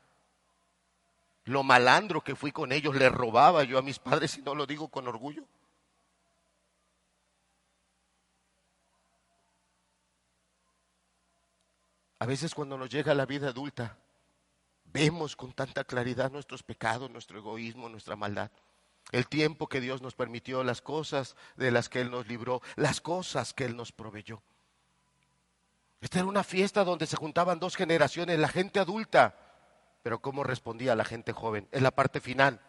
lo 1.45 1.63
malandro 1.63 2.19
que 2.19 2.35
fui 2.35 2.51
con 2.51 2.73
ellos, 2.73 2.95
le 2.95 3.07
robaba 3.07 3.63
yo 3.63 3.77
a 3.77 3.81
mis 3.81 3.97
padres 3.97 4.37
y 4.37 4.41
no 4.41 4.55
lo 4.55 4.65
digo 4.65 4.89
con 4.89 5.07
orgullo. 5.07 5.45
A 12.19 12.25
veces 12.25 12.53
cuando 12.53 12.77
nos 12.77 12.89
llega 12.89 13.13
la 13.13 13.25
vida 13.25 13.47
adulta, 13.47 13.97
vemos 14.95 15.35
con 15.35 15.51
tanta 15.51 15.83
claridad 15.83 16.31
nuestros 16.31 16.63
pecados, 16.63 17.11
nuestro 17.11 17.37
egoísmo, 17.37 17.89
nuestra 17.89 18.15
maldad. 18.15 18.49
El 19.11 19.27
tiempo 19.27 19.67
que 19.67 19.81
Dios 19.81 20.01
nos 20.01 20.15
permitió, 20.15 20.63
las 20.63 20.81
cosas 20.81 21.35
de 21.57 21.69
las 21.69 21.89
que 21.89 21.99
Él 21.99 22.09
nos 22.09 22.27
libró, 22.27 22.61
las 22.77 23.01
cosas 23.01 23.53
que 23.53 23.65
Él 23.65 23.75
nos 23.75 23.91
proveyó. 23.91 24.41
Esta 25.99 26.19
era 26.19 26.27
una 26.27 26.45
fiesta 26.45 26.85
donde 26.85 27.07
se 27.07 27.17
juntaban 27.17 27.59
dos 27.59 27.75
generaciones, 27.75 28.39
la 28.39 28.47
gente 28.47 28.79
adulta, 28.79 29.35
pero 30.01 30.21
¿cómo 30.21 30.45
respondía 30.45 30.95
la 30.95 31.03
gente 31.03 31.33
joven? 31.33 31.67
Es 31.71 31.81
la 31.81 31.91
parte 31.91 32.21
final. 32.21 32.61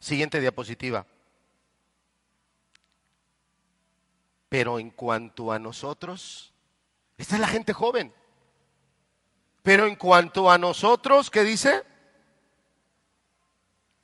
Siguiente 0.00 0.40
diapositiva. 0.40 1.06
Pero 4.48 4.78
en 4.78 4.88
cuanto 4.88 5.52
a 5.52 5.58
nosotros, 5.58 6.54
esta 7.18 7.34
es 7.34 7.40
la 7.42 7.48
gente 7.48 7.74
joven. 7.74 8.14
Pero 9.64 9.86
en 9.86 9.96
cuanto 9.96 10.50
a 10.50 10.58
nosotros, 10.58 11.30
¿qué 11.30 11.42
dice? 11.42 11.82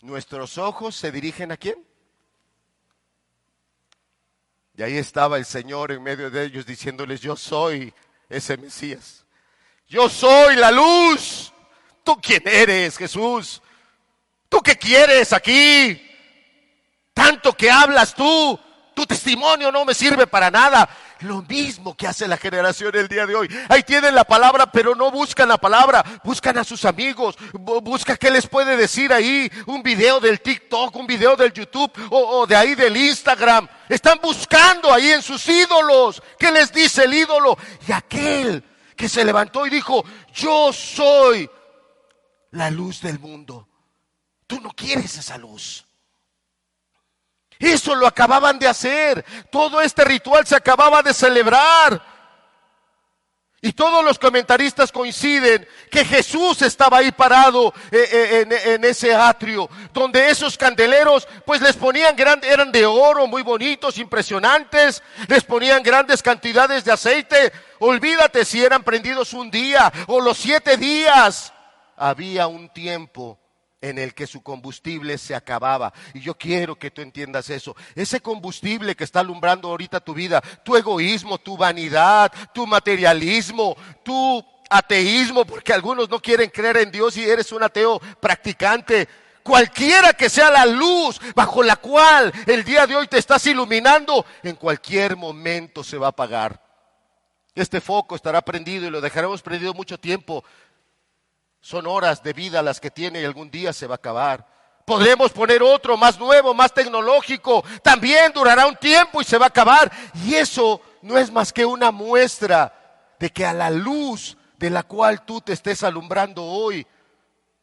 Nuestros 0.01 0.57
ojos 0.57 0.97
se 0.97 1.13
dirigen 1.13 1.53
a 1.53 1.59
quién? 1.59 1.87
Y 4.75 4.83
ahí 4.83 4.97
estaba 4.97 5.37
el 5.37 5.45
Señor 5.45 5.93
en 5.93 6.03
medio 6.03 6.31
de 6.31 6.45
ellos 6.45 6.65
diciéndoles, 6.65 7.21
yo 7.21 7.37
soy 7.37 7.93
ese 8.31 8.57
Mesías. 8.57 9.27
Yo 9.87 10.09
soy 10.09 10.57
la 10.57 10.71
luz. 10.71 11.53
¿Tú 12.05 12.19
quién 12.23 12.43
eres, 12.47 12.97
Jesús? 12.97 13.61
¿Tú 14.49 14.63
qué 14.63 14.79
quieres 14.79 15.35
aquí? 15.35 16.01
Tanto 17.13 17.53
que 17.53 17.71
hablas 17.71 18.15
tú. 18.15 18.59
Tu 18.95 19.05
testimonio 19.05 19.71
no 19.71 19.85
me 19.85 19.93
sirve 19.93 20.27
para 20.27 20.51
nada. 20.51 20.89
Lo 21.21 21.43
mismo 21.43 21.95
que 21.95 22.07
hace 22.07 22.27
la 22.27 22.37
generación 22.37 22.95
el 22.97 23.09
día 23.09 23.27
de 23.27 23.35
hoy. 23.35 23.49
Ahí 23.69 23.83
tienen 23.83 24.15
la 24.15 24.25
palabra, 24.25 24.71
pero 24.73 24.95
no 24.95 25.11
buscan 25.11 25.49
la 25.49 25.59
palabra. 25.59 26.05
Buscan 26.25 26.57
a 26.59 26.65
sus 26.65 26.85
amigos. 26.85 27.37
Busca 27.53 28.17
qué 28.17 28.31
les 28.31 28.47
puede 28.47 28.77
decir 28.77 29.13
ahí. 29.13 29.51
Un 29.67 29.83
video 29.83 30.21
del 30.21 30.41
TikTok, 30.41 30.97
un 30.97 31.07
video 31.07 31.37
del 31.37 31.53
YouTube 31.53 31.93
o, 32.11 32.41
o 32.41 32.47
de 32.47 32.57
ahí 32.57 32.75
del 32.75 32.97
Instagram. 32.97 33.69
Están 33.89 34.19
buscando 34.23 34.93
ahí 34.93 35.11
en 35.11 35.23
sus 35.23 35.47
ídolos. 35.47 36.23
¿Qué 36.39 36.51
les 36.51 36.73
dice 36.73 37.05
el 37.05 37.13
ídolo? 37.13 37.59
Y 37.87 37.93
aquel 37.93 38.65
que 38.97 39.09
se 39.09 39.25
levantó 39.25 39.67
y 39.67 39.71
dijo, 39.71 40.05
yo 40.35 40.73
soy 40.73 41.51
la 42.53 42.71
luz 42.71 43.01
del 43.03 43.19
mundo. 43.19 43.69
Tú 44.47 44.61
no 44.61 44.71
quieres 44.71 45.17
esa 45.19 45.39
luz. 45.39 45.87
Eso 47.61 47.95
lo 47.95 48.07
acababan 48.07 48.59
de 48.59 48.67
hacer. 48.67 49.25
Todo 49.51 49.83
este 49.83 50.03
ritual 50.05 50.47
se 50.47 50.57
acababa 50.57 51.03
de 51.03 51.13
celebrar. 51.13 52.03
Y 53.63 53.73
todos 53.75 54.03
los 54.03 54.19
comentaristas 54.19 54.91
coinciden 54.91 55.69
que 55.91 56.03
Jesús 56.03 56.63
estaba 56.63 56.99
ahí 56.99 57.13
parado 57.13 57.75
eh, 57.91 58.09
eh, 58.11 58.73
en, 58.75 58.85
ese 58.85 59.15
atrio, 59.15 59.69
donde 59.93 60.31
esos 60.31 60.57
candeleros 60.57 61.29
pues 61.45 61.61
les 61.61 61.77
ponían 61.77 62.17
grandes, 62.17 62.51
eran 62.51 62.73
de 62.73 62.87
oro, 62.87 63.27
muy 63.27 63.43
bonitos, 63.43 63.99
impresionantes, 63.99 65.03
les 65.29 65.45
ponían 65.45 65.83
grandes 65.83 66.23
cantidades 66.23 66.87
de 66.87 66.93
aceite. 66.93 67.53
Olvídate 67.81 68.47
si 68.47 68.65
eran 68.65 68.83
prendidos 68.83 69.35
un 69.35 69.51
día 69.51 69.93
o 70.07 70.23
los 70.23 70.39
siete 70.39 70.79
días. 70.79 71.53
Había 71.99 72.47
un 72.47 72.71
tiempo 72.71 73.40
en 73.81 73.99
el 73.99 74.15
que 74.15 74.27
su 74.27 74.43
combustible 74.43 75.17
se 75.19 75.35
acababa. 75.35 75.93
Y 76.15 76.21
yo 76.21 76.37
quiero 76.37 76.77
que 76.77 76.91
tú 76.91 77.03
entiendas 77.03 77.51
eso. 77.51 77.75
Ese 77.95 78.21
combustible 78.21 78.95
que 78.95 79.05
está 79.05 79.21
alumbrando 79.21 79.69
ahorita 79.69 80.01
tu 80.01 80.15
vida, 80.15 80.41
tu 80.65 80.77
egoísmo, 80.77 81.39
tu 81.39 81.57
vanidad, 81.57 82.33
tu 82.53 82.67
materialismo, 82.67 83.77
tu 84.03 84.45
ateísmo, 84.69 85.45
porque 85.45 85.73
algunos 85.73 86.09
no 86.09 86.21
quieren 86.21 86.51
creer 86.51 86.79
en 86.79 86.91
Dios 86.91 87.17
y 87.17 87.29
eres 87.29 87.51
un 87.53 87.63
ateo 87.63 87.99
practicante. 88.21 89.09
Cualquiera 89.43 90.13
que 90.13 90.29
sea 90.29 90.51
la 90.51 90.67
luz 90.67 91.19
bajo 91.35 91.63
la 91.63 91.77
cual 91.77 92.33
el 92.47 92.63
día 92.63 92.87
de 92.87 92.95
hoy 92.95 93.07
te 93.09 93.19
estás 93.19 93.45
iluminando, 93.47 94.25
en 94.43 94.55
cualquier 94.55 95.17
momento 95.17 95.83
se 95.83 95.97
va 95.97 96.07
a 96.07 96.11
apagar. 96.11 96.63
Este 97.55 97.81
foco 97.81 98.15
estará 98.15 98.43
prendido 98.43 98.87
y 98.87 98.91
lo 98.91 99.01
dejaremos 99.01 99.43
prendido 99.43 99.75
mucho 99.75 99.99
tiempo, 99.99 100.45
son 101.61 101.87
horas 101.87 102.23
de 102.23 102.33
vida 102.33 102.63
las 102.63 102.81
que 102.81 102.91
tiene 102.91 103.21
y 103.21 103.25
algún 103.25 103.51
día 103.51 103.73
se 103.73 103.87
va 103.87 103.95
a 103.95 103.97
acabar. 103.97 104.47
Podremos 104.85 105.31
poner 105.31 105.63
otro 105.63 105.97
más 105.97 106.19
nuevo, 106.19 106.55
más 106.55 106.73
tecnológico. 106.73 107.63
También 107.83 108.33
durará 108.33 108.67
un 108.67 108.77
tiempo 108.77 109.21
y 109.21 109.25
se 109.25 109.39
va 109.39 109.47
a 109.47 109.49
acabar. 109.49 109.91
Y 110.25 110.35
eso 110.35 110.81
no 111.03 111.17
es 111.19 111.31
más 111.31 111.53
que 111.53 111.65
una 111.65 111.91
muestra 111.91 113.15
de 113.19 113.31
que 113.31 113.45
a 113.45 113.53
la 113.53 113.71
luz 113.71 114.37
de 114.57 114.71
la 114.71 114.83
cual 114.83 115.25
tú 115.25 115.41
te 115.41 115.53
estés 115.53 115.85
alumbrando 115.85 116.45
hoy, 116.45 116.87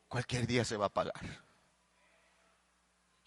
cualquier 0.07 0.47
día 0.47 0.63
se 0.63 0.77
va 0.77 0.85
a 0.85 0.87
apagar. 0.87 1.47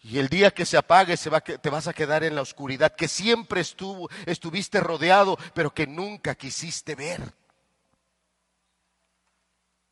Y 0.03 0.17
el 0.17 0.29
día 0.29 0.51
que 0.51 0.65
se 0.65 0.77
apague 0.77 1.15
se 1.15 1.29
va, 1.29 1.41
te 1.41 1.69
vas 1.69 1.87
a 1.87 1.93
quedar 1.93 2.23
en 2.23 2.33
la 2.33 2.41
oscuridad 2.41 2.95
que 2.95 3.07
siempre 3.07 3.61
estuvo, 3.61 4.09
estuviste 4.25 4.79
rodeado, 4.79 5.37
pero 5.53 5.73
que 5.73 5.85
nunca 5.85 6.33
quisiste 6.33 6.95
ver. 6.95 7.21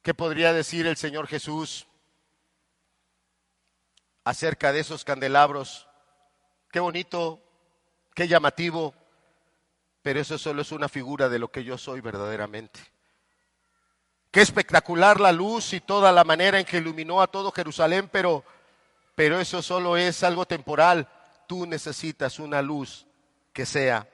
¿Qué 0.10 0.16
podría 0.16 0.54
decir 0.54 0.88
el 0.88 0.98
Señor 0.98 1.28
Jesús 1.28 1.86
acerca 4.24 4.74
de 4.74 4.80
esos 4.80 5.06
candelabros? 5.06 5.88
Qué 6.72 6.80
bonito, 6.80 7.40
qué 8.16 8.28
llamativo, 8.28 8.96
pero 10.02 10.20
eso 10.20 10.40
solo 10.40 10.64
es 10.64 10.72
una 10.72 10.90
figura 10.90 11.30
de 11.30 11.38
lo 11.38 11.52
que 11.52 11.64
yo 11.64 11.78
soy 11.78 12.02
verdaderamente. 12.02 12.80
Qué 14.32 14.42
espectacular 14.42 15.20
la 15.20 15.32
luz 15.32 15.74
y 15.74 15.80
toda 15.80 16.12
la 16.12 16.24
manera 16.24 16.58
en 16.58 16.66
que 16.66 16.78
iluminó 16.78 17.22
a 17.22 17.28
todo 17.28 17.52
Jerusalén, 17.52 18.10
pero, 18.12 18.44
pero 19.14 19.40
eso 19.40 19.62
solo 19.62 19.96
es 19.96 20.24
algo 20.24 20.48
temporal. 20.48 21.08
Tú 21.48 21.68
necesitas 21.68 22.40
una 22.40 22.64
luz 22.64 23.06
que 23.54 23.68
sea 23.68 24.10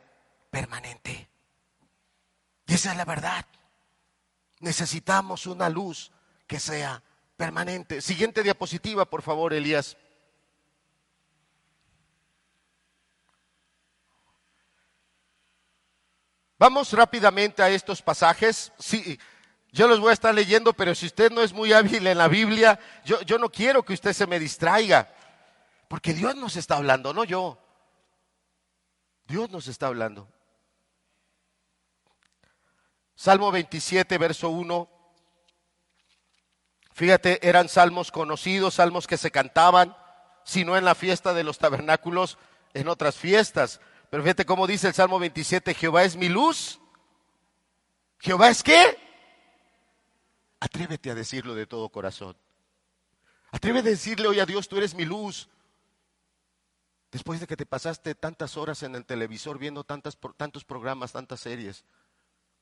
permanente. 0.52 1.30
Y 2.68 2.74
esa 2.74 2.92
es 2.92 2.98
la 2.98 3.06
verdad. 3.06 3.46
Necesitamos 4.66 5.46
una 5.46 5.70
luz 5.70 6.12
que 6.48 6.60
sea 6.60 7.04
permanente. 7.38 8.02
Siguiente 8.02 8.42
diapositiva, 8.42 9.06
por 9.06 9.22
favor, 9.22 9.54
Elías. 9.54 9.96
Vamos 16.58 16.92
rápidamente 16.94 17.62
a 17.62 17.70
estos 17.70 18.02
pasajes. 18.02 18.72
Sí, 18.80 19.20
yo 19.72 19.88
los 19.88 20.00
voy 20.00 20.10
a 20.10 20.14
estar 20.14 20.34
leyendo, 20.34 20.74
pero 20.74 20.96
si 20.96 21.06
usted 21.06 21.32
no 21.32 21.44
es 21.44 21.54
muy 21.54 21.72
hábil 21.72 22.08
en 22.08 22.18
la 22.18 22.28
Biblia, 22.28 22.80
yo, 23.06 23.22
yo 23.22 23.38
no 23.38 23.52
quiero 23.52 23.86
que 23.86 23.94
usted 23.94 24.14
se 24.14 24.26
me 24.26 24.40
distraiga, 24.40 25.14
porque 25.88 26.12
Dios 26.12 26.36
nos 26.36 26.56
está 26.56 26.78
hablando, 26.78 27.14
no 27.14 27.24
yo. 27.24 27.60
Dios 29.28 29.52
nos 29.52 29.68
está 29.68 29.86
hablando. 29.86 30.28
Salmo 33.16 33.52
27, 33.52 34.18
verso 34.18 34.50
1. 34.50 34.90
Fíjate, 36.92 37.48
eran 37.48 37.70
salmos 37.70 38.12
conocidos, 38.12 38.76
salmos 38.76 39.08
que 39.08 39.18
se 39.18 39.32
cantaban, 39.32 39.96
si 40.44 40.64
no 40.64 40.78
en 40.78 40.86
la 40.86 40.96
fiesta 40.96 41.34
de 41.34 41.44
los 41.44 41.58
tabernáculos, 41.58 42.38
en 42.74 42.88
otras 42.88 43.16
fiestas. 43.16 43.82
Pero 44.10 44.24
fíjate 44.24 44.46
cómo 44.46 44.68
dice 44.68 44.88
el 44.88 44.94
Salmo 44.94 45.20
27, 45.20 45.74
Jehová 45.74 46.04
es 46.04 46.16
mi 46.16 46.30
luz. 46.30 46.80
¿Jehová 48.20 48.50
es 48.50 48.64
qué? 48.64 48.98
Atrévete 50.60 51.12
a 51.12 51.16
decirlo 51.16 51.56
de 51.56 51.68
todo 51.68 51.90
corazón. 51.90 52.38
Atrévete 53.52 53.90
a 53.90 53.92
decirle 53.92 54.28
hoy 54.28 54.40
a 54.40 54.46
Dios, 54.46 54.68
tú 54.68 54.78
eres 54.78 54.94
mi 54.94 55.06
luz. 55.06 55.50
Después 57.12 57.40
de 57.40 57.48
que 57.48 57.56
te 57.56 57.66
pasaste 57.66 58.16
tantas 58.16 58.58
horas 58.58 58.84
en 58.84 58.96
el 58.96 59.06
televisor 59.06 59.58
viendo 59.58 59.84
tantas, 59.84 60.18
tantos 60.38 60.66
programas, 60.66 61.14
tantas 61.14 61.40
series, 61.40 61.86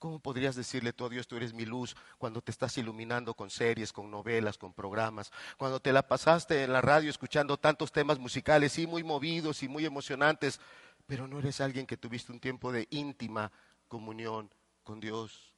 ¿Cómo 0.03 0.19
podrías 0.19 0.57
decirle 0.57 0.91
tú 0.91 1.05
a 1.05 1.09
Dios, 1.09 1.29
tú 1.29 1.37
eres 1.37 1.53
mi 1.53 1.65
luz, 1.65 1.95
cuando 2.17 2.41
te 2.41 2.51
estás 2.51 2.77
iluminando 2.77 3.33
con 3.35 3.49
series, 3.49 3.93
con 3.93 4.11
novelas, 4.11 4.57
con 4.57 4.73
programas? 4.73 5.31
Cuando 5.55 5.79
te 5.79 5.93
la 5.93 6.05
pasaste 6.05 6.61
en 6.65 6.73
la 6.73 6.81
radio 6.81 7.09
escuchando 7.09 7.55
tantos 7.55 7.89
temas 7.93 8.19
musicales, 8.19 8.73
sí, 8.73 8.85
muy 8.85 9.01
movidos 9.01 9.63
y 9.63 9.69
muy 9.69 9.85
emocionantes, 9.85 10.59
pero 11.05 11.25
no 11.25 11.39
eres 11.39 11.61
alguien 11.61 11.85
que 11.85 11.95
tuviste 11.95 12.33
un 12.33 12.41
tiempo 12.41 12.73
de 12.73 12.85
íntima 12.89 13.49
comunión 13.87 14.53
con 14.83 14.99
Dios. 14.99 15.53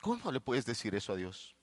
¿Cómo 0.00 0.30
le 0.30 0.38
puedes 0.38 0.66
decir 0.66 0.94
eso 0.94 1.14
a 1.14 1.16
Dios? 1.16 1.56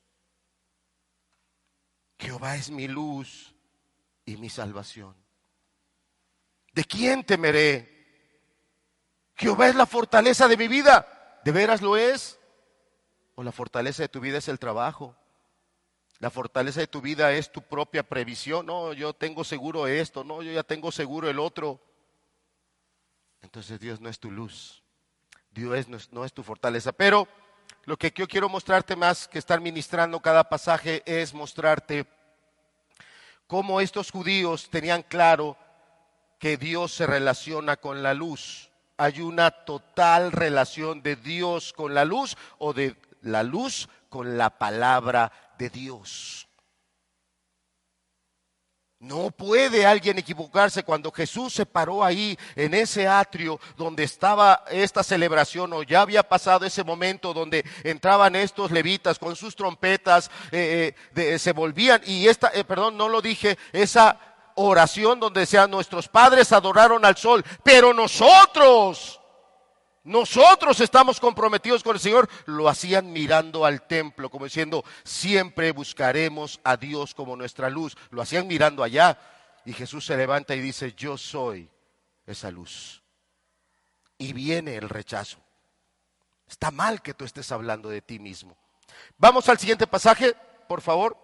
Jehová 2.20 2.58
es 2.58 2.70
mi 2.70 2.90
luz 2.90 3.56
y 4.26 4.36
mi 4.36 4.50
salvación. 4.50 5.16
¿De 6.74 6.84
quién 6.84 7.24
temeré? 7.24 7.97
Jehová 9.38 9.68
es 9.68 9.76
la 9.76 9.86
fortaleza 9.86 10.48
de 10.48 10.58
mi 10.58 10.68
vida. 10.68 11.40
¿De 11.44 11.52
veras 11.52 11.82
lo 11.82 11.96
es? 11.96 12.40
¿O 13.36 13.44
la 13.44 13.52
fortaleza 13.52 14.04
de 14.04 14.10
tu 14.10 14.20
vida 14.20 14.40
es 14.40 14.48
el 14.48 14.60
trabajo? 14.60 15.16
La 16.20 16.32
fortaleza 16.32 16.80
de 16.80 16.88
tu 16.88 17.02
vida 17.02 17.32
es 17.32 17.52
tu 17.52 17.62
propia 17.62 18.02
previsión. 18.02 18.66
No, 18.66 18.94
yo 18.94 19.14
tengo 19.14 19.44
seguro 19.44 19.86
esto, 19.86 20.24
no, 20.24 20.42
yo 20.42 20.52
ya 20.52 20.64
tengo 20.64 20.92
seguro 20.92 21.30
el 21.30 21.38
otro. 21.38 21.80
Entonces 23.44 23.80
Dios 23.80 24.02
no 24.02 24.10
es 24.10 24.20
tu 24.20 24.32
luz. 24.32 24.84
Dios 25.52 25.88
no 25.88 25.98
es, 25.98 26.12
no 26.12 26.26
es 26.26 26.34
tu 26.34 26.42
fortaleza. 26.42 26.92
Pero 26.92 27.28
lo 27.86 27.96
que 27.96 28.12
yo 28.16 28.28
quiero 28.28 28.50
mostrarte 28.50 28.96
más 28.96 29.28
que 29.28 29.38
estar 29.38 29.62
ministrando 29.62 30.20
cada 30.20 30.50
pasaje 30.50 31.04
es 31.06 31.36
mostrarte 31.36 32.08
cómo 33.46 33.80
estos 33.80 34.10
judíos 34.10 34.70
tenían 34.72 35.04
claro 35.04 35.56
que 36.40 36.58
Dios 36.58 36.92
se 36.92 37.06
relaciona 37.06 37.78
con 37.78 38.02
la 38.02 38.16
luz. 38.16 38.72
Hay 38.98 39.22
una 39.22 39.52
total 39.52 40.32
relación 40.32 41.02
de 41.04 41.16
Dios 41.16 41.72
con 41.74 41.94
la 41.94 42.04
luz 42.04 42.36
o 42.58 42.74
de 42.74 42.96
la 43.22 43.44
luz 43.44 43.88
con 44.10 44.38
la 44.38 44.50
palabra 44.50 45.32
de 45.58 45.70
Dios. 45.70 46.48
No 49.00 49.30
puede 49.30 49.86
alguien 49.86 50.18
equivocarse 50.18 50.82
cuando 50.82 51.12
Jesús 51.12 51.54
se 51.54 51.68
paró 51.68 52.04
ahí 52.04 52.36
en 52.56 52.74
ese 52.74 53.08
atrio 53.08 53.60
donde 53.76 54.04
estaba 54.04 54.64
esta 54.72 55.04
celebración 55.04 55.72
o 55.74 55.84
ya 55.84 56.02
había 56.02 56.24
pasado 56.24 56.66
ese 56.66 56.84
momento 56.84 57.32
donde 57.32 57.64
entraban 57.84 58.36
estos 58.36 58.72
levitas 58.72 59.20
con 59.20 59.36
sus 59.36 59.56
trompetas, 59.56 60.32
eh, 60.52 60.96
eh, 61.16 61.38
se 61.38 61.52
volvían 61.52 62.02
y 62.08 62.28
esta, 62.28 62.48
eh, 62.56 62.64
perdón, 62.64 62.98
no 62.98 63.08
lo 63.08 63.22
dije, 63.22 63.60
esa 63.72 64.20
oración 64.58 65.20
donde 65.20 65.42
decían 65.42 65.72
nuestros 65.72 66.08
padres 66.08 66.52
adoraron 66.52 67.06
al 67.06 67.16
sol, 67.16 67.46
pero 67.64 67.94
nosotros 67.94 69.20
nosotros 70.08 70.80
estamos 70.80 71.20
comprometidos 71.20 71.84
con 71.84 71.98
el 71.98 72.00
Señor. 72.00 72.30
Lo 72.46 72.70
hacían 72.70 73.12
mirando 73.12 73.66
al 73.66 73.86
templo, 73.86 74.30
como 74.30 74.46
diciendo, 74.46 74.86
siempre 75.04 75.74
buscaremos 75.74 76.62
a 76.64 76.78
Dios 76.78 77.14
como 77.14 77.36
nuestra 77.36 77.70
luz. 77.70 77.98
Lo 78.10 78.22
hacían 78.22 78.48
mirando 78.48 78.84
allá. 78.84 79.20
Y 79.66 79.74
Jesús 79.74 80.06
se 80.06 80.16
levanta 80.16 80.56
y 80.56 80.62
dice, 80.62 80.94
yo 80.94 81.18
soy 81.18 81.70
esa 82.26 82.50
luz. 82.52 83.04
Y 84.18 84.32
viene 84.32 84.78
el 84.78 84.88
rechazo. 84.88 85.40
Está 86.48 86.72
mal 86.72 87.02
que 87.02 87.14
tú 87.14 87.26
estés 87.26 87.52
hablando 87.52 87.90
de 87.90 88.02
ti 88.02 88.18
mismo. 88.18 88.56
Vamos 89.18 89.50
al 89.50 89.58
siguiente 89.58 89.88
pasaje, 89.88 90.38
por 90.70 90.80
favor. 90.80 91.18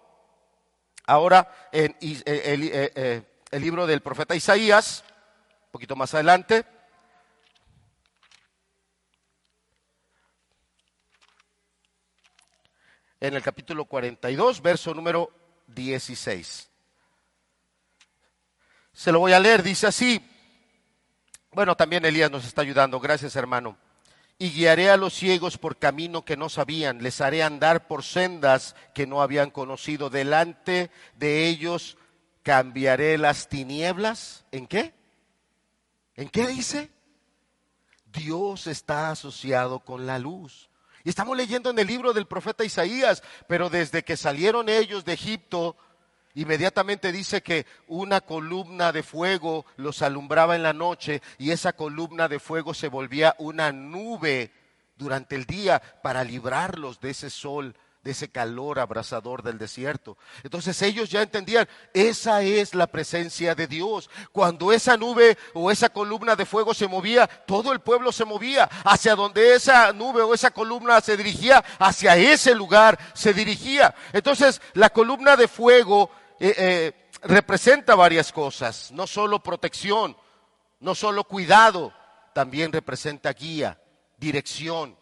Ahora 1.06 1.68
en 1.72 1.96
el, 2.00 2.22
eh, 2.26 2.92
eh, 2.94 3.22
el 3.50 3.62
libro 3.62 3.86
del 3.86 4.00
profeta 4.00 4.34
Isaías, 4.34 5.04
un 5.66 5.72
poquito 5.72 5.96
más 5.96 6.14
adelante. 6.14 6.64
en 13.20 13.32
el 13.32 13.42
capítulo 13.42 13.86
42, 13.86 14.60
verso 14.60 14.92
número 14.92 15.30
16. 15.68 16.68
Se 18.92 19.12
lo 19.12 19.18
voy 19.18 19.32
a 19.32 19.40
leer, 19.40 19.62
dice 19.62 19.86
así. 19.86 20.22
Bueno, 21.50 21.74
también 21.74 22.04
Elías 22.04 22.30
nos 22.30 22.44
está 22.44 22.60
ayudando, 22.60 23.00
gracias 23.00 23.34
hermano. 23.34 23.78
Y 24.38 24.50
guiaré 24.50 24.90
a 24.90 24.96
los 24.96 25.14
ciegos 25.14 25.58
por 25.58 25.78
camino 25.78 26.24
que 26.24 26.36
no 26.36 26.48
sabían, 26.48 27.02
les 27.02 27.20
haré 27.20 27.42
andar 27.42 27.86
por 27.86 28.02
sendas 28.02 28.74
que 28.92 29.06
no 29.06 29.22
habían 29.22 29.50
conocido. 29.50 30.10
Delante 30.10 30.90
de 31.16 31.46
ellos 31.46 31.96
cambiaré 32.42 33.16
las 33.16 33.48
tinieblas. 33.48 34.44
¿En 34.50 34.66
qué? 34.66 34.92
¿En 36.16 36.28
qué 36.28 36.46
dice? 36.48 36.90
Dios 38.12 38.66
está 38.66 39.10
asociado 39.10 39.80
con 39.80 40.06
la 40.06 40.18
luz. 40.18 40.68
Y 41.04 41.10
estamos 41.10 41.36
leyendo 41.36 41.70
en 41.70 41.78
el 41.78 41.86
libro 41.86 42.12
del 42.12 42.26
profeta 42.26 42.64
Isaías, 42.64 43.22
pero 43.46 43.68
desde 43.68 44.04
que 44.04 44.16
salieron 44.16 44.68
ellos 44.68 45.04
de 45.04 45.12
Egipto, 45.12 45.76
inmediatamente 46.34 47.12
dice 47.12 47.42
que 47.42 47.66
una 47.86 48.20
columna 48.20 48.92
de 48.92 49.02
fuego 49.02 49.66
los 49.76 50.02
alumbraba 50.02 50.56
en 50.56 50.62
la 50.62 50.72
noche 50.72 51.22
y 51.38 51.50
esa 51.50 51.72
columna 51.72 52.28
de 52.28 52.38
fuego 52.38 52.74
se 52.74 52.88
volvía 52.88 53.34
una 53.38 53.72
nube 53.72 54.52
durante 54.96 55.36
el 55.36 55.44
día 55.44 55.80
para 56.02 56.24
librarlos 56.24 57.00
de 57.00 57.10
ese 57.10 57.30
sol 57.30 57.74
de 58.04 58.10
ese 58.10 58.28
calor 58.28 58.78
abrasador 58.78 59.42
del 59.42 59.56
desierto. 59.56 60.18
Entonces 60.42 60.80
ellos 60.82 61.08
ya 61.08 61.22
entendían, 61.22 61.66
esa 61.94 62.42
es 62.42 62.74
la 62.74 62.86
presencia 62.86 63.54
de 63.54 63.66
Dios. 63.66 64.10
Cuando 64.30 64.72
esa 64.72 64.98
nube 64.98 65.38
o 65.54 65.70
esa 65.70 65.88
columna 65.88 66.36
de 66.36 66.44
fuego 66.44 66.74
se 66.74 66.86
movía, 66.86 67.26
todo 67.26 67.72
el 67.72 67.80
pueblo 67.80 68.12
se 68.12 68.26
movía. 68.26 68.68
Hacia 68.84 69.16
donde 69.16 69.54
esa 69.54 69.92
nube 69.94 70.20
o 70.20 70.34
esa 70.34 70.50
columna 70.50 71.00
se 71.00 71.16
dirigía, 71.16 71.64
hacia 71.78 72.16
ese 72.16 72.54
lugar 72.54 72.98
se 73.14 73.32
dirigía. 73.32 73.94
Entonces 74.12 74.60
la 74.74 74.90
columna 74.90 75.34
de 75.36 75.48
fuego 75.48 76.10
eh, 76.46 76.54
eh, 76.58 76.92
representa 77.22 77.94
varias 77.94 78.30
cosas, 78.30 78.92
no 78.92 79.06
solo 79.06 79.42
protección, 79.42 80.14
no 80.80 80.94
solo 80.94 81.24
cuidado, 81.24 81.94
también 82.34 82.70
representa 82.70 83.32
guía, 83.32 83.80
dirección. 84.18 84.94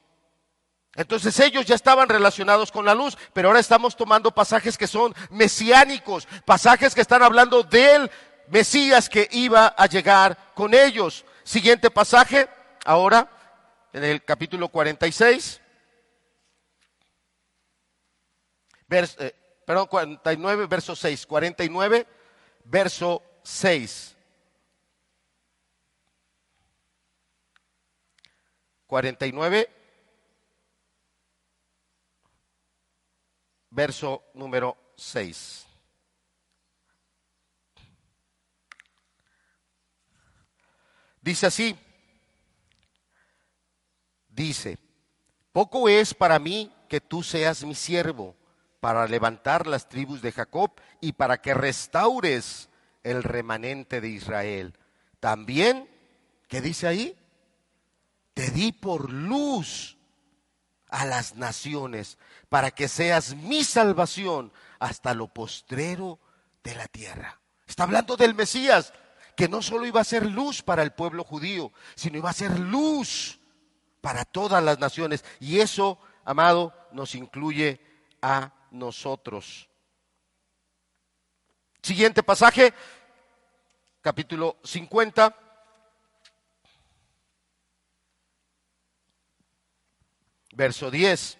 Entonces 0.95 1.41
ellos 1.41 1.67
ya 1.67 1.75
estaban 1.75 2.09
relacionados 2.09 2.71
con 2.71 2.85
la 2.85 2.95
luz, 2.95 3.19
pero 3.33 3.49
ahora 3.49 3.59
estamos 3.59 3.97
tomando 3.97 4.31
pasajes 4.31 4.79
que 4.79 4.87
son 4.87 5.13
mesiánicos, 5.31 6.29
pasajes 6.45 6.95
que 6.95 7.01
están 7.01 7.25
hablando 7.25 7.65
del 7.65 8.09
Mesías 8.47 9.09
que 9.09 9.29
iba 9.33 9.67
a 9.67 9.87
llegar 9.87 10.53
con 10.55 10.75
ellos. 10.75 11.25
Siguiente 11.43 11.91
pasaje, 11.91 12.49
ahora 12.85 13.29
en 13.93 14.05
el 14.05 14.25
capítulo 14.25 14.69
46, 14.69 15.61
eh, 18.91 19.42
perdón, 19.65 19.87
49, 19.87 20.67
verso 20.67 20.97
6, 20.97 21.27
49, 21.27 22.07
verso 22.65 23.23
6. 23.43 24.17
49, 28.87 29.71
verso 33.71 34.23
número 34.35 34.77
6. 34.97 35.67
Dice 41.23 41.47
así, 41.47 41.79
dice, 44.29 44.77
poco 45.53 45.89
es 45.89 46.13
para 46.13 46.39
mí 46.39 46.71
que 46.89 47.01
tú 47.01 47.23
seas 47.23 47.65
mi 47.65 47.75
siervo 47.75 48.37
para 48.83 49.07
levantar 49.07 49.69
las 49.69 49.89
tribus 49.89 50.23
de 50.23 50.33
Jacob 50.33 50.73
y 51.01 51.13
para 51.13 51.41
que 51.41 51.55
restaures 51.55 52.69
el 53.05 53.23
remanente 53.23 54.01
de 54.01 54.09
Israel. 54.09 54.77
También, 55.21 55.89
¿qué 56.49 56.61
dice 56.61 56.89
ahí? 56.89 57.17
Te 58.35 58.51
di 58.51 58.73
por 58.73 59.13
luz 59.13 59.97
a 60.89 61.07
las 61.07 61.37
naciones, 61.37 62.19
para 62.49 62.73
que 62.73 62.89
seas 62.89 63.37
mi 63.37 63.63
salvación 63.63 64.53
hasta 64.81 65.15
lo 65.15 65.29
postrero 65.29 66.19
de 66.65 66.75
la 66.75 66.89
tierra. 66.89 67.41
Está 67.69 67.85
hablando 67.85 68.17
del 68.17 68.35
Mesías, 68.35 68.93
que 69.37 69.49
no 69.49 69.63
solo 69.63 69.87
iba 69.87 70.01
a 70.01 70.05
ser 70.05 70.27
luz 70.27 70.61
para 70.61 70.83
el 70.83 70.91
pueblo 70.91 71.23
judío, 71.23 71.71
sino 71.95 72.19
iba 72.19 72.31
a 72.31 72.33
ser 72.33 72.59
luz 72.59 73.39
para 74.01 74.25
todas 74.25 74.61
las 74.61 74.81
naciones. 74.81 75.25
Y 75.39 75.61
eso, 75.61 76.01
amado, 76.25 76.75
nos 76.91 77.15
incluye 77.15 77.81
a 78.21 78.53
nosotros. 78.73 79.69
Siguiente 81.83 82.23
pasaje, 82.23 82.73
capítulo 84.01 84.57
50. 84.65 85.43
verso 90.55 90.91
10. 90.91 91.39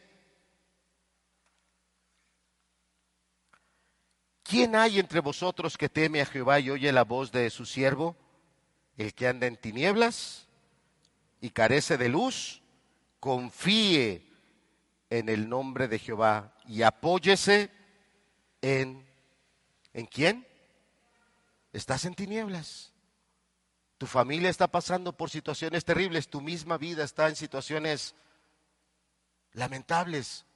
¿Quién 4.43 4.77
hay 4.77 4.99
entre 4.99 5.21
vosotros 5.21 5.79
que 5.79 5.89
teme 5.89 6.21
a 6.21 6.27
Jehová 6.27 6.61
y 6.61 6.71
oye 6.71 6.93
la 6.93 7.05
voz 7.05 7.33
de 7.33 7.49
su 7.51 7.65
siervo? 7.65 8.17
El 8.97 9.15
que 9.15 9.29
anda 9.29 9.47
en 9.47 9.57
tinieblas 9.57 10.47
y 11.41 11.51
carece 11.51 11.97
de 11.97 12.09
luz, 12.09 12.63
confíe 13.21 14.32
en 15.13 15.29
el 15.29 15.47
nombre 15.47 15.89
de 15.89 15.99
Jehová 15.99 16.55
y 16.67 16.81
apóyese 16.81 17.71
en 18.63 19.07
¿en 19.93 20.07
quién? 20.07 20.47
Estás 21.75 22.07
en 22.07 22.15
tinieblas. 22.15 22.95
Tu 23.99 24.07
familia 24.07 24.49
está 24.49 24.69
pasando 24.69 25.15
por 25.15 25.29
situaciones 25.29 25.85
terribles, 25.85 26.31
tu 26.31 26.41
misma 26.41 26.79
vida 26.79 27.05
está 27.05 27.29
en 27.29 27.37
situaciones 27.37 28.15
lamentables, 29.53 30.47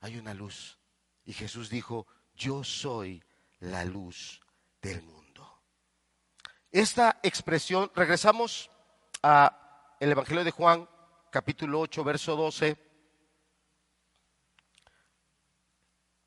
hay 0.00 0.16
una 0.16 0.32
luz. 0.32 0.78
Y 1.26 1.34
Jesús 1.34 1.68
dijo, 1.68 2.06
yo 2.34 2.64
soy 2.64 3.22
la 3.60 3.84
luz 3.84 4.40
del 4.80 5.02
mundo. 5.02 5.60
Esta 6.70 7.20
expresión, 7.22 7.92
regresamos 7.94 8.70
a 9.22 9.96
el 10.00 10.12
Evangelio 10.12 10.44
de 10.44 10.50
Juan, 10.50 10.88
capítulo 11.30 11.78
8, 11.80 12.04
verso 12.04 12.36
12. 12.36 12.91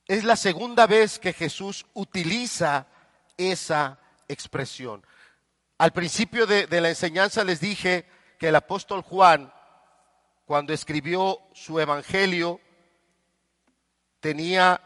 Es 0.08 0.24
la 0.24 0.36
segunda 0.36 0.86
vez 0.86 1.18
que 1.18 1.34
Jesús 1.34 1.86
utiliza 1.94 2.88
esa 3.38 4.00
expresión. 4.28 5.04
Al 5.80 5.92
principio 5.94 6.46
de, 6.46 6.68
de, 6.68 6.80
la 6.80 6.90
enseñanza 6.90 7.44
les 7.44 7.60
dije 7.60 8.06
que 8.38 8.50
el 8.50 8.56
apóstol 8.56 9.02
Juan, 9.02 9.52
cuando 10.46 10.74
escribió 10.74 11.40
su 11.54 11.80
Evangelio, 11.80 12.62
tenía 14.20 14.80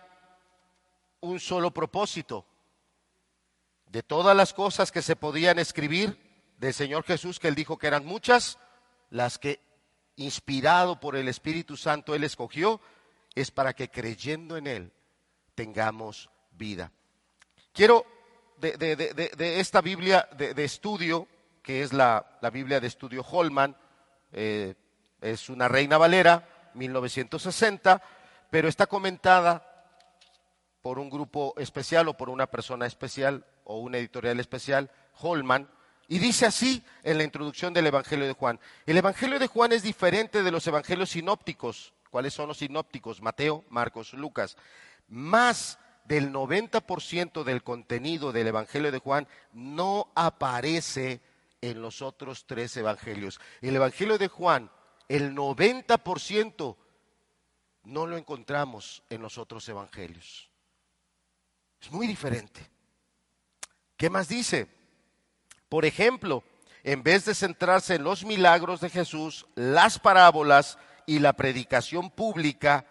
un 1.20 1.40
solo 1.40 1.72
propósito. 1.72 2.46
De 3.88 4.04
todas 4.04 4.38
las 4.38 4.54
cosas 4.54 4.92
que 4.92 5.02
se 5.02 5.18
podían 5.18 5.60
escribir 5.60 6.18
del 6.60 6.74
Señor 6.74 7.04
Jesús, 7.04 7.40
que 7.40 7.50
él 7.50 7.56
dijo 7.56 7.78
que 7.78 7.88
eran 7.88 8.06
muchas, 8.06 8.58
las 9.10 9.38
que 9.38 9.60
inspirado 10.16 11.00
por 11.00 11.18
el 11.18 11.28
Espíritu 11.28 11.76
Santo 11.76 12.16
él 12.16 12.24
escogió, 12.24 12.80
es 13.36 13.52
para 13.52 13.74
que 13.74 13.90
creyendo 13.90 14.56
en 14.56 14.68
él 14.68 14.94
tengamos 15.60 16.30
vida. 16.52 16.90
Quiero 17.74 18.06
de, 18.62 18.78
de, 18.78 19.60
esta 19.60 19.82
Biblia 19.82 20.30
de, 20.38 20.64
estudio, 20.64 21.28
que 21.62 21.84
es 21.84 21.92
la, 21.92 22.26
la, 22.40 22.50
Biblia 22.50 22.80
de 22.80 22.88
estudio 22.88 23.26
Holman, 23.30 23.76
eh, 24.32 24.76
es 25.20 25.50
una 25.50 25.68
Reina 25.68 25.98
Valera, 25.98 26.48
1960, 26.76 28.02
pero 28.50 28.70
está 28.70 28.88
comentada 28.88 29.86
por 30.82 30.98
un 30.98 31.10
grupo 31.10 31.54
especial 31.58 32.08
o 32.08 32.14
por 32.14 32.30
una 32.30 32.48
persona 32.48 32.86
especial 32.86 33.46
o 33.66 33.80
una 33.80 33.98
editorial 33.98 34.40
especial, 34.40 34.90
Holman, 35.20 35.70
y 36.08 36.20
dice 36.20 36.46
así 36.46 36.82
en 37.04 37.18
la 37.18 37.26
introducción 37.26 37.74
del 37.74 37.88
Evangelio 37.88 38.28
de 38.28 38.34
Juan. 38.34 38.62
El 38.86 38.98
Evangelio 38.98 39.40
de 39.40 39.48
Juan 39.48 39.74
es 39.74 39.84
diferente 39.84 40.42
de 40.42 40.52
los 40.52 40.66
Evangelios 40.68 41.10
sinópticos. 41.10 41.94
¿Cuáles 42.10 42.34
son 42.34 42.48
los 42.48 42.60
sinópticos? 42.60 43.22
Mateo, 43.22 43.66
Marcos, 43.70 44.14
Lucas. 44.14 44.56
Más 45.10 45.80
del 46.06 46.32
90% 46.32 47.44
del 47.44 47.64
contenido 47.64 48.32
del 48.32 48.48
Evangelio 48.48 48.92
de 48.92 49.00
Juan 49.00 49.28
no 49.54 50.12
aparece 50.16 51.22
en 51.62 51.82
los 51.82 52.02
otros 52.02 52.46
tres 52.46 52.76
Evangelios. 52.78 53.40
El 53.62 53.76
Evangelio 53.76 54.18
de 54.18 54.28
Juan, 54.28 54.72
el 55.08 55.36
90% 55.36 56.76
no 57.84 58.06
lo 58.06 58.18
encontramos 58.18 59.04
en 59.10 59.22
los 59.22 59.38
otros 59.38 59.68
Evangelios. 59.70 60.50
Es 61.82 61.92
muy 61.92 62.08
diferente. 62.08 62.70
¿Qué 63.98 64.10
más 64.10 64.28
dice? 64.30 64.68
Por 65.70 65.86
ejemplo, 65.86 66.44
en 66.84 67.04
vez 67.04 67.26
de 67.26 67.36
centrarse 67.36 67.96
en 67.96 68.04
los 68.04 68.26
milagros 68.26 68.82
de 68.82 68.90
Jesús, 68.90 69.46
las 69.56 70.00
parábolas 70.00 70.78
y 71.06 71.20
la 71.20 71.34
predicación 71.34 72.10
pública 72.10 72.86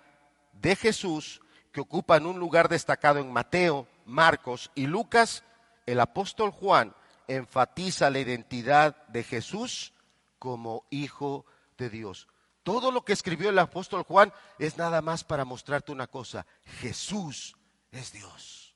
de 0.53 0.77
Jesús, 0.77 1.41
que 1.73 1.81
ocupan 1.81 2.27
un 2.27 2.39
lugar 2.39 2.69
destacado 2.69 3.19
en 3.19 3.33
Mateo, 3.33 3.87
Marcos 4.05 4.71
y 4.75 4.87
Lucas, 4.87 5.45
el 5.87 6.01
apóstol 6.01 6.51
Juan 6.51 6.95
enfatiza 7.27 8.11
la 8.11 8.19
identidad 8.19 9.07
de 9.09 9.23
Jesús 9.23 9.93
como 10.39 10.85
hijo 10.91 11.45
de 11.77 11.91
Dios. 11.91 12.29
Todo 12.63 12.91
lo 12.91 13.05
que 13.05 13.13
escribió 13.13 13.51
el 13.51 13.59
apóstol 13.59 14.03
Juan 14.03 14.33
es 14.59 14.77
nada 14.77 15.01
más 15.01 15.25
para 15.25 15.45
mostrarte 15.45 15.93
una 15.93 16.07
cosa, 16.07 16.47
Jesús 16.81 17.57
es 17.91 18.13
Dios. 18.13 18.75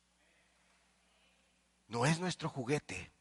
No 1.89 2.07
es 2.07 2.19
nuestro 2.21 2.49
juguete. 2.49 3.13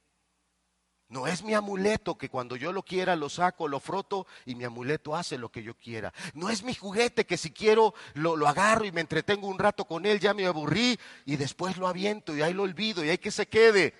No 1.11 1.27
es 1.27 1.43
mi 1.43 1.53
amuleto 1.53 2.17
que 2.17 2.29
cuando 2.29 2.55
yo 2.55 2.71
lo 2.71 2.83
quiera 2.83 3.17
lo 3.17 3.27
saco, 3.27 3.67
lo 3.67 3.81
froto 3.81 4.27
y 4.45 4.55
mi 4.55 4.63
amuleto 4.63 5.13
hace 5.13 5.37
lo 5.37 5.51
que 5.51 5.61
yo 5.61 5.75
quiera. 5.75 6.13
No 6.33 6.49
es 6.49 6.63
mi 6.63 6.73
juguete 6.73 7.25
que 7.25 7.35
si 7.35 7.51
quiero 7.51 7.93
lo, 8.13 8.37
lo, 8.37 8.47
agarro 8.47 8.85
y 8.85 8.93
me 8.93 9.01
entretengo 9.01 9.49
un 9.49 9.59
rato 9.59 9.83
con 9.83 10.05
él, 10.05 10.21
ya 10.21 10.33
me 10.33 10.45
aburrí 10.45 10.97
y 11.25 11.35
después 11.35 11.75
lo 11.75 11.89
aviento 11.89 12.33
y 12.33 12.41
ahí 12.41 12.53
lo 12.53 12.63
olvido 12.63 13.03
y 13.03 13.09
ahí 13.09 13.17
que 13.17 13.29
se 13.29 13.49
quede. 13.49 13.93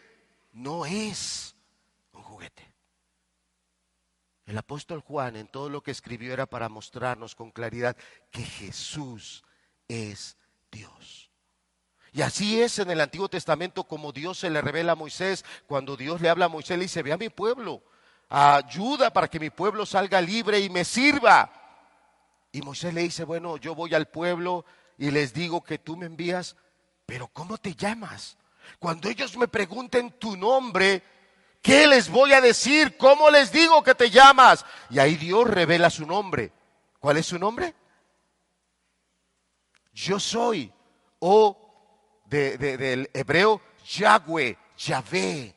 No 0.54 0.86
es 0.86 1.54
un 2.14 2.24
juguete. 2.24 2.74
El 4.46 4.58
apóstol 4.58 5.02
Juan 5.02 5.36
en 5.36 5.48
todo 5.48 5.68
lo 5.68 5.84
que 5.84 5.92
escribió 5.92 6.32
era 6.32 6.46
para 6.46 6.70
mostrarnos 6.70 7.36
con 7.36 7.52
claridad 7.52 7.98
que 8.32 8.44
Jesús 8.44 9.44
es 9.90 10.38
Dios. 10.72 11.31
Y 12.14 12.22
así 12.22 12.62
es 12.62 12.78
en 12.80 12.92
el 12.92 13.00
Antiguo 13.00 13.30
Testamento 13.30 13.86
como 13.86 14.12
Dios 14.12 14.40
se 14.40 14.50
le 14.50 14.62
revela 14.62 14.94
a 14.94 14.96
Moisés. 14.96 15.46
Cuando 15.66 15.96
Dios 15.96 16.20
le 16.20 16.30
habla 16.30 16.46
a 16.46 16.50
Moisés, 16.50 16.78
le 16.78 16.84
dice, 16.84 17.04
ve 17.04 17.14
a 17.14 17.18
mi 17.18 17.30
pueblo, 17.30 17.82
ayuda 18.30 19.12
para 19.12 19.30
que 19.30 19.40
mi 19.40 19.50
pueblo 19.50 19.86
salga 19.86 20.20
libre 20.20 20.60
y 20.60 20.70
me 20.70 20.84
sirva. 20.84 21.52
Y 22.52 22.62
Moisés 22.62 22.94
le 22.94 23.02
dice, 23.04 23.24
bueno, 23.24 23.56
yo 23.58 23.76
voy 23.76 23.94
al 23.94 24.08
pueblo 24.08 24.66
y 24.98 25.10
les 25.10 25.34
digo 25.34 25.64
que 25.64 25.80
tú 25.80 25.96
me 25.96 26.06
envías, 26.06 26.58
pero 27.06 27.30
¿cómo 27.30 27.58
te 27.58 27.76
llamas? 27.76 28.38
Cuando 28.78 29.10
ellos 29.10 29.38
me 29.38 29.48
pregunten 29.48 30.12
tu 30.12 30.36
nombre, 30.36 31.02
¿qué 31.62 31.88
les 31.88 32.10
voy 32.10 32.34
a 32.34 32.42
decir? 32.42 32.98
¿Cómo 32.98 33.30
les 33.30 33.54
digo 33.54 33.82
que 33.84 33.96
te 33.96 34.10
llamas? 34.10 34.66
Y 34.90 35.00
ahí 35.00 35.16
Dios 35.16 35.48
revela 35.48 35.90
su 35.90 36.06
nombre. 36.06 36.52
¿Cuál 37.00 37.18
es 37.18 37.26
su 37.26 37.40
nombre? 37.40 37.74
Yo 39.94 40.20
soy, 40.20 40.72
o 42.32 42.58
del 42.58 43.10
hebreo 43.14 43.62
Yahweh, 43.86 44.58
Yahvé. 44.78 45.56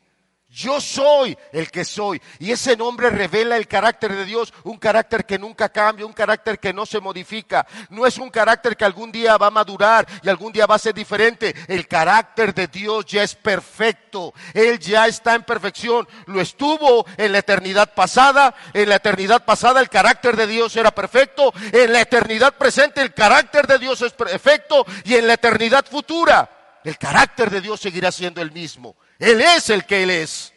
Yo 0.55 0.79
soy 0.79 1.37
el 1.51 1.69
que 1.69 1.83
soy. 1.83 2.21
Y 2.39 2.49
ese 2.53 2.77
nombre 2.77 3.09
revela 3.09 3.57
el 3.57 3.67
carácter 3.67 4.15
de 4.15 4.23
Dios, 4.23 4.53
un 4.63 4.77
carácter 4.77 5.25
que 5.25 5.37
nunca 5.37 5.67
cambia, 5.67 6.05
un 6.05 6.13
carácter 6.13 6.59
que 6.59 6.71
no 6.71 6.85
se 6.85 7.01
modifica. 7.01 7.67
No 7.89 8.07
es 8.07 8.17
un 8.17 8.29
carácter 8.29 8.77
que 8.77 8.85
algún 8.85 9.11
día 9.11 9.35
va 9.35 9.47
a 9.47 9.51
madurar 9.51 10.07
y 10.23 10.29
algún 10.29 10.53
día 10.53 10.65
va 10.65 10.75
a 10.75 10.79
ser 10.79 10.93
diferente. 10.93 11.53
El 11.67 11.89
carácter 11.89 12.53
de 12.53 12.67
Dios 12.67 13.05
ya 13.05 13.23
es 13.23 13.35
perfecto. 13.35 14.33
Él 14.53 14.79
ya 14.79 15.07
está 15.07 15.35
en 15.35 15.43
perfección. 15.43 16.07
Lo 16.27 16.39
estuvo 16.39 17.05
en 17.17 17.33
la 17.33 17.39
eternidad 17.39 17.93
pasada. 17.93 18.55
En 18.73 18.87
la 18.87 18.95
eternidad 18.95 19.43
pasada 19.43 19.81
el 19.81 19.89
carácter 19.89 20.37
de 20.37 20.47
Dios 20.47 20.73
era 20.77 20.91
perfecto. 20.91 21.53
En 21.73 21.91
la 21.91 21.99
eternidad 21.99 22.53
presente 22.53 23.01
el 23.01 23.13
carácter 23.13 23.67
de 23.67 23.77
Dios 23.77 24.01
es 24.01 24.13
perfecto. 24.13 24.85
Y 25.03 25.15
en 25.15 25.27
la 25.27 25.33
eternidad 25.33 25.85
futura 25.85 26.54
el 26.85 26.97
carácter 26.99 27.49
de 27.49 27.61
Dios 27.61 27.81
seguirá 27.81 28.11
siendo 28.11 28.41
el 28.41 28.51
mismo. 28.51 28.95
Él 29.17 29.41
es 29.41 29.71
el 29.71 29.85
que 29.85 30.03
Él 30.03 30.11
es. 30.11 30.53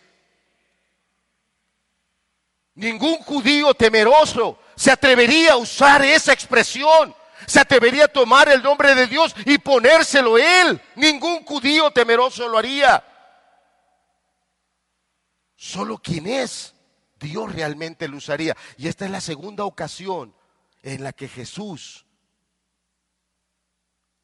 Ningún 2.74 3.16
judío 3.20 3.72
temeroso 3.72 4.58
se 4.76 4.90
atrevería 4.90 5.54
a 5.54 5.56
usar 5.56 6.04
esa 6.04 6.34
expresión. 6.34 7.14
Se 7.46 7.60
atrevería 7.60 8.04
a 8.04 8.08
tomar 8.08 8.48
el 8.50 8.62
nombre 8.62 8.94
de 8.94 9.06
Dios 9.06 9.34
y 9.46 9.56
ponérselo 9.56 10.36
Él. 10.36 10.78
Ningún 10.96 11.44
judío 11.46 11.90
temeroso 11.90 12.46
lo 12.46 12.58
haría. 12.58 13.02
Solo 15.56 15.96
quien 15.96 16.26
es, 16.26 16.74
Dios 17.18 17.52
realmente 17.54 18.06
lo 18.06 18.18
usaría. 18.18 18.54
Y 18.76 18.86
esta 18.86 19.06
es 19.06 19.10
la 19.10 19.22
segunda 19.22 19.64
ocasión 19.64 20.34
en 20.82 21.02
la 21.02 21.14
que 21.14 21.26
Jesús 21.26 22.04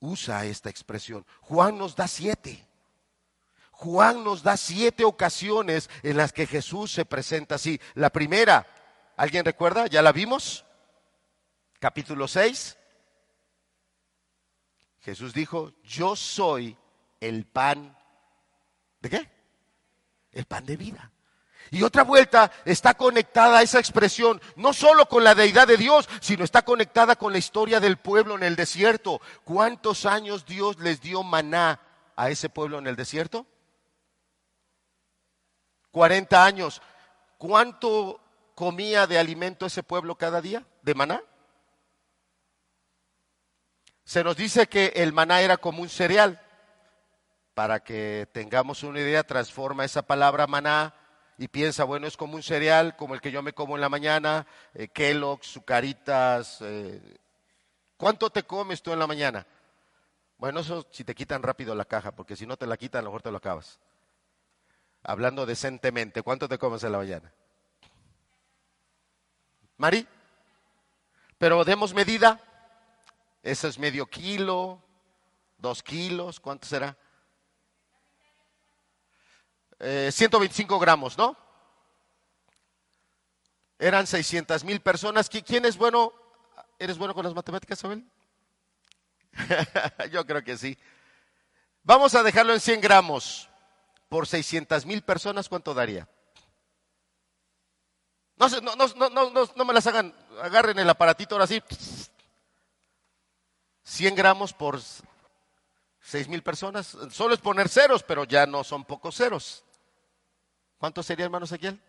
usa 0.05 0.45
esta 0.45 0.71
expresión. 0.71 1.27
Juan 1.41 1.79
nos 1.79 1.97
da 1.97 2.07
siete. 2.07 2.67
Juan 3.71 4.23
nos 4.23 4.43
da 4.43 4.57
siete 4.57 5.05
ocasiones 5.05 5.91
en 6.03 6.17
las 6.17 6.33
que 6.33 6.47
Jesús 6.47 6.93
se 6.93 7.05
presenta 7.05 7.57
así. 7.57 7.81
La 7.95 8.11
primera, 8.11 8.67
¿alguien 9.17 9.45
recuerda? 9.45 9.87
¿Ya 9.87 10.03
la 10.03 10.13
vimos? 10.13 10.65
Capítulo 11.81 12.29
6. 12.29 12.79
Jesús 15.01 15.35
dijo, 15.35 15.73
yo 15.83 16.17
soy 16.17 16.77
el 17.21 17.45
pan. 17.47 17.97
¿De 19.01 19.11
qué? 19.11 19.31
El 20.33 20.45
pan 20.47 20.65
de 20.65 20.77
vida. 20.77 21.14
Y 21.71 21.83
otra 21.83 22.05
vuelta 22.05 22.53
está 22.65 22.95
conectada 22.95 23.59
a 23.59 23.63
esa 23.63 23.79
expresión, 23.79 24.41
no 24.57 24.73
solo 24.73 25.07
con 25.07 25.25
la 25.25 25.35
deidad 25.35 25.67
de 25.67 25.77
Dios, 25.77 26.09
sino 26.21 26.45
está 26.45 26.63
conectada 26.63 27.17
con 27.17 27.33
la 27.33 27.39
historia 27.39 27.81
del 27.81 27.97
pueblo 27.97 28.37
en 28.37 28.43
el 28.43 28.57
desierto. 28.57 29.21
¿Cuántos 29.45 30.07
años 30.07 30.47
Dios 30.47 30.79
les 30.79 31.01
dio 31.01 31.23
maná 31.23 31.81
a 32.17 32.31
ese 32.31 32.49
pueblo 32.49 32.79
en 32.79 32.87
el 32.87 32.97
desierto? 32.97 33.47
40 35.91 36.45
años. 36.45 36.83
¿Cuánto 37.39 38.21
comía 38.55 39.07
de 39.07 39.19
alimento 39.19 39.67
ese 39.67 39.83
pueblo 39.83 40.17
cada 40.17 40.41
día? 40.41 40.65
¿De 40.83 40.95
maná? 40.95 41.23
Se 44.05 44.23
nos 44.23 44.37
dice 44.37 44.67
que 44.67 44.93
el 44.97 45.13
maná 45.13 45.41
era 45.41 45.57
como 45.57 45.83
un 45.83 45.89
cereal. 45.89 46.41
Para 47.55 47.81
que 47.81 48.29
tengamos 48.33 48.83
una 48.83 49.01
idea, 49.01 49.25
transforma 49.25 49.85
esa 49.85 50.03
palabra 50.03 50.47
maná 50.47 50.95
y 51.39 51.49
piensa, 51.49 51.85
bueno, 51.85 52.07
es 52.07 52.17
como 52.17 52.37
un 52.37 52.43
cereal 52.43 52.97
como 52.97 53.15
el 53.15 53.21
que 53.21 53.33
yo 53.33 53.43
me 53.43 53.53
como 53.53 53.75
en 53.75 53.81
la 53.81 53.89
mañana, 53.89 54.47
eh, 54.75 54.89
Kellogg's, 54.89 55.53
Zucaritas. 55.53 56.59
Eh, 56.63 57.01
¿Cuánto 57.97 58.31
te 58.31 58.45
comes 58.45 58.83
tú 58.83 58.93
en 58.93 58.99
la 58.99 59.07
mañana? 59.07 59.47
Bueno, 60.39 60.61
eso 60.61 60.87
si 60.91 61.05
te 61.05 61.15
quitan 61.15 61.43
rápido 61.43 61.75
la 61.75 61.85
caja, 61.85 62.13
porque 62.13 62.37
si 62.37 62.47
no 62.47 62.57
te 62.57 62.67
la 62.67 62.77
quitan, 62.77 63.01
a 63.01 63.03
lo 63.03 63.11
mejor 63.11 63.23
te 63.23 63.31
lo 63.31 63.39
acabas. 63.39 63.79
Hablando 65.03 65.47
decentemente, 65.47 66.23
¿cuánto 66.23 66.49
te 66.49 66.59
comes 66.59 66.83
en 66.85 66.93
la 66.93 66.99
mañana? 66.99 67.33
Mari. 69.77 70.07
Pero 71.39 71.65
demos 71.65 71.93
medida. 71.95 72.41
Eso 73.43 73.69
es 73.69 73.79
medio 73.79 74.07
kilo, 74.07 74.81
dos 75.59 75.83
kilos, 75.83 76.41
¿cuánto 76.41 76.67
será? 76.67 76.97
125 79.79 80.75
eh, 80.75 80.79
gramos, 80.81 81.19
¿no? 81.19 81.37
Eran 83.79 84.07
600 84.07 84.65
mil 84.65 84.81
personas. 84.81 85.29
¿Quién 85.29 85.65
es 85.65 85.77
bueno? 85.77 86.13
¿Eres 86.79 86.99
bueno 86.99 87.15
con 87.15 87.25
las 87.25 87.35
matemáticas, 87.35 87.85
Abel? 87.85 88.05
Yo 90.11 90.25
creo 90.27 90.43
que 90.43 90.57
sí. 90.57 90.79
Vamos 91.83 92.15
a 92.15 92.23
dejarlo 92.23 92.55
en 92.55 92.61
100 92.61 92.81
gramos. 92.81 93.49
Por 94.09 94.27
600 94.27 94.87
mil 94.87 95.03
personas, 95.03 95.49
¿cuánto 95.49 95.75
daría? 95.75 96.09
No, 98.37 98.49
no, 98.49 98.75
no, 98.75 99.11
no, 99.11 99.49
no, 99.57 99.65
me 99.65 99.73
las 99.73 99.87
hagan, 99.87 100.15
agarren 100.43 100.79
el 100.79 100.89
aparatito 100.89 101.35
ahora 101.35 101.47
sí. 101.47 101.63
100 103.85 104.15
gramos 104.15 104.53
por 104.53 104.81
6 106.05 106.29
mil 106.29 106.43
personas. 106.43 106.97
Solo 107.11 107.35
es 107.35 107.41
poner 107.41 107.69
ceros, 107.69 108.03
pero 108.03 108.25
ya 108.25 108.47
no 108.47 108.63
son 108.63 108.85
pocos 108.85 109.17
ceros. 109.17 109.65
¿Cuánto 110.79 111.03
sería, 111.03 111.25
hermano 111.25 111.47
Ezequiel? 111.47 111.81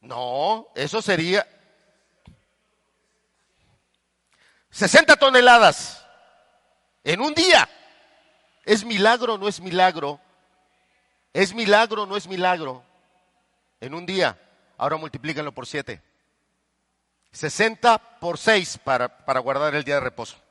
No, 0.00 0.68
eso 0.74 1.00
sería 1.00 1.46
60 4.70 5.16
toneladas 5.16 6.04
en 7.02 7.22
un 7.22 7.32
día. 7.32 7.68
¿Es 8.66 8.84
milagro 8.84 9.34
o 9.34 9.38
no 9.38 9.48
es 9.48 9.60
milagro? 9.60 10.20
¿Es 11.32 11.54
milagro 11.54 12.02
o 12.02 12.06
no 12.06 12.16
es 12.16 12.28
milagro? 12.28 12.84
En 13.80 13.94
un 13.94 14.04
día. 14.04 14.38
Ahora 14.76 14.96
multiplícanlo 14.98 15.52
por 15.52 15.66
7. 15.66 16.02
60 17.32 17.98
por 18.20 18.36
6 18.36 18.78
para, 18.84 19.24
para 19.24 19.40
guardar 19.40 19.74
el 19.74 19.84
día 19.84 19.94
de 19.94 20.00
reposo. 20.00 20.43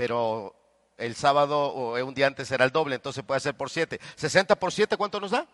Pero 0.00 0.56
el 0.96 1.14
sábado 1.14 1.60
o 1.60 2.02
un 2.02 2.14
día 2.14 2.26
antes 2.26 2.50
era 2.50 2.64
el 2.64 2.70
doble, 2.70 2.94
entonces 2.94 3.22
puede 3.22 3.38
ser 3.38 3.54
por 3.54 3.68
7. 3.68 4.00
60 4.16 4.56
por 4.58 4.72
7, 4.72 4.96
¿cuánto 4.96 5.20
nos 5.20 5.30
da? 5.30 5.46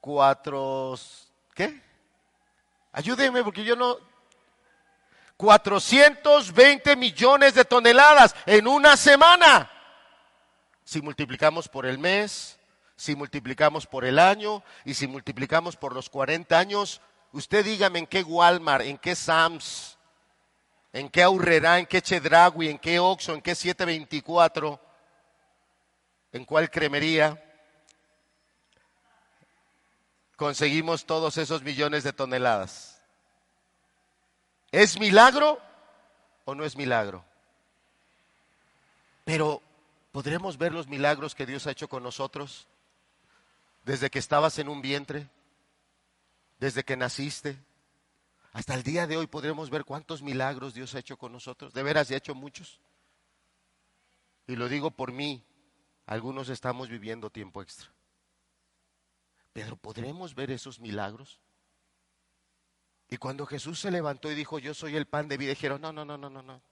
4, 0.00 0.94
¿qué? 1.52 1.82
Ayúdenme 2.92 3.42
porque 3.42 3.64
yo 3.64 3.74
no... 3.74 3.96
420 5.36 6.94
millones 6.94 7.54
de 7.54 7.64
toneladas 7.64 8.36
en 8.46 8.68
una 8.68 8.96
semana. 8.96 9.68
Si 10.84 11.02
multiplicamos 11.02 11.68
por 11.68 11.86
el 11.86 11.98
mes, 11.98 12.56
si 12.94 13.16
multiplicamos 13.16 13.84
por 13.84 14.04
el 14.04 14.20
año 14.20 14.62
y 14.84 14.94
si 14.94 15.08
multiplicamos 15.08 15.74
por 15.74 15.92
los 15.92 16.08
40 16.08 16.56
años, 16.56 17.00
usted 17.32 17.64
dígame 17.64 17.98
en 17.98 18.06
qué 18.06 18.22
Walmart, 18.22 18.84
en 18.84 18.96
qué 18.96 19.16
Sams, 19.16 19.98
en 20.92 21.08
qué 21.08 21.22
Aurrera, 21.22 21.78
en 21.78 21.86
qué 21.86 22.02
Chedragui, 22.02 22.68
en 22.68 22.78
qué 22.78 22.98
Oxxo, 22.98 23.34
en 23.34 23.42
qué 23.42 23.54
724, 23.54 24.80
en 26.32 26.44
cuál 26.44 26.70
cremería 26.70 27.42
conseguimos 30.36 31.04
todos 31.04 31.36
esos 31.36 31.62
millones 31.62 32.02
de 32.02 32.12
toneladas. 32.12 33.02
¿Es 34.72 34.98
milagro 34.98 35.60
o 36.44 36.54
no 36.54 36.64
es 36.64 36.76
milagro? 36.76 37.24
Pero 39.24 39.60
¿podremos 40.12 40.56
ver 40.56 40.72
los 40.72 40.88
milagros 40.88 41.34
que 41.34 41.46
Dios 41.46 41.66
ha 41.66 41.72
hecho 41.72 41.88
con 41.88 42.02
nosotros? 42.02 42.66
desde 43.84 44.10
que 44.10 44.18
estabas 44.18 44.58
en 44.58 44.68
un 44.68 44.82
vientre, 44.82 45.28
desde 46.58 46.84
que 46.84 46.96
naciste, 46.96 47.56
hasta 48.52 48.74
el 48.74 48.82
día 48.82 49.06
de 49.06 49.16
hoy 49.16 49.26
podremos 49.26 49.70
ver 49.70 49.84
cuántos 49.84 50.22
milagros 50.22 50.74
Dios 50.74 50.94
ha 50.94 50.98
hecho 50.98 51.16
con 51.16 51.32
nosotros. 51.32 51.72
De 51.72 51.82
veras, 51.82 52.10
ha 52.10 52.16
hecho 52.16 52.34
muchos. 52.34 52.80
Y 54.46 54.56
lo 54.56 54.68
digo 54.68 54.90
por 54.90 55.12
mí, 55.12 55.44
algunos 56.06 56.48
estamos 56.48 56.88
viviendo 56.88 57.30
tiempo 57.30 57.62
extra. 57.62 57.92
Pero 59.52 59.76
¿podremos 59.76 60.34
ver 60.34 60.50
esos 60.50 60.80
milagros? 60.80 61.40
Y 63.08 63.16
cuando 63.16 63.46
Jesús 63.46 63.80
se 63.80 63.90
levantó 63.90 64.30
y 64.30 64.34
dijo, 64.34 64.58
yo 64.58 64.74
soy 64.74 64.96
el 64.96 65.06
pan 65.06 65.28
de 65.28 65.36
vida, 65.36 65.50
dijeron, 65.50 65.80
no, 65.80 65.92
no, 65.92 66.04
no, 66.04 66.16
no, 66.16 66.30
no, 66.30 66.42
no. 66.42 66.62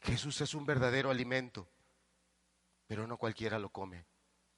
Jesús 0.00 0.40
es 0.40 0.54
un 0.54 0.66
verdadero 0.66 1.10
alimento, 1.10 1.68
pero 2.86 3.06
no 3.06 3.16
cualquiera 3.16 3.58
lo 3.58 3.70
come. 3.70 4.04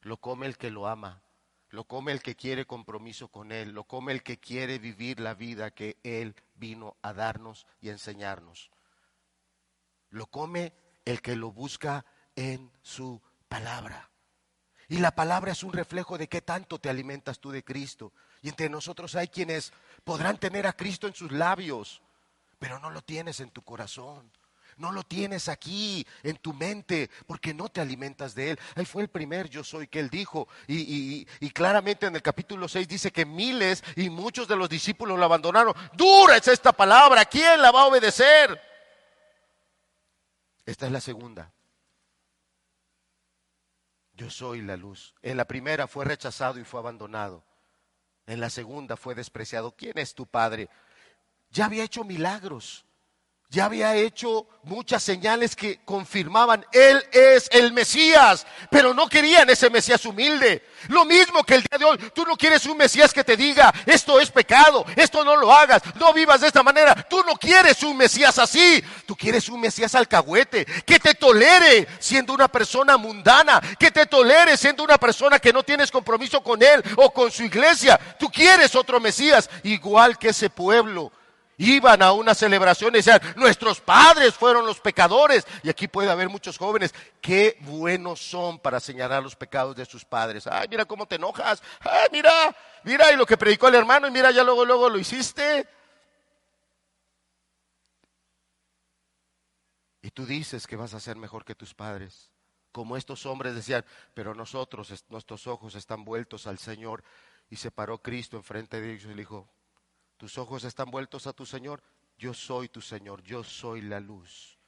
Lo 0.00 0.18
come 0.18 0.46
el 0.46 0.56
que 0.56 0.70
lo 0.70 0.86
ama, 0.86 1.22
lo 1.70 1.84
come 1.84 2.12
el 2.12 2.22
que 2.22 2.36
quiere 2.36 2.66
compromiso 2.66 3.28
con 3.28 3.52
Él, 3.52 3.72
lo 3.72 3.84
come 3.84 4.12
el 4.12 4.22
que 4.22 4.38
quiere 4.38 4.78
vivir 4.78 5.20
la 5.20 5.34
vida 5.34 5.72
que 5.72 5.98
Él 6.02 6.34
vino 6.54 6.96
a 7.02 7.12
darnos 7.12 7.66
y 7.80 7.88
enseñarnos. 7.88 8.70
Lo 10.10 10.26
come 10.26 10.72
el 11.04 11.20
que 11.22 11.36
lo 11.36 11.50
busca 11.50 12.04
en 12.36 12.70
su 12.82 13.20
palabra. 13.48 14.10
Y 14.88 14.98
la 14.98 15.10
palabra 15.10 15.52
es 15.52 15.64
un 15.64 15.72
reflejo 15.72 16.16
de 16.16 16.28
qué 16.28 16.42
tanto 16.42 16.78
te 16.78 16.88
alimentas 16.88 17.40
tú 17.40 17.50
de 17.50 17.64
Cristo. 17.64 18.12
Y 18.42 18.48
entre 18.48 18.68
nosotros 18.68 19.16
hay 19.16 19.28
quienes 19.28 19.72
podrán 20.04 20.38
tener 20.38 20.66
a 20.66 20.74
Cristo 20.74 21.08
en 21.08 21.14
sus 21.14 21.32
labios, 21.32 22.02
pero 22.58 22.78
no 22.78 22.90
lo 22.90 23.02
tienes 23.02 23.40
en 23.40 23.50
tu 23.50 23.62
corazón. 23.62 24.30
No 24.76 24.92
lo 24.92 25.02
tienes 25.04 25.48
aquí 25.48 26.06
en 26.22 26.36
tu 26.36 26.52
mente 26.52 27.10
porque 27.26 27.54
no 27.54 27.70
te 27.70 27.80
alimentas 27.80 28.34
de 28.34 28.50
él. 28.50 28.60
Ahí 28.74 28.84
fue 28.84 29.02
el 29.02 29.08
primer 29.08 29.48
yo 29.48 29.64
soy 29.64 29.88
que 29.88 30.00
él 30.00 30.10
dijo. 30.10 30.48
Y, 30.68 31.24
claramente 31.50 32.06
en 32.06 32.14
el 32.14 32.22
capítulo 32.22 32.68
6 32.68 32.86
dice 32.86 33.10
que 33.10 33.24
miles 33.24 33.82
y 33.96 34.10
muchos 34.10 34.46
de 34.46 34.56
los 34.56 34.68
discípulos 34.68 35.18
lo 35.18 35.24
abandonaron. 35.24 35.74
Dura 35.94 36.36
es 36.36 36.48
esta 36.48 36.72
palabra. 36.72 37.24
¿Quién 37.24 37.62
la 37.62 37.70
va 37.70 37.82
a 37.82 37.86
obedecer? 37.86 38.60
Esta 40.66 40.86
es 40.86 40.92
la 40.92 41.00
segunda. 41.00 41.50
Yo 44.12 44.30
soy 44.30 44.60
la 44.62 44.76
luz. 44.76 45.14
En 45.22 45.38
la 45.38 45.46
primera 45.46 45.86
fue 45.86 46.04
rechazado 46.04 46.58
y 46.58 46.64
fue 46.64 46.80
abandonado. 46.80 47.44
En 48.26 48.40
la 48.40 48.50
segunda 48.50 48.96
fue 48.96 49.14
despreciado. 49.14 49.72
¿Quién 49.72 49.96
es 49.96 50.14
tu 50.14 50.26
padre? 50.26 50.68
Ya 51.50 51.66
había 51.66 51.84
hecho 51.84 52.04
milagros 52.04 52.85
ya 53.48 53.66
había 53.66 53.94
hecho 53.94 54.46
muchas 54.64 55.02
señales 55.04 55.54
que 55.54 55.78
confirmaban, 55.84 56.66
Él 56.72 57.02
es 57.12 57.48
el 57.52 57.72
Mesías, 57.72 58.44
pero 58.70 58.92
no 58.92 59.08
querían 59.08 59.48
ese 59.48 59.70
Mesías 59.70 60.04
humilde. 60.04 60.64
Lo 60.88 61.04
mismo 61.04 61.44
que 61.44 61.54
el 61.54 61.62
día 61.62 61.78
de 61.78 61.84
hoy, 61.84 61.98
tú 62.12 62.26
no 62.26 62.36
quieres 62.36 62.66
un 62.66 62.76
Mesías 62.76 63.14
que 63.14 63.22
te 63.22 63.36
diga, 63.36 63.72
esto 63.86 64.18
es 64.18 64.30
pecado, 64.30 64.84
esto 64.96 65.24
no 65.24 65.36
lo 65.36 65.52
hagas, 65.52 65.80
no 65.94 66.12
vivas 66.12 66.40
de 66.40 66.48
esta 66.48 66.64
manera. 66.64 66.94
Tú 67.08 67.22
no 67.24 67.36
quieres 67.36 67.82
un 67.84 67.96
Mesías 67.96 68.38
así, 68.38 68.82
tú 69.06 69.14
quieres 69.14 69.48
un 69.48 69.60
Mesías 69.60 69.94
alcahuete, 69.94 70.66
que 70.84 70.98
te 70.98 71.14
tolere 71.14 71.86
siendo 72.00 72.34
una 72.34 72.48
persona 72.48 72.96
mundana, 72.96 73.60
que 73.78 73.92
te 73.92 74.06
tolere 74.06 74.56
siendo 74.56 74.82
una 74.82 74.98
persona 74.98 75.38
que 75.38 75.52
no 75.52 75.62
tienes 75.62 75.92
compromiso 75.92 76.42
con 76.42 76.60
Él 76.60 76.82
o 76.96 77.12
con 77.12 77.30
su 77.30 77.44
iglesia. 77.44 77.98
Tú 78.18 78.28
quieres 78.28 78.74
otro 78.74 78.98
Mesías, 78.98 79.48
igual 79.62 80.18
que 80.18 80.30
ese 80.30 80.50
pueblo 80.50 81.12
Iban 81.58 82.02
a 82.02 82.12
una 82.12 82.34
celebración 82.34 82.94
y 82.94 82.98
decían, 82.98 83.20
nuestros 83.34 83.80
padres 83.80 84.34
fueron 84.34 84.66
los 84.66 84.78
pecadores. 84.78 85.46
Y 85.62 85.70
aquí 85.70 85.88
puede 85.88 86.10
haber 86.10 86.28
muchos 86.28 86.58
jóvenes, 86.58 86.94
qué 87.20 87.56
buenos 87.60 88.20
son 88.20 88.58
para 88.58 88.78
señalar 88.78 89.22
los 89.22 89.36
pecados 89.36 89.74
de 89.74 89.86
sus 89.86 90.04
padres. 90.04 90.46
Ay, 90.46 90.68
mira 90.68 90.84
cómo 90.84 91.06
te 91.06 91.16
enojas. 91.16 91.62
Ay, 91.80 92.08
mira, 92.12 92.54
mira, 92.84 93.10
y 93.10 93.16
lo 93.16 93.24
que 93.24 93.38
predicó 93.38 93.68
el 93.68 93.74
hermano, 93.76 94.06
y 94.06 94.10
mira, 94.10 94.30
ya 94.30 94.44
luego, 94.44 94.64
luego 94.64 94.90
lo 94.90 94.98
hiciste. 94.98 95.66
Y 100.02 100.10
tú 100.10 100.26
dices 100.26 100.66
que 100.66 100.76
vas 100.76 100.92
a 100.94 101.00
ser 101.00 101.16
mejor 101.16 101.44
que 101.44 101.54
tus 101.54 101.74
padres. 101.74 102.30
Como 102.70 102.98
estos 102.98 103.24
hombres 103.24 103.54
decían, 103.54 103.84
pero 104.12 104.34
nosotros, 104.34 104.92
nuestros 105.08 105.46
ojos 105.46 105.74
están 105.74 106.04
vueltos 106.04 106.46
al 106.46 106.58
Señor. 106.58 107.02
Y 107.48 107.56
se 107.56 107.70
paró 107.70 107.98
Cristo 108.02 108.36
enfrente 108.36 108.80
de 108.80 108.92
ellos 108.92 109.06
y 109.06 109.14
le 109.14 109.22
dijo, 109.22 109.48
tus 110.16 110.38
ojos 110.38 110.64
están 110.64 110.90
vueltos 110.90 111.26
a 111.26 111.32
tu 111.32 111.44
Señor, 111.44 111.82
yo 112.18 112.32
soy 112.32 112.68
tu 112.68 112.80
Señor, 112.80 113.22
yo 113.22 113.44
soy 113.44 113.82
la 113.82 114.00
luz. 114.00 114.58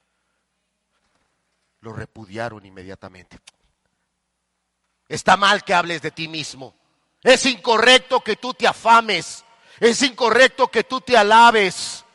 Lo 1.81 1.93
repudiaron 1.93 2.65
inmediatamente. 2.65 3.39
Está 5.07 5.37
mal 5.37 5.63
que 5.63 5.73
hables 5.73 6.01
de 6.01 6.11
ti 6.11 6.27
mismo. 6.27 6.75
Es 7.23 7.45
incorrecto 7.45 8.21
que 8.21 8.35
tú 8.35 8.53
te 8.53 8.67
afames. 8.67 9.43
Es 9.79 10.01
incorrecto 10.03 10.67
que 10.67 10.83
tú 10.83 11.01
te 11.01 11.17
alabes. 11.17 12.05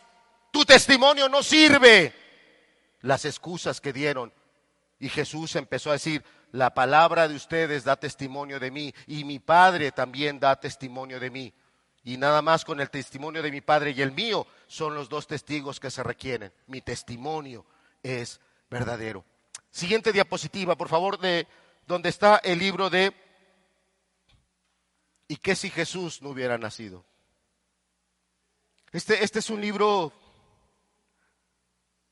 Tu 0.53 0.65
testimonio 0.65 1.29
no 1.29 1.43
sirve. 1.43 2.15
Las 3.01 3.25
excusas 3.25 3.81
que 3.81 3.93
dieron. 3.93 4.33
Y 5.01 5.09
Jesús 5.09 5.57
empezó 5.57 5.91
a 5.91 5.95
decir, 5.95 6.23
la 6.53 6.73
palabra 6.73 7.27
de 7.27 7.35
ustedes 7.35 7.83
da 7.83 7.97
testimonio 7.97 8.61
de 8.61 8.71
mí 8.71 8.95
y 9.09 9.25
mi 9.25 9.41
Padre 9.41 9.91
también 9.91 10.39
da 10.39 10.61
testimonio 10.61 11.19
de 11.19 11.31
mí 11.31 11.53
y 12.05 12.17
nada 12.17 12.43
más 12.43 12.65
con 12.65 12.81
el 12.81 12.91
testimonio 12.91 13.43
de 13.43 13.51
mi 13.51 13.61
padre 13.61 13.93
y 13.93 14.03
el 14.03 14.13
mío 14.13 14.47
son 14.67 14.95
los 14.95 15.09
dos 15.09 15.27
testigos 15.27 15.81
que 15.81 15.91
se 15.91 16.03
requieren. 16.03 16.53
Mi 16.67 16.81
testimonio 16.81 17.65
es 18.03 18.41
verdadero. 18.71 19.25
Siguiente 19.71 20.13
diapositiva, 20.13 20.77
por 20.77 20.89
favor, 20.89 21.19
de 21.19 21.47
donde 21.87 22.11
está 22.11 22.37
el 22.37 22.59
libro 22.59 22.91
de 22.91 23.13
¿Y 25.27 25.37
qué 25.37 25.57
si 25.57 25.71
Jesús 25.71 26.21
no 26.23 26.31
hubiera 26.31 26.59
nacido? 26.59 27.05
Este, 28.93 29.25
este 29.25 29.39
es 29.39 29.51
un 29.51 29.61
libro 29.61 30.13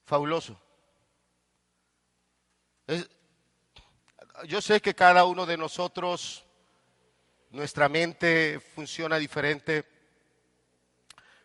fabuloso. 0.05 0.59
yo 4.47 4.61
sé 4.61 4.81
que 4.81 4.95
cada 4.95 5.25
uno 5.25 5.47
de 5.47 5.57
nosotros, 5.57 6.45
nuestra 7.53 7.89
mente 7.89 8.61
funciona 8.61 9.19
diferente, 9.19 9.85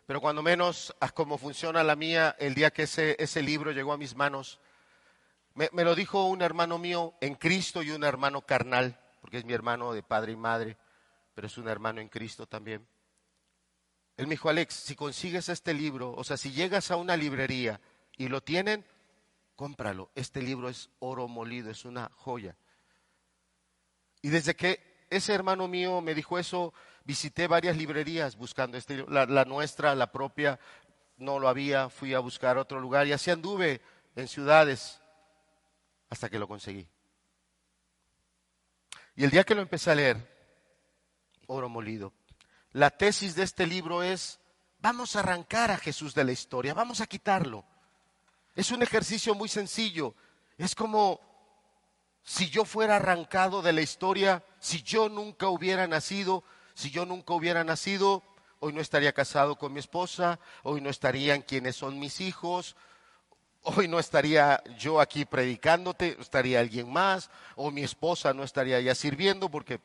pero 0.06 0.20
cuando 0.22 0.42
menos 0.42 0.94
a 1.00 1.10
como 1.10 1.36
funciona 1.36 1.84
la 1.84 1.96
mía, 1.96 2.34
el 2.38 2.54
día 2.54 2.70
que 2.70 2.84
ese, 2.84 3.14
ese 3.18 3.42
libro 3.42 3.72
llegó 3.72 3.92
a 3.92 3.98
mis 3.98 4.16
manos, 4.16 4.58
me, 5.54 5.68
me 5.72 5.84
lo 5.84 5.94
dijo 5.94 6.24
un 6.24 6.40
hermano 6.40 6.78
mío 6.78 7.14
en 7.20 7.34
Cristo 7.34 7.82
y 7.82 7.90
un 7.90 8.04
hermano 8.04 8.40
carnal, 8.40 8.98
porque 9.20 9.36
es 9.36 9.44
mi 9.44 9.52
hermano 9.52 9.92
de 9.92 10.02
padre 10.02 10.32
y 10.32 10.36
madre, 10.36 10.78
pero 11.34 11.46
es 11.46 11.58
un 11.58 11.68
hermano 11.68 12.00
en 12.00 12.08
Cristo 12.08 12.46
también. 12.46 12.86
Él 14.16 14.26
me 14.26 14.32
dijo, 14.32 14.48
Alex, 14.48 14.74
si 14.74 14.96
consigues 14.96 15.50
este 15.50 15.74
libro, 15.74 16.12
o 16.16 16.24
sea, 16.24 16.38
si 16.38 16.52
llegas 16.52 16.90
a 16.90 16.96
una 16.96 17.16
librería 17.16 17.80
y 18.16 18.28
lo 18.28 18.42
tienen, 18.42 18.84
cómpralo. 19.56 20.10
Este 20.14 20.40
libro 20.40 20.70
es 20.70 20.88
oro 21.00 21.28
molido, 21.28 21.70
es 21.70 21.84
una 21.84 22.10
joya. 22.16 22.56
Y 24.22 24.30
desde 24.30 24.56
que 24.56 24.87
ese 25.10 25.34
hermano 25.34 25.68
mío 25.68 26.00
me 26.00 26.14
dijo 26.14 26.38
eso, 26.38 26.72
visité 27.04 27.46
varias 27.46 27.76
librerías 27.76 28.36
buscando 28.36 28.76
este. 28.76 29.04
La, 29.08 29.26
la 29.26 29.44
nuestra, 29.44 29.94
la 29.94 30.12
propia, 30.12 30.58
no 31.16 31.38
lo 31.38 31.48
había, 31.48 31.88
fui 31.88 32.14
a 32.14 32.18
buscar 32.18 32.58
otro 32.58 32.80
lugar 32.80 33.06
y 33.06 33.12
así 33.12 33.30
anduve 33.30 33.80
en 34.16 34.28
ciudades 34.28 35.00
hasta 36.10 36.28
que 36.28 36.38
lo 36.38 36.48
conseguí. 36.48 36.86
Y 39.16 39.24
el 39.24 39.30
día 39.30 39.44
que 39.44 39.54
lo 39.54 39.62
empecé 39.62 39.90
a 39.90 39.94
leer, 39.94 40.16
oro 41.46 41.68
molido, 41.68 42.12
la 42.72 42.90
tesis 42.90 43.34
de 43.34 43.42
este 43.42 43.66
libro 43.66 44.02
es, 44.02 44.38
vamos 44.78 45.16
a 45.16 45.20
arrancar 45.20 45.70
a 45.70 45.78
Jesús 45.78 46.14
de 46.14 46.24
la 46.24 46.32
historia, 46.32 46.74
vamos 46.74 47.00
a 47.00 47.06
quitarlo. 47.06 47.64
Es 48.54 48.70
un 48.70 48.82
ejercicio 48.82 49.34
muy 49.34 49.48
sencillo. 49.48 50.14
Es 50.56 50.74
como 50.74 51.20
si 52.28 52.50
yo 52.50 52.66
fuera 52.66 52.96
arrancado 52.96 53.62
de 53.62 53.72
la 53.72 53.80
historia, 53.80 54.44
si 54.60 54.82
yo 54.82 55.08
nunca 55.08 55.48
hubiera 55.48 55.86
nacido, 55.86 56.44
si 56.74 56.90
yo 56.90 57.06
nunca 57.06 57.32
hubiera 57.32 57.64
nacido, 57.64 58.22
hoy 58.60 58.74
no 58.74 58.82
estaría 58.82 59.14
casado 59.14 59.56
con 59.56 59.72
mi 59.72 59.78
esposa, 59.78 60.38
hoy 60.62 60.82
no 60.82 60.90
estarían 60.90 61.40
quienes 61.40 61.76
son 61.76 61.98
mis 61.98 62.20
hijos, 62.20 62.76
hoy 63.62 63.88
no 63.88 63.98
estaría 63.98 64.62
yo 64.76 65.00
aquí 65.00 65.24
predicándote, 65.24 66.18
estaría 66.20 66.60
alguien 66.60 66.92
más, 66.92 67.30
o 67.56 67.70
mi 67.70 67.82
esposa 67.82 68.34
no 68.34 68.44
estaría 68.44 68.78
ya 68.78 68.94
sirviendo 68.94 69.48
porque 69.48 69.80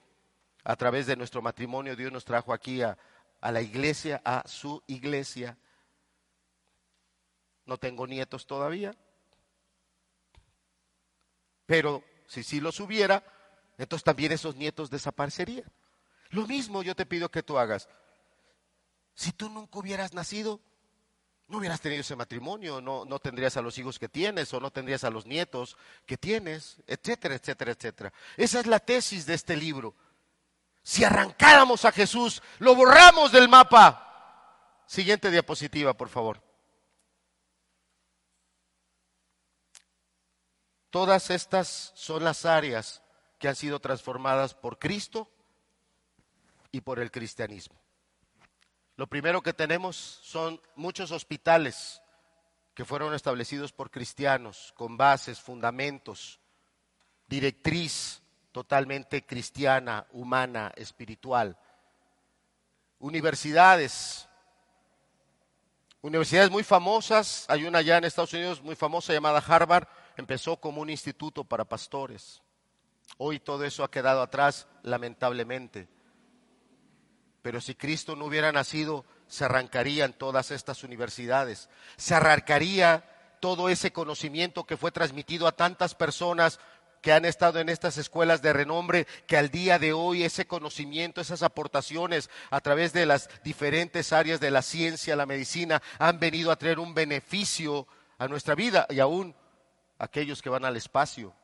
a 0.66 0.76
través 0.76 1.06
de 1.08 1.16
nuestro 1.16 1.42
matrimonio 1.42 1.96
Dios 1.96 2.12
nos 2.12 2.26
trajo 2.26 2.52
aquí 2.52 2.82
a, 2.82 2.98
la 3.40 3.62
iglesia, 3.62 4.22
a 4.26 4.46
su 4.50 4.84
iglesia. 4.88 5.58
No 7.66 7.78
tengo 7.78 8.06
nietos 8.06 8.46
todavía, 8.46 8.94
pero 11.66 12.04
si 12.34 12.44
sí 12.44 12.60
los 12.60 12.80
hubiera, 12.80 13.24
entonces 13.78 14.04
también 14.04 14.32
esos 14.32 14.56
nietos 14.56 14.90
desaparecerían. 14.90 15.72
Lo 16.32 16.48
mismo 16.48 16.82
yo 16.82 16.96
te 16.96 17.06
pido 17.06 17.30
que 17.30 17.44
tú 17.44 17.60
hagas. 17.60 17.88
Si 19.14 19.32
tú 19.32 19.50
nunca 19.50 19.78
hubieras 19.78 20.14
nacido, 20.14 20.60
no 21.48 21.60
hubieras 21.60 21.80
tenido 21.80 22.02
ese 22.02 22.16
matrimonio, 22.16 22.82
no, 22.82 23.06
no 23.06 23.20
tendrías 23.20 23.56
a 23.56 23.62
los 23.62 23.78
hijos 23.78 24.00
que 24.00 24.10
tienes 24.10 24.52
o 24.52 24.60
no 24.60 24.72
tendrías 24.72 25.04
a 25.04 25.12
los 25.12 25.28
nietos 25.28 25.78
que 26.08 26.18
tienes, 26.18 26.78
etcétera, 26.88 27.36
etcétera, 27.36 27.72
etcétera. 27.74 28.14
Esa 28.36 28.60
es 28.60 28.66
la 28.66 28.80
tesis 28.80 29.28
de 29.28 29.36
este 29.36 29.56
libro. 29.56 29.94
Si 30.82 31.04
arrancáramos 31.04 31.86
a 31.86 31.92
Jesús, 31.92 32.42
lo 32.58 32.74
borramos 32.74 33.32
del 33.32 33.48
mapa. 33.48 34.82
Siguiente 34.88 35.30
diapositiva, 35.30 35.94
por 35.94 36.10
favor. 36.10 36.42
Todas 40.94 41.32
estas 41.32 41.92
son 41.96 42.24
las 42.24 42.46
áreas 42.46 43.02
que 43.40 43.48
han 43.48 43.56
sido 43.56 43.80
transformadas 43.80 44.54
por 44.54 44.78
Cristo 44.78 45.28
y 46.72 46.82
por 46.82 47.00
el 47.00 47.10
cristianismo. 47.10 47.76
Lo 48.96 49.08
primero 49.08 49.42
que 49.42 49.54
tenemos 49.54 49.96
son 50.22 50.62
muchos 50.76 51.10
hospitales 51.10 52.00
que 52.76 52.86
fueron 52.86 53.16
establecidos 53.16 53.72
por 53.72 53.90
cristianos 53.90 54.72
con 54.76 54.96
bases, 54.96 55.42
fundamentos, 55.42 56.40
directriz 57.28 58.22
totalmente 58.52 59.26
cristiana, 59.26 60.06
humana, 60.12 60.72
espiritual. 60.76 61.58
Universidades, 63.00 64.30
universidades 66.04 66.52
muy 66.52 66.64
famosas, 66.64 67.48
hay 67.50 67.64
una 67.64 67.80
allá 67.80 67.98
en 67.98 68.04
Estados 68.04 68.34
Unidos 68.34 68.62
muy 68.62 68.76
famosa 68.76 69.12
llamada 69.12 69.40
Harvard, 69.40 69.88
empezó 70.18 70.58
como 70.58 70.82
un 70.82 70.90
instituto 70.90 71.44
para 71.44 71.66
pastores. 71.66 72.42
Hoy 73.18 73.40
todo 73.40 73.64
eso 73.64 73.84
ha 73.84 73.92
quedado 73.92 74.22
atrás, 74.22 74.68
lamentablemente. 74.82 75.88
Pero 77.42 77.60
si 77.62 77.76
Cristo 77.76 78.16
no 78.16 78.26
hubiera 78.26 78.52
nacido, 78.52 79.06
se 79.28 79.46
arrancarían 79.46 80.14
todas 80.14 80.52
estas 80.52 80.84
universidades, 80.84 81.70
se 81.98 82.16
arrancaría 82.16 83.04
todo 83.42 83.68
ese 83.68 83.92
conocimiento 83.92 84.64
que 84.64 84.78
fue 84.78 84.92
transmitido 84.92 85.48
a 85.48 85.52
tantas 85.52 85.96
personas 85.96 86.60
que 87.02 87.12
han 87.12 87.26
estado 87.26 87.60
en 87.60 87.68
estas 87.68 87.98
escuelas 87.98 88.42
de 88.42 88.54
renombre, 88.54 89.06
que 89.28 89.36
al 89.36 89.50
día 89.50 89.78
de 89.78 89.92
hoy 89.92 90.24
ese 90.24 90.48
conocimiento, 90.48 91.20
esas 91.20 91.44
aportaciones 91.44 92.30
a 92.50 92.62
través 92.62 92.94
de 92.94 93.06
las 93.06 93.30
diferentes 93.44 94.14
áreas 94.14 94.40
de 94.40 94.50
la 94.50 94.62
ciencia, 94.62 95.18
la 95.18 95.26
medicina, 95.26 95.82
han 96.00 96.22
venido 96.22 96.50
a 96.50 96.56
traer 96.56 96.80
un 96.80 96.94
beneficio 96.94 97.86
a 98.18 98.30
nuestra 98.30 98.56
vida 98.56 98.88
y 98.90 99.02
aún 99.02 99.36
aquellos 99.98 100.42
que 100.42 100.50
van 100.50 100.66
al 100.66 100.78
espacio. 100.78 101.36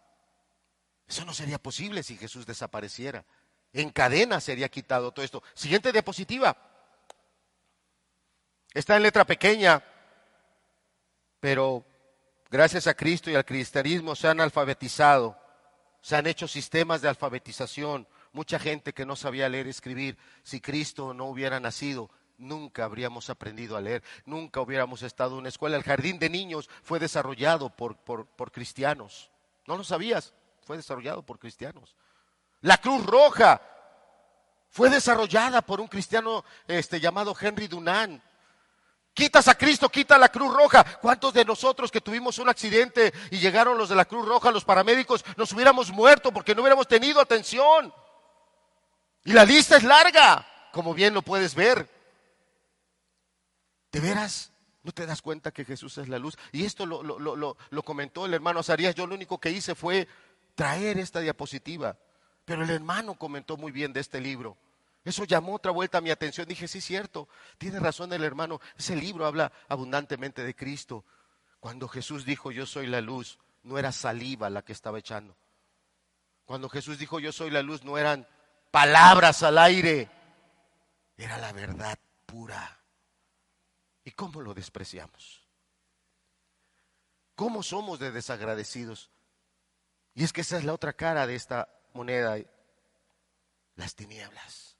Eso 1.08 1.26
no 1.26 1.34
sería 1.34 1.58
posible 1.58 2.04
si 2.04 2.18
Jesús 2.18 2.46
desapareciera. 2.46 3.26
En 3.74 3.90
cadena 3.92 4.40
sería 4.40 4.70
quitado 4.70 5.12
todo 5.12 5.26
esto. 5.26 5.44
Siguiente 5.54 5.92
diapositiva. 5.92 6.56
Está 8.74 8.98
en 8.98 9.04
letra 9.04 9.26
pequeña, 9.26 9.84
pero 11.40 11.84
gracias 12.50 12.86
a 12.88 12.94
Cristo 12.94 13.32
y 13.32 13.36
al 13.36 13.46
cristianismo 13.46 14.16
se 14.16 14.28
han 14.28 14.40
alfabetizado 14.42 15.40
se 16.02 16.16
han 16.16 16.28
hecho 16.28 16.48
sistemas 16.48 17.02
de 17.02 17.10
alfabetización, 17.10 18.08
mucha 18.32 18.60
gente 18.60 18.94
que 18.94 19.06
no 19.06 19.16
sabía 19.16 19.50
leer 19.50 19.68
y 19.68 19.72
escribir. 19.72 20.18
Si 20.44 20.62
Cristo 20.62 21.14
no 21.14 21.26
hubiera 21.26 21.60
nacido, 21.60 22.10
nunca 22.40 22.86
habríamos 22.86 23.30
aprendido 23.30 23.78
a 23.78 23.82
leer, 23.82 24.04
nunca 24.26 24.62
hubiéramos 24.62 25.04
estado 25.04 25.34
en 25.34 25.40
una 25.40 25.50
escuela. 25.50 25.78
El 25.78 25.84
jardín 25.84 26.18
de 26.18 26.30
niños 26.30 26.70
fue 26.82 27.00
desarrollado 27.00 27.70
por, 27.70 27.98
por, 27.98 28.52
cristianos. 28.52 29.30
¿No 29.68 29.78
lo 29.78 29.84
sabías? 29.84 30.34
Fue 30.66 30.78
desarrollado 30.78 31.22
por 31.22 31.38
cristianos. 31.38 31.96
La 32.62 32.78
Cruz 32.78 33.06
Roja 33.06 33.62
fue 34.70 34.90
desarrollada 34.90 35.62
por 35.62 35.80
un 35.80 35.88
cristiano 35.88 36.44
este, 36.68 37.00
llamado 37.00 37.36
Henry 37.40 37.68
Dunant. 37.68 38.24
Quitas 39.14 39.48
a 39.48 39.56
Cristo, 39.56 39.90
quita 39.90 40.18
la 40.18 40.30
Cruz 40.30 40.54
Roja. 40.54 40.84
¿Cuántos 41.02 41.34
de 41.34 41.44
nosotros 41.44 41.92
que 41.92 42.00
tuvimos 42.00 42.40
un 42.40 42.48
accidente 42.48 43.14
y 43.32 43.40
llegaron 43.40 43.78
los 43.78 43.90
de 43.90 43.96
la 43.96 44.06
Cruz 44.06 44.26
Roja, 44.26 44.52
los 44.52 44.64
paramédicos, 44.64 45.26
nos 45.36 45.52
hubiéramos 45.52 45.92
muerto 45.92 46.32
porque 46.32 46.56
no 46.56 46.62
hubiéramos 46.62 46.88
tenido 46.88 47.20
atención? 47.20 47.94
Y 49.26 49.34
la 49.34 49.44
lista 49.44 49.76
es 49.76 49.84
larga, 49.84 50.48
como 50.72 50.94
bien 50.94 51.14
lo 51.14 51.22
puedes 51.22 51.54
ver. 51.54 51.99
¿De 53.92 54.00
veras? 54.00 54.52
¿No 54.84 54.92
te 54.92 55.06
das 55.06 55.22
cuenta 55.22 55.52
que 55.52 55.66
Jesús 55.66 55.98
es 55.98 56.08
la 56.08 56.20
luz? 56.20 56.38
Y 56.52 56.66
esto 56.66 56.86
lo, 56.86 57.04
lo 57.04 57.84
comentó 57.84 58.26
el 58.26 58.34
hermano 58.34 58.60
Azarías. 58.60 58.96
Yo 58.96 59.08
lo 59.08 59.16
único 59.16 59.40
que 59.40 59.52
hice 59.52 59.76
fue 59.76 60.08
traer 60.56 60.98
esta 60.98 61.20
diapositiva. 61.20 61.98
Pero 62.46 62.64
el 62.64 62.70
hermano 62.70 63.16
comentó 63.16 63.58
muy 63.58 63.72
bien 63.72 63.94
de 63.94 64.00
este 64.00 64.20
libro. 64.20 64.58
Eso 65.06 65.24
llamó 65.24 65.56
otra 65.56 65.72
vuelta 65.72 66.00
a 66.00 66.02
mi 66.02 66.10
atención. 66.10 66.48
Dije, 66.48 66.68
sí, 66.68 66.82
cierto, 66.82 67.30
tiene 67.58 67.80
razón 67.80 68.12
el 68.12 68.24
hermano. 68.24 68.60
Ese 68.78 68.96
libro 68.96 69.26
habla 69.26 69.52
abundantemente 69.68 70.44
de 70.44 70.56
Cristo. 70.56 71.06
Cuando 71.60 71.88
Jesús 71.88 72.26
dijo, 72.26 72.52
yo 72.52 72.66
soy 72.66 72.88
la 72.88 73.02
luz, 73.02 73.40
no 73.64 73.78
era 73.78 73.92
saliva 73.92 74.50
la 74.50 74.64
que 74.64 74.74
estaba 74.74 75.00
echando. 75.00 75.36
Cuando 76.46 76.70
Jesús 76.70 76.98
dijo, 76.98 77.20
yo 77.20 77.32
soy 77.32 77.52
la 77.52 77.62
luz, 77.62 77.84
no 77.84 77.98
eran 77.98 78.28
palabras 78.72 79.44
al 79.44 79.58
aire, 79.58 80.10
era 81.18 81.38
la 81.38 81.54
verdad 81.54 81.98
pura. 82.26 82.79
¿Y 84.04 84.12
cómo 84.12 84.42
lo 84.42 84.54
despreciamos? 84.54 85.48
¿Cómo 87.36 87.64
somos 87.64 88.00
de 88.00 88.12
desagradecidos? 88.12 89.10
Y 90.14 90.24
es 90.24 90.34
que 90.34 90.42
esa 90.42 90.58
es 90.58 90.64
la 90.64 90.74
otra 90.74 90.94
cara 90.94 91.28
de 91.28 91.36
esta 91.36 91.70
moneda, 91.94 92.38
las 93.76 93.96
tinieblas. 93.96 94.76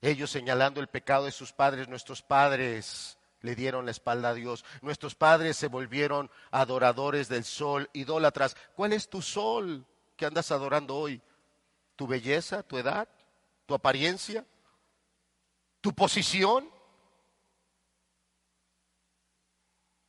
Ellos 0.00 0.30
señalando 0.30 0.80
el 0.80 0.88
pecado 0.88 1.24
de 1.24 1.32
sus 1.32 1.52
padres, 1.52 1.88
nuestros 1.88 2.22
padres 2.22 3.18
le 3.40 3.54
dieron 3.54 3.84
la 3.84 3.90
espalda 3.90 4.30
a 4.30 4.34
Dios. 4.34 4.64
Nuestros 4.80 5.14
padres 5.14 5.56
se 5.56 5.68
volvieron 5.68 6.30
adoradores 6.50 7.28
del 7.28 7.44
sol, 7.44 7.90
idólatras. 7.92 8.56
¿Cuál 8.74 8.92
es 8.92 9.08
tu 9.08 9.20
sol 9.20 9.86
que 10.16 10.26
andas 10.26 10.50
adorando 10.50 10.96
hoy? 10.96 11.20
¿Tu 11.96 12.06
belleza, 12.06 12.62
tu 12.62 12.78
edad? 12.78 13.08
tu 13.66 13.74
apariencia, 13.74 14.44
tu 15.80 15.94
posición, 15.94 16.68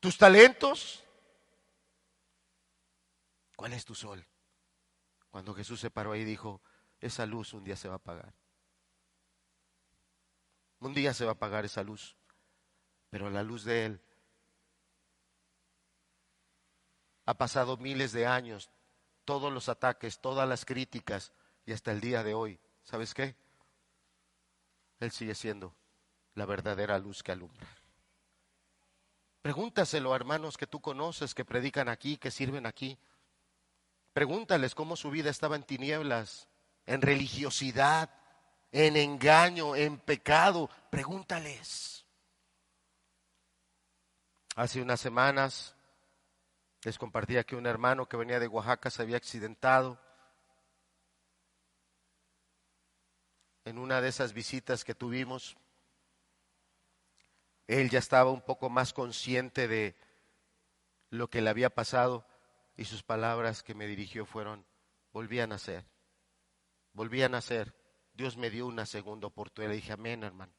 tus 0.06 0.20
talentos. 0.20 1.04
¿Cuál 3.56 3.74
es 3.74 3.84
tu 3.84 3.96
sol? 3.96 4.24
Cuando 5.32 5.52
Jesús 5.56 5.80
se 5.80 5.90
paró 5.90 6.12
ahí 6.12 6.24
dijo, 6.24 6.62
esa 7.00 7.26
luz 7.26 7.56
un 7.56 7.64
día 7.64 7.76
se 7.76 7.88
va 7.88 7.96
a 7.96 7.98
apagar. 7.98 8.32
Un 10.80 10.94
día 10.94 11.12
se 11.12 11.26
va 11.26 11.32
a 11.32 11.34
apagar 11.34 11.66
esa 11.66 11.82
luz, 11.82 12.16
pero 13.10 13.32
la 13.32 13.42
luz 13.42 13.64
de 13.64 13.86
Él 13.86 14.02
ha 17.26 17.34
pasado 17.34 17.76
miles 17.78 18.12
de 18.12 18.28
años, 18.28 18.70
todos 19.24 19.52
los 19.52 19.70
ataques, 19.70 20.22
todas 20.22 20.48
las 20.48 20.66
críticas 20.66 21.34
y 21.66 21.74
hasta 21.74 21.92
el 21.92 22.00
día 22.00 22.22
de 22.22 22.36
hoy. 22.36 22.60
¿Sabes 22.84 23.16
qué? 23.16 23.36
Él 25.00 25.10
sigue 25.10 25.34
siendo 25.34 25.76
la 26.36 26.46
verdadera 26.46 27.00
luz 27.00 27.24
que 27.24 27.32
alumbra. 27.32 27.85
Pregúntaselo 29.46 30.12
a 30.12 30.16
hermanos 30.16 30.58
que 30.58 30.66
tú 30.66 30.82
conoces, 30.82 31.36
que 31.36 31.46
predican 31.46 31.88
aquí, 31.88 32.18
que 32.18 32.32
sirven 32.32 32.66
aquí. 32.66 32.98
Pregúntales 34.12 34.74
cómo 34.74 34.96
su 34.96 35.12
vida 35.12 35.30
estaba 35.30 35.56
en 35.56 35.62
tinieblas, 35.62 36.48
en 36.88 37.00
religiosidad, 37.04 38.10
en 38.72 38.98
engaño, 38.98 39.76
en 39.76 40.00
pecado. 40.00 40.68
Pregúntales. 40.90 42.08
Hace 44.56 44.82
unas 44.82 45.00
semanas 45.00 45.76
les 46.82 46.98
compartía 46.98 47.44
que 47.44 47.56
un 47.56 47.68
hermano 47.68 48.10
que 48.10 48.18
venía 48.18 48.40
de 48.40 48.48
Oaxaca 48.48 48.90
se 48.90 49.04
había 49.04 49.18
accidentado. 49.18 50.00
En 53.64 53.78
una 53.78 54.02
de 54.02 54.08
esas 54.08 54.34
visitas 54.34 54.84
que 54.84 54.96
tuvimos, 54.96 55.56
él 57.68 57.90
ya 57.90 58.00
estaba 58.00 58.32
un 58.32 58.42
poco 58.42 58.70
más 58.70 58.94
consciente 58.94 59.68
de 59.68 59.96
lo 61.10 61.30
que 61.30 61.42
le 61.42 61.50
había 61.50 61.70
pasado 61.70 62.28
y 62.78 62.86
sus 62.86 63.04
palabras 63.04 63.64
que 63.64 63.74
me 63.74 63.88
dirigió 63.88 64.26
fueron, 64.26 64.66
volví 65.12 65.40
a 65.40 65.48
nacer, 65.48 65.86
volví 66.94 67.24
a 67.24 67.30
nacer. 67.30 67.74
Dios 68.14 68.38
me 68.38 68.50
dio 68.50 68.68
una 68.68 68.86
segunda 68.86 69.28
oportunidad. 69.28 69.72
Le 69.72 69.78
dije, 69.78 69.94
amén, 69.94 70.24
hermano. 70.24 70.54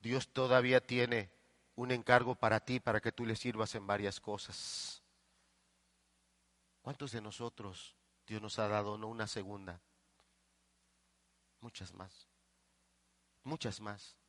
Dios 0.00 0.32
todavía 0.32 0.80
tiene 0.80 1.30
un 1.74 1.90
encargo 1.90 2.34
para 2.34 2.60
ti, 2.60 2.80
para 2.80 3.00
que 3.00 3.12
tú 3.12 3.26
le 3.26 3.36
sirvas 3.36 3.74
en 3.74 3.86
varias 3.86 4.20
cosas. 4.20 5.02
¿Cuántos 6.82 7.12
de 7.12 7.20
nosotros 7.20 7.96
Dios 8.26 8.40
nos 8.40 8.58
ha 8.58 8.68
dado 8.68 8.96
no 8.96 9.08
una 9.08 9.26
segunda? 9.26 9.80
Muchas 11.60 11.92
más. 11.92 12.28
Muchas 13.42 13.80
más. 13.80 14.19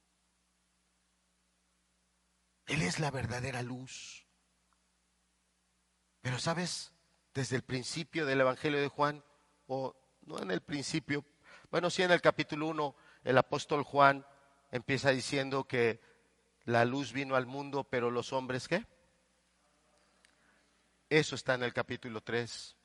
Él 2.71 2.83
es 2.83 2.99
la 2.99 3.11
verdadera 3.11 3.61
luz. 3.61 4.25
Pero 6.21 6.39
sabes, 6.39 6.93
desde 7.33 7.57
el 7.57 7.63
principio 7.63 8.25
del 8.25 8.39
Evangelio 8.39 8.79
de 8.79 8.87
Juan, 8.87 9.25
o 9.67 9.93
no 10.21 10.39
en 10.39 10.51
el 10.51 10.61
principio, 10.61 11.25
bueno, 11.69 11.89
sí 11.89 12.01
en 12.01 12.11
el 12.11 12.21
capítulo 12.21 12.67
1, 12.67 12.95
el 13.25 13.37
apóstol 13.37 13.83
Juan 13.83 14.25
empieza 14.71 15.09
diciendo 15.09 15.65
que 15.65 15.99
la 16.63 16.85
luz 16.85 17.11
vino 17.11 17.35
al 17.35 17.45
mundo, 17.45 17.83
pero 17.83 18.09
los 18.09 18.31
hombres 18.31 18.69
qué? 18.69 18.85
Eso 21.09 21.35
está 21.35 21.55
en 21.55 21.63
el 21.63 21.73
capítulo 21.73 22.21
3. 22.21 22.77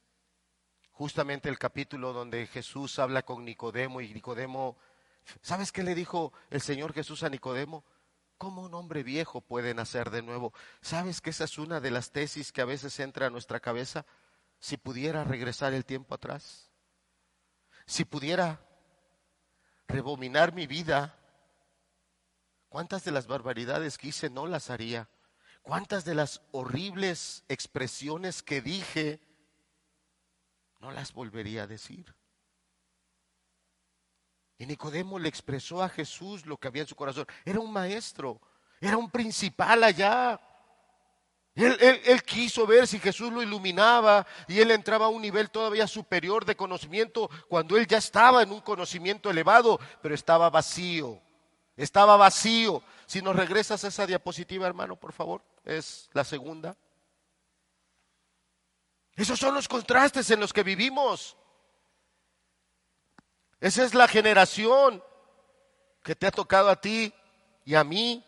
Justamente 0.90 1.48
el 1.48 1.60
capítulo 1.60 2.12
donde 2.12 2.48
Jesús 2.48 2.98
habla 2.98 3.22
con 3.22 3.44
Nicodemo 3.44 4.00
y 4.00 4.12
Nicodemo, 4.12 4.78
¿sabes 5.42 5.70
qué 5.70 5.84
le 5.84 5.94
dijo 5.94 6.32
el 6.50 6.60
Señor 6.60 6.92
Jesús 6.92 7.22
a 7.22 7.28
Nicodemo? 7.28 7.84
¿Cómo 8.38 8.62
un 8.62 8.74
hombre 8.74 9.02
viejo 9.02 9.40
puede 9.40 9.74
nacer 9.74 10.10
de 10.10 10.22
nuevo? 10.22 10.52
¿Sabes 10.80 11.20
que 11.20 11.30
esa 11.30 11.44
es 11.44 11.58
una 11.58 11.80
de 11.80 11.90
las 11.90 12.10
tesis 12.10 12.52
que 12.52 12.60
a 12.60 12.66
veces 12.66 12.98
entra 13.00 13.26
a 13.26 13.30
nuestra 13.30 13.60
cabeza? 13.60 14.04
Si 14.58 14.76
pudiera 14.76 15.24
regresar 15.24 15.72
el 15.74 15.84
tiempo 15.84 16.14
atrás, 16.14 16.70
si 17.86 18.04
pudiera 18.04 18.60
rebominar 19.86 20.54
mi 20.54 20.66
vida 20.66 21.14
¿Cuántas 22.68 23.04
de 23.04 23.10
las 23.10 23.26
barbaridades 23.26 23.96
que 23.96 24.08
hice 24.08 24.30
no 24.30 24.46
las 24.46 24.70
haría? 24.70 25.08
¿Cuántas 25.62 26.04
de 26.04 26.14
las 26.14 26.42
horribles 26.52 27.44
expresiones 27.48 28.42
que 28.42 28.60
dije 28.60 29.20
no 30.80 30.90
las 30.90 31.12
volvería 31.12 31.62
a 31.62 31.66
decir? 31.66 32.14
Y 34.58 34.66
Nicodemo 34.66 35.18
le 35.18 35.28
expresó 35.28 35.82
a 35.82 35.88
Jesús 35.88 36.46
lo 36.46 36.56
que 36.56 36.68
había 36.68 36.82
en 36.82 36.88
su 36.88 36.96
corazón. 36.96 37.26
Era 37.44 37.60
un 37.60 37.72
maestro, 37.72 38.40
era 38.80 38.96
un 38.96 39.10
principal 39.10 39.84
allá. 39.84 40.40
Él, 41.54 42.22
quiso 42.22 42.66
ver 42.66 42.86
si 42.86 42.98
Jesús 42.98 43.32
lo 43.32 43.42
iluminaba 43.42 44.26
y 44.46 44.60
él 44.60 44.70
entraba 44.70 45.06
a 45.06 45.10
un 45.10 45.22
nivel 45.22 45.50
todavía 45.50 45.86
superior 45.86 46.44
de 46.44 46.54
conocimiento 46.54 47.30
cuando 47.48 47.78
él 47.78 47.86
ya 47.86 47.96
estaba 47.96 48.42
en 48.42 48.52
un 48.52 48.60
conocimiento 48.60 49.30
elevado, 49.30 49.80
pero 50.02 50.14
estaba 50.14 50.50
vacío. 50.50 51.18
Estaba 51.74 52.16
vacío. 52.18 52.82
Si 53.06 53.22
nos 53.22 53.36
regresas 53.36 53.84
a 53.84 53.88
esa 53.88 54.06
diapositiva, 54.06 54.66
hermano, 54.66 54.96
por 54.96 55.12
favor, 55.12 55.42
es 55.64 56.10
la 56.12 56.24
segunda. 56.24 56.76
Esos 59.14 59.38
son 59.38 59.54
los 59.54 59.66
contrastes 59.66 60.30
en 60.30 60.40
los 60.40 60.52
que 60.52 60.62
vivimos. 60.62 61.38
Esa 63.60 63.84
es 63.84 63.94
la 63.94 64.08
generación 64.08 65.02
que 66.02 66.14
te 66.14 66.26
ha 66.26 66.30
tocado 66.30 66.68
a 66.68 66.80
ti 66.80 67.12
y 67.64 67.74
a 67.74 67.84
mí. 67.84 68.24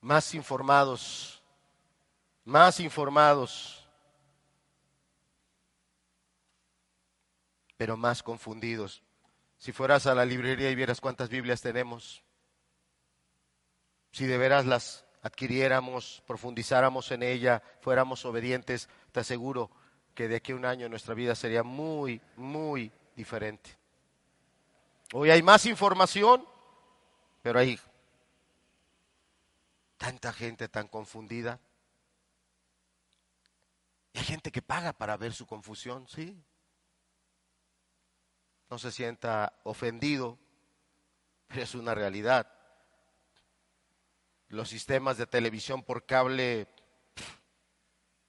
Más 0.00 0.34
informados, 0.34 1.42
más 2.44 2.80
informados. 2.80 3.86
pero 7.76 7.96
más 7.96 8.22
confundidos. 8.22 9.02
Si 9.58 9.72
fueras 9.72 10.06
a 10.06 10.14
la 10.14 10.24
librería 10.24 10.70
y 10.70 10.74
vieras 10.74 11.00
cuántas 11.00 11.28
Biblias 11.28 11.60
tenemos, 11.60 12.22
si 14.12 14.26
de 14.26 14.38
veras 14.38 14.66
las 14.66 15.05
adquiriéramos, 15.26 16.22
profundizáramos 16.26 17.10
en 17.10 17.22
ella, 17.22 17.62
fuéramos 17.80 18.24
obedientes, 18.24 18.88
te 19.12 19.20
aseguro 19.20 19.70
que 20.14 20.28
de 20.28 20.36
aquí 20.36 20.52
a 20.52 20.56
un 20.56 20.64
año 20.64 20.88
nuestra 20.88 21.14
vida 21.14 21.34
sería 21.34 21.62
muy, 21.62 22.20
muy 22.36 22.90
diferente. 23.14 23.76
Hoy 25.12 25.30
hay 25.30 25.42
más 25.42 25.66
información, 25.66 26.44
pero 27.42 27.58
hay 27.58 27.78
tanta 29.98 30.32
gente 30.32 30.68
tan 30.68 30.88
confundida. 30.88 31.60
Hay 34.14 34.24
gente 34.24 34.50
que 34.50 34.62
paga 34.62 34.92
para 34.92 35.16
ver 35.16 35.32
su 35.32 35.46
confusión, 35.46 36.08
sí 36.08 36.36
no 38.70 38.78
se 38.78 38.90
sienta 38.90 39.52
ofendido, 39.64 40.38
pero 41.46 41.62
es 41.62 41.74
una 41.74 41.94
realidad. 41.94 42.52
Los 44.48 44.68
sistemas 44.68 45.18
de 45.18 45.26
televisión 45.26 45.82
por 45.82 46.06
cable, 46.06 46.68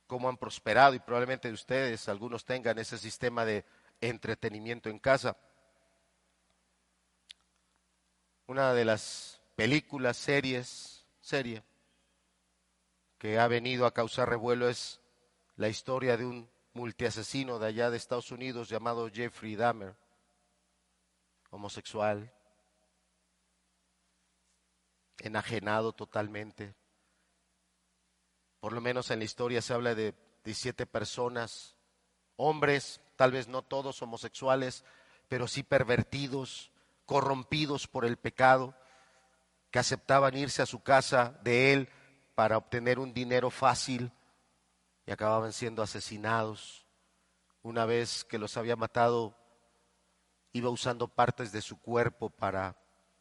cómo 0.08 0.30
han 0.30 0.38
prosperado 0.38 0.96
y 0.96 1.00
probablemente 1.00 1.52
ustedes, 1.52 2.10
algunos 2.10 2.46
tengan 2.46 2.80
ese 2.80 2.98
sistema 2.98 3.46
de 3.46 3.66
entretenimiento 4.02 4.90
en 4.90 5.00
casa. 5.00 5.38
Una 8.48 8.74
de 8.74 8.86
las 8.86 9.42
películas, 9.56 10.18
series, 10.18 11.06
serie, 11.20 11.64
que 13.18 13.40
ha 13.40 13.48
venido 13.48 13.86
a 13.86 13.94
causar 13.94 14.30
revuelo 14.30 14.70
es 14.70 15.02
la 15.56 15.70
historia 15.70 16.18
de 16.18 16.26
un 16.26 16.50
multiasesino 16.74 17.60
de 17.60 17.68
allá 17.68 17.90
de 17.90 17.98
Estados 17.98 18.32
Unidos 18.32 18.70
llamado 18.70 19.10
Jeffrey 19.12 19.56
Dahmer 19.56 19.96
homosexual, 21.50 22.32
enajenado 25.20 25.94
totalmente. 25.94 26.76
Por 28.60 28.74
lo 28.74 28.82
menos 28.82 29.12
en 29.12 29.20
la 29.20 29.26
historia 29.26 29.62
se 29.62 29.74
habla 29.74 29.96
de 29.96 30.14
17 30.44 30.86
personas, 30.86 31.76
hombres, 32.36 33.02
tal 33.16 33.32
vez 33.32 33.48
no 33.48 33.62
todos 33.62 34.02
homosexuales, 34.02 34.84
pero 35.28 35.48
sí 35.48 35.64
pervertidos, 35.64 36.72
corrompidos 37.06 37.88
por 37.88 38.06
el 38.06 38.18
pecado, 38.18 38.76
que 39.72 39.80
aceptaban 39.80 40.38
irse 40.38 40.62
a 40.62 40.66
su 40.66 40.82
casa 40.82 41.40
de 41.44 41.74
él 41.74 41.90
para 42.36 42.58
obtener 42.58 43.00
un 43.00 43.14
dinero 43.14 43.50
fácil 43.50 44.12
y 45.06 45.12
acababan 45.12 45.54
siendo 45.54 45.82
asesinados. 45.82 46.86
Una 47.62 47.86
vez 47.86 48.24
que 48.24 48.38
los 48.38 48.56
había 48.58 48.76
matado 48.76 49.36
iba 50.54 50.70
usando 50.70 51.08
partes 51.08 51.52
de 51.52 51.62
su 51.62 51.80
cuerpo 51.82 52.30
para 52.30 52.78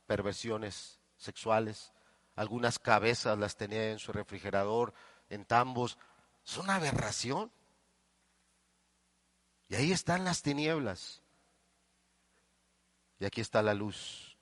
perversiones 0.06 0.95
sexuales. 1.16 1.92
Algunas 2.34 2.78
cabezas 2.78 3.38
las 3.38 3.56
tenía 3.56 3.90
en 3.90 3.98
su 3.98 4.12
refrigerador, 4.12 4.92
en 5.30 5.44
tambos, 5.44 5.98
Es 6.46 6.56
una 6.58 6.76
aberración. 6.76 7.50
Y 9.68 9.74
ahí 9.74 9.92
están 9.92 10.24
las 10.24 10.42
tinieblas. 10.42 11.22
Y 13.18 13.24
aquí 13.24 13.40
está 13.40 13.62
la 13.62 13.74
luz. 13.74 14.36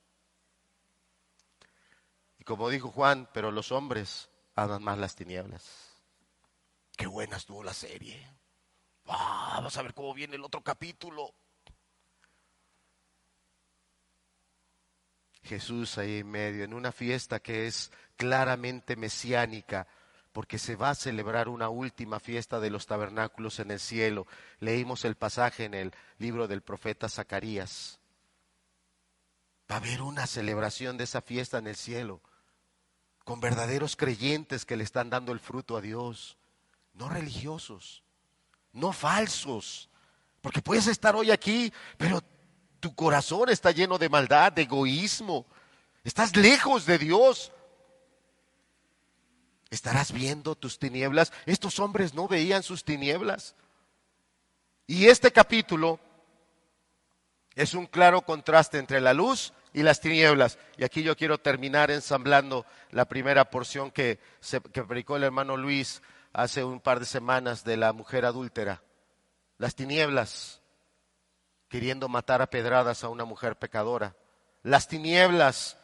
Y 2.37 2.43
como 2.43 2.69
dijo 2.69 2.91
Juan, 2.91 3.27
pero 3.33 3.51
los 3.51 3.71
hombres 3.71 4.29
aman 4.55 4.83
más 4.83 4.97
las 4.97 5.15
tinieblas. 5.15 5.95
Qué 6.95 7.07
buena 7.07 7.37
estuvo 7.37 7.63
la 7.63 7.73
serie. 7.73 8.35
Ah, 9.07 9.53
vamos 9.55 9.75
a 9.77 9.81
ver 9.81 9.93
cómo 9.93 10.13
viene 10.13 10.35
el 10.35 10.43
otro 10.43 10.61
capítulo. 10.61 11.33
Jesús 15.45 15.97
ahí 15.97 16.19
en 16.19 16.29
medio, 16.29 16.63
en 16.63 16.73
una 16.73 16.91
fiesta 16.91 17.39
que 17.39 17.67
es 17.67 17.91
claramente 18.17 18.95
mesiánica, 18.95 19.87
porque 20.33 20.59
se 20.59 20.75
va 20.75 20.89
a 20.89 20.95
celebrar 20.95 21.47
una 21.47 21.69
última 21.69 22.19
fiesta 22.19 22.59
de 22.59 22.69
los 22.69 22.87
tabernáculos 22.87 23.59
en 23.59 23.71
el 23.71 23.79
cielo. 23.79 24.27
Leímos 24.59 25.05
el 25.05 25.15
pasaje 25.15 25.63
en 25.63 25.73
el 25.73 25.93
libro 26.17 26.47
del 26.49 26.61
profeta 26.61 27.07
Zacarías. 27.07 27.99
Va 29.71 29.75
a 29.75 29.79
haber 29.79 30.01
una 30.01 30.27
celebración 30.27 30.97
de 30.97 31.05
esa 31.05 31.21
fiesta 31.21 31.57
en 31.57 31.67
el 31.67 31.75
cielo, 31.75 32.21
con 33.23 33.39
verdaderos 33.39 33.95
creyentes 33.95 34.65
que 34.65 34.75
le 34.75 34.83
están 34.83 35.09
dando 35.09 35.31
el 35.31 35.39
fruto 35.39 35.77
a 35.77 35.81
Dios, 35.81 36.37
no 36.93 37.07
religiosos, 37.09 38.03
no 38.73 38.91
falsos, 38.91 39.89
porque 40.41 40.61
puedes 40.61 40.87
estar 40.87 41.15
hoy 41.15 41.31
aquí, 41.31 41.73
pero 41.97 42.21
tu 42.85 42.93
corazón 42.93 43.49
está 43.49 43.71
lleno 43.71 43.97
de 43.97 44.09
maldad, 44.09 44.51
de 44.51 44.61
egoísmo. 44.61 45.47
Estás 46.03 46.35
lejos 46.35 46.85
de 46.85 46.99
Dios. 46.99 47.51
¿Estarás 49.71 50.11
viendo 50.11 50.53
tus 50.53 50.77
tinieblas? 50.77 51.33
Estos 51.47 51.79
hombres 51.79 52.13
no 52.13 52.27
veían 52.27 52.61
sus 52.61 52.83
tinieblas. 52.83 53.55
Y 54.85 55.07
este 55.07 55.31
capítulo 55.31 55.99
es 57.55 57.73
un 57.73 57.87
claro 57.87 58.21
contraste 58.21 58.77
entre 58.77 59.01
la 59.01 59.15
luz 59.15 59.51
y 59.73 59.81
las 59.81 59.99
tinieblas. 59.99 60.59
Y 60.77 60.83
aquí 60.83 61.01
yo 61.01 61.17
quiero 61.17 61.39
terminar 61.39 61.89
ensamblando 61.89 62.67
la 62.91 63.05
primera 63.05 63.49
porción 63.49 63.89
que, 63.89 64.19
se, 64.41 64.61
que 64.61 64.83
predicó 64.83 65.17
el 65.17 65.23
hermano 65.23 65.57
Luis 65.57 66.03
hace 66.33 66.63
un 66.63 66.79
par 66.79 66.99
de 66.99 67.07
semanas 67.07 67.63
de 67.63 67.77
la 67.77 67.93
mujer 67.93 68.25
adúltera. 68.25 68.83
Las 69.57 69.73
tinieblas 69.73 70.61
queriendo 71.75 72.07
matar 72.07 72.41
a 72.41 72.49
pedradas 72.49 73.03
a 73.03 73.09
una 73.09 73.25
mujer 73.25 73.57
pecadora. 73.57 74.15
Las 74.63 74.87
tinieblas 74.87 75.77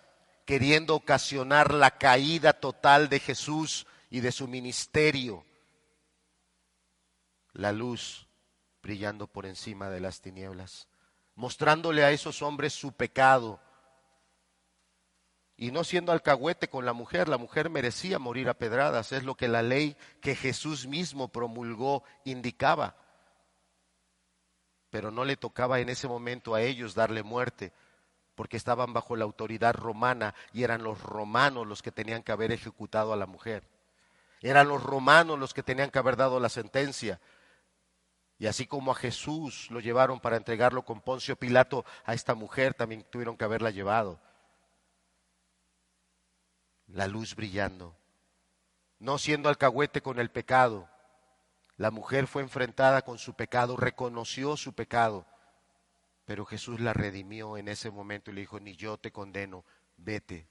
queriendo 0.45 0.95
ocasionar 0.95 1.73
la 1.73 1.97
caída 1.97 2.53
total 2.53 3.09
de 3.09 3.19
Jesús 3.19 3.85
y 4.09 4.21
de 4.21 4.31
su 4.31 4.47
ministerio. 4.47 5.43
La 7.51 7.73
luz 7.73 8.25
brillando 8.81 9.27
por 9.27 9.45
encima 9.45 9.89
de 9.89 9.99
las 9.99 10.21
tinieblas, 10.21 10.87
mostrándole 11.35 12.05
a 12.05 12.11
esos 12.11 12.41
hombres 12.41 12.71
su 12.71 12.93
pecado. 12.93 13.59
Y 15.57 15.71
no 15.71 15.83
siendo 15.83 16.13
alcahuete 16.13 16.69
con 16.69 16.85
la 16.85 16.93
mujer, 16.93 17.27
la 17.27 17.37
mujer 17.37 17.69
merecía 17.69 18.17
morir 18.17 18.47
a 18.47 18.53
pedradas, 18.53 19.11
es 19.11 19.23
lo 19.23 19.35
que 19.35 19.49
la 19.49 19.61
ley 19.61 19.97
que 20.21 20.37
Jesús 20.37 20.87
mismo 20.87 21.27
promulgó 21.27 22.05
indicaba 22.23 22.95
pero 24.91 25.09
no 25.09 25.25
le 25.25 25.37
tocaba 25.37 25.79
en 25.79 25.89
ese 25.89 26.07
momento 26.07 26.53
a 26.53 26.61
ellos 26.61 26.93
darle 26.93 27.23
muerte, 27.23 27.71
porque 28.35 28.57
estaban 28.57 28.93
bajo 28.93 29.15
la 29.15 29.23
autoridad 29.23 29.73
romana 29.73 30.35
y 30.53 30.63
eran 30.63 30.83
los 30.83 31.01
romanos 31.01 31.65
los 31.65 31.81
que 31.81 31.91
tenían 31.91 32.23
que 32.23 32.31
haber 32.31 32.51
ejecutado 32.51 33.13
a 33.13 33.17
la 33.17 33.25
mujer. 33.25 33.63
Eran 34.41 34.67
los 34.67 34.83
romanos 34.83 35.39
los 35.39 35.53
que 35.53 35.63
tenían 35.63 35.89
que 35.89 35.99
haber 35.99 36.17
dado 36.17 36.39
la 36.39 36.49
sentencia. 36.49 37.19
Y 38.37 38.47
así 38.47 38.65
como 38.65 38.91
a 38.91 38.95
Jesús 38.95 39.69
lo 39.69 39.79
llevaron 39.79 40.19
para 40.19 40.35
entregarlo 40.35 40.83
con 40.83 40.99
Poncio 40.99 41.35
Pilato, 41.35 41.85
a 42.03 42.13
esta 42.13 42.35
mujer 42.35 42.73
también 42.73 43.05
tuvieron 43.09 43.37
que 43.37 43.45
haberla 43.45 43.69
llevado. 43.69 44.19
La 46.87 47.07
luz 47.07 47.35
brillando, 47.35 47.95
no 48.99 49.17
siendo 49.17 49.47
alcahuete 49.47 50.01
con 50.01 50.19
el 50.19 50.31
pecado, 50.31 50.89
la 51.81 51.89
mujer 51.89 52.27
fue 52.27 52.43
enfrentada 52.43 53.01
con 53.01 53.17
su 53.17 53.33
pecado, 53.33 53.75
reconoció 53.75 54.55
su 54.55 54.73
pecado, 54.73 55.25
pero 56.25 56.45
Jesús 56.45 56.79
la 56.79 56.93
redimió 56.93 57.57
en 57.57 57.67
ese 57.67 57.89
momento 57.89 58.29
y 58.29 58.35
le 58.35 58.41
dijo, 58.41 58.59
ni 58.59 58.75
yo 58.75 58.99
te 58.99 59.11
condeno, 59.11 59.65
vete 59.97 60.47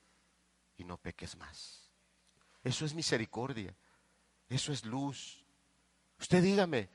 y 0.77 0.83
no 0.83 0.97
peques 0.97 1.37
más. 1.37 1.89
Eso 2.65 2.85
es 2.85 2.95
misericordia, 2.95 3.73
eso 4.49 4.73
es 4.73 4.85
luz. 4.85 5.47
Usted 6.19 6.43
dígame, 6.43 6.89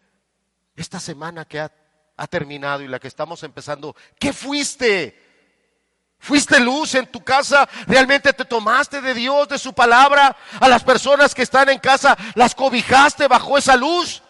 esta 0.76 1.00
semana 1.00 1.46
que 1.46 1.62
ha, 1.62 1.72
ha 2.18 2.28
terminado 2.28 2.84
y 2.84 2.90
la 2.90 3.00
que 3.00 3.08
estamos 3.08 3.42
empezando, 3.42 3.96
¿qué 4.20 4.34
fuiste? 4.34 5.18
¿Fuiste 6.20 6.60
luz 6.60 6.96
en 6.96 7.10
tu 7.10 7.24
casa? 7.24 7.70
¿Realmente 7.88 8.34
te 8.34 8.44
tomaste 8.44 9.00
de 9.00 9.14
Dios, 9.14 9.48
de 9.48 9.58
su 9.58 9.72
palabra? 9.72 10.36
A 10.60 10.68
las 10.68 10.84
personas 10.84 11.34
que 11.34 11.44
están 11.44 11.70
en 11.70 11.80
casa, 11.80 12.18
¿las 12.34 12.54
cobijaste 12.54 13.30
bajo 13.30 13.58
esa 13.58 13.78
luz? 13.78 14.24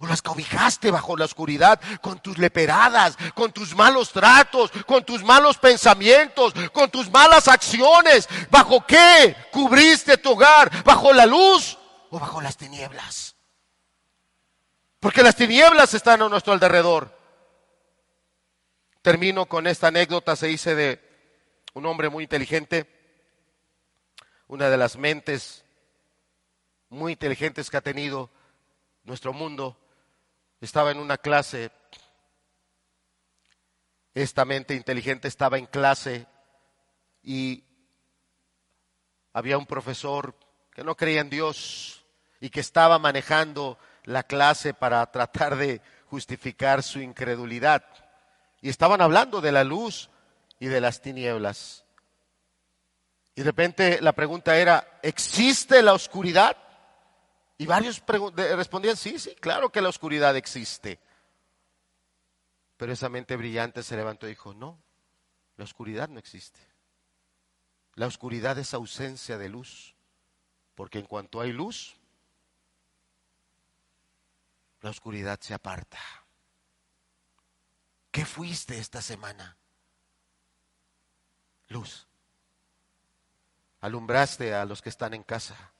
O 0.00 0.06
las 0.06 0.22
cobijaste 0.22 0.92
bajo 0.92 1.16
la 1.16 1.24
oscuridad 1.24 1.80
con 2.00 2.20
tus 2.20 2.38
leperadas, 2.38 3.16
con 3.34 3.52
tus 3.52 3.74
malos 3.74 4.12
tratos, 4.12 4.70
con 4.86 5.04
tus 5.04 5.24
malos 5.24 5.58
pensamientos, 5.58 6.54
con 6.72 6.88
tus 6.88 7.10
malas 7.10 7.48
acciones. 7.48 8.28
¿Bajo 8.48 8.86
qué 8.86 9.36
cubriste 9.50 10.16
tu 10.16 10.32
hogar? 10.32 10.84
¿Bajo 10.84 11.12
la 11.12 11.26
luz 11.26 11.76
o 12.10 12.18
bajo 12.20 12.40
las 12.40 12.56
tinieblas? 12.56 13.34
Porque 15.00 15.22
las 15.22 15.34
tinieblas 15.34 15.94
están 15.94 16.22
a 16.22 16.28
nuestro 16.28 16.52
alrededor. 16.52 17.16
Termino 19.02 19.46
con 19.46 19.66
esta 19.66 19.88
anécdota, 19.88 20.36
se 20.36 20.46
dice 20.46 20.74
de 20.74 21.00
un 21.74 21.86
hombre 21.86 22.08
muy 22.08 22.24
inteligente, 22.24 22.86
una 24.46 24.68
de 24.70 24.76
las 24.76 24.96
mentes 24.96 25.64
muy 26.88 27.12
inteligentes 27.12 27.68
que 27.68 27.76
ha 27.76 27.80
tenido 27.80 28.30
nuestro 29.04 29.32
mundo 29.32 29.76
estaba 30.60 30.90
en 30.90 30.98
una 30.98 31.18
clase, 31.18 31.70
esta 34.14 34.44
mente 34.44 34.74
inteligente 34.74 35.28
estaba 35.28 35.58
en 35.58 35.66
clase 35.66 36.26
y 37.22 37.64
había 39.32 39.58
un 39.58 39.66
profesor 39.66 40.34
que 40.72 40.82
no 40.82 40.96
creía 40.96 41.20
en 41.20 41.30
Dios 41.30 42.04
y 42.40 42.50
que 42.50 42.60
estaba 42.60 42.98
manejando 42.98 43.78
la 44.04 44.22
clase 44.22 44.74
para 44.74 45.04
tratar 45.10 45.56
de 45.56 45.80
justificar 46.06 46.82
su 46.82 47.00
incredulidad. 47.00 47.84
Y 48.60 48.68
estaban 48.68 49.00
hablando 49.00 49.40
de 49.40 49.52
la 49.52 49.64
luz 49.64 50.10
y 50.58 50.66
de 50.66 50.80
las 50.80 51.00
tinieblas. 51.00 51.84
Y 53.34 53.42
de 53.42 53.44
repente 53.44 54.00
la 54.00 54.12
pregunta 54.12 54.56
era, 54.56 54.98
¿existe 55.02 55.82
la 55.82 55.92
oscuridad? 55.92 56.56
Y 57.60 57.66
varios 57.66 58.00
respondían, 58.06 58.96
sí, 58.96 59.18
sí, 59.18 59.34
claro 59.34 59.70
que 59.70 59.82
la 59.82 59.88
oscuridad 59.88 60.36
existe. 60.36 61.00
Pero 62.76 62.92
esa 62.92 63.08
mente 63.08 63.36
brillante 63.36 63.82
se 63.82 63.96
levantó 63.96 64.26
y 64.26 64.30
dijo, 64.30 64.54
no, 64.54 64.80
la 65.56 65.64
oscuridad 65.64 66.08
no 66.08 66.20
existe. 66.20 66.60
La 67.94 68.06
oscuridad 68.06 68.56
es 68.58 68.74
ausencia 68.74 69.38
de 69.38 69.48
luz, 69.48 69.96
porque 70.76 71.00
en 71.00 71.06
cuanto 71.06 71.40
hay 71.40 71.52
luz, 71.52 71.96
la 74.80 74.90
oscuridad 74.90 75.40
se 75.40 75.52
aparta. 75.52 75.98
¿Qué 78.12 78.24
fuiste 78.24 78.78
esta 78.78 79.02
semana? 79.02 79.56
Luz. 81.66 82.06
Alumbraste 83.80 84.54
a 84.54 84.64
los 84.64 84.80
que 84.80 84.90
están 84.90 85.12
en 85.14 85.24
casa 85.24 85.72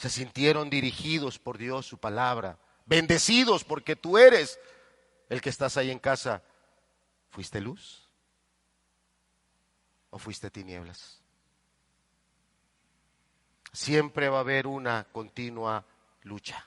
se 0.00 0.08
sintieron 0.08 0.70
dirigidos 0.70 1.38
por 1.38 1.58
Dios, 1.58 1.84
su 1.84 1.98
palabra, 1.98 2.58
bendecidos 2.86 3.64
porque 3.64 3.96
tú 3.96 4.16
eres 4.16 4.58
el 5.28 5.42
que 5.42 5.50
estás 5.50 5.76
ahí 5.76 5.90
en 5.90 5.98
casa. 5.98 6.42
¿Fuiste 7.28 7.60
luz 7.60 8.08
o 10.08 10.18
fuiste 10.18 10.50
tinieblas? 10.50 11.20
Siempre 13.74 14.30
va 14.30 14.38
a 14.38 14.40
haber 14.40 14.66
una 14.66 15.04
continua 15.12 15.84
lucha 16.22 16.66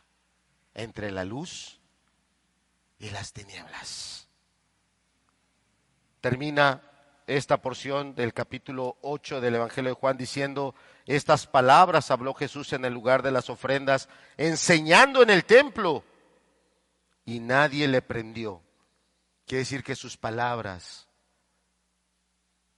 entre 0.76 1.10
la 1.10 1.26
luz 1.26 1.80
y 3.00 3.10
las 3.10 3.34
tinieblas. 3.34 4.28
Termina 6.22 6.84
esta 7.26 7.64
porción 7.64 8.14
del 8.14 8.32
capítulo 8.32 9.00
8 9.02 9.42
del 9.42 9.56
Evangelio 9.56 9.90
de 9.90 10.00
Juan 10.00 10.18
diciendo, 10.18 10.76
estas 11.06 11.48
palabras 11.48 12.12
habló 12.12 12.34
Jesús 12.34 12.72
en 12.74 12.86
el 12.86 12.94
lugar 12.94 13.24
de 13.24 13.32
las 13.32 13.50
ofrendas, 13.50 14.08
enseñando 14.38 15.22
en 15.22 15.30
el 15.30 15.44
templo, 15.44 16.04
y 17.26 17.40
nadie 17.40 17.88
le 17.88 18.02
prendió. 18.02 18.62
Quiere 19.46 19.60
decir 19.60 19.84
que 19.84 19.96
sus 19.96 20.18
palabras 20.18 21.08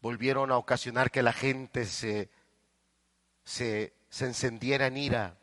volvieron 0.02 0.52
a 0.52 0.57
ocasionar 0.57 1.11
que 1.11 1.23
la 1.23 1.34
gente 1.34 1.85
se, 1.85 2.30
se, 3.43 3.93
se 4.10 4.26
encendiera 4.26 4.88
en 4.88 4.97
ira, 4.97 5.38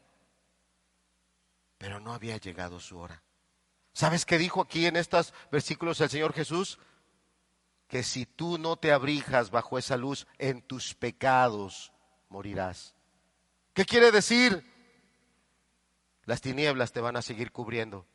pero 1.79 2.01
no 2.01 2.13
había 2.13 2.37
llegado 2.37 2.81
su 2.81 2.99
hora. 2.99 3.23
¿Sabes 3.93 4.25
qué 4.25 4.39
dijo 4.39 4.61
aquí 4.61 4.87
en 4.87 4.97
estos 4.97 5.35
versículos 5.51 6.01
el 6.01 6.11
Señor 6.11 6.33
Jesús? 6.33 6.79
Que 7.87 8.03
si 8.03 8.25
tú 8.25 8.59
no 8.59 8.77
te 8.77 8.91
abrijas 8.91 9.51
bajo 9.51 9.79
esa 9.79 9.97
luz, 9.97 10.27
en 10.39 10.63
tus 10.63 10.95
pecados 10.95 11.92
morirás. 12.33 12.95
¿Qué 13.75 13.85
quiere 13.85 14.11
decir? 14.11 14.65
Las 16.25 16.41
tinieblas 16.41 16.93
te 16.93 17.01
van 17.01 17.17
a 17.17 17.23
seguir 17.23 17.53
cubriendo 17.53 18.07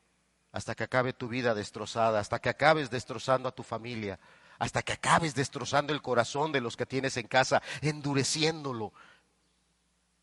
hasta 0.52 0.76
que 0.76 0.84
acabe 0.84 1.14
tu 1.14 1.27
vida 1.27 1.53
destrozada, 1.53 2.19
hasta 2.19 2.39
que 2.39 2.49
acabes 2.49 2.89
destrozando 2.89 3.48
a 3.48 3.52
tu 3.52 3.64
familia, 3.64 4.19
hasta 4.57 4.81
que 4.81 4.94
acabes 4.94 5.35
destrozando 5.35 5.94
el 5.94 6.02
corazón 6.02 6.52
de 6.52 6.61
los 6.61 6.76
que 6.76 6.85
tienes 6.85 7.15
en 7.18 7.27
casa, 7.27 7.61
endureciéndolo. 7.81 8.91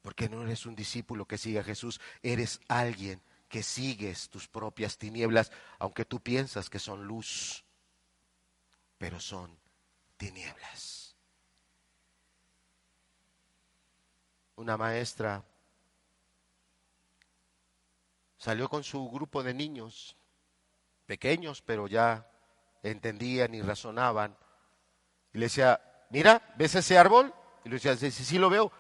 Porque 0.03 0.29
no 0.29 0.43
eres 0.43 0.67
un 0.67 0.75
discípulo 0.75 1.27
que 1.27 1.39
siga 1.39 1.61
a 1.61 1.65
Jesús, 1.65 2.01
eres 2.23 2.61
alguien 2.69 3.23
que 3.49 3.63
sigues 3.63 4.29
tus 4.29 4.49
propias 4.49 4.99
tinieblas, 4.99 5.53
aunque 5.79 6.05
tú 6.05 6.21
piensas 6.21 6.69
que 6.69 6.81
son 6.81 7.05
luz, 7.05 7.65
pero 8.99 9.21
son 9.21 9.57
tinieblas. 10.17 11.04
Una 14.57 14.77
maestra 14.77 15.45
salió 18.37 18.69
con 18.69 18.85
su 18.85 19.11
grupo 19.11 19.43
de 19.43 19.55
niños, 19.55 20.17
pequeños, 21.07 21.63
pero 21.63 21.87
ya 21.87 22.31
entendían 22.83 23.55
y 23.55 23.63
razonaban. 23.63 24.37
Y 25.33 25.39
le 25.39 25.47
decía, 25.47 25.81
mira, 26.11 26.55
¿ves 26.57 26.75
ese 26.75 26.99
árbol? 26.99 27.35
Y 27.65 27.69
le 27.69 27.77
decía, 27.77 27.97
sí, 27.97 28.11
sí 28.11 28.39
lo 28.39 28.51
veo. 28.51 28.71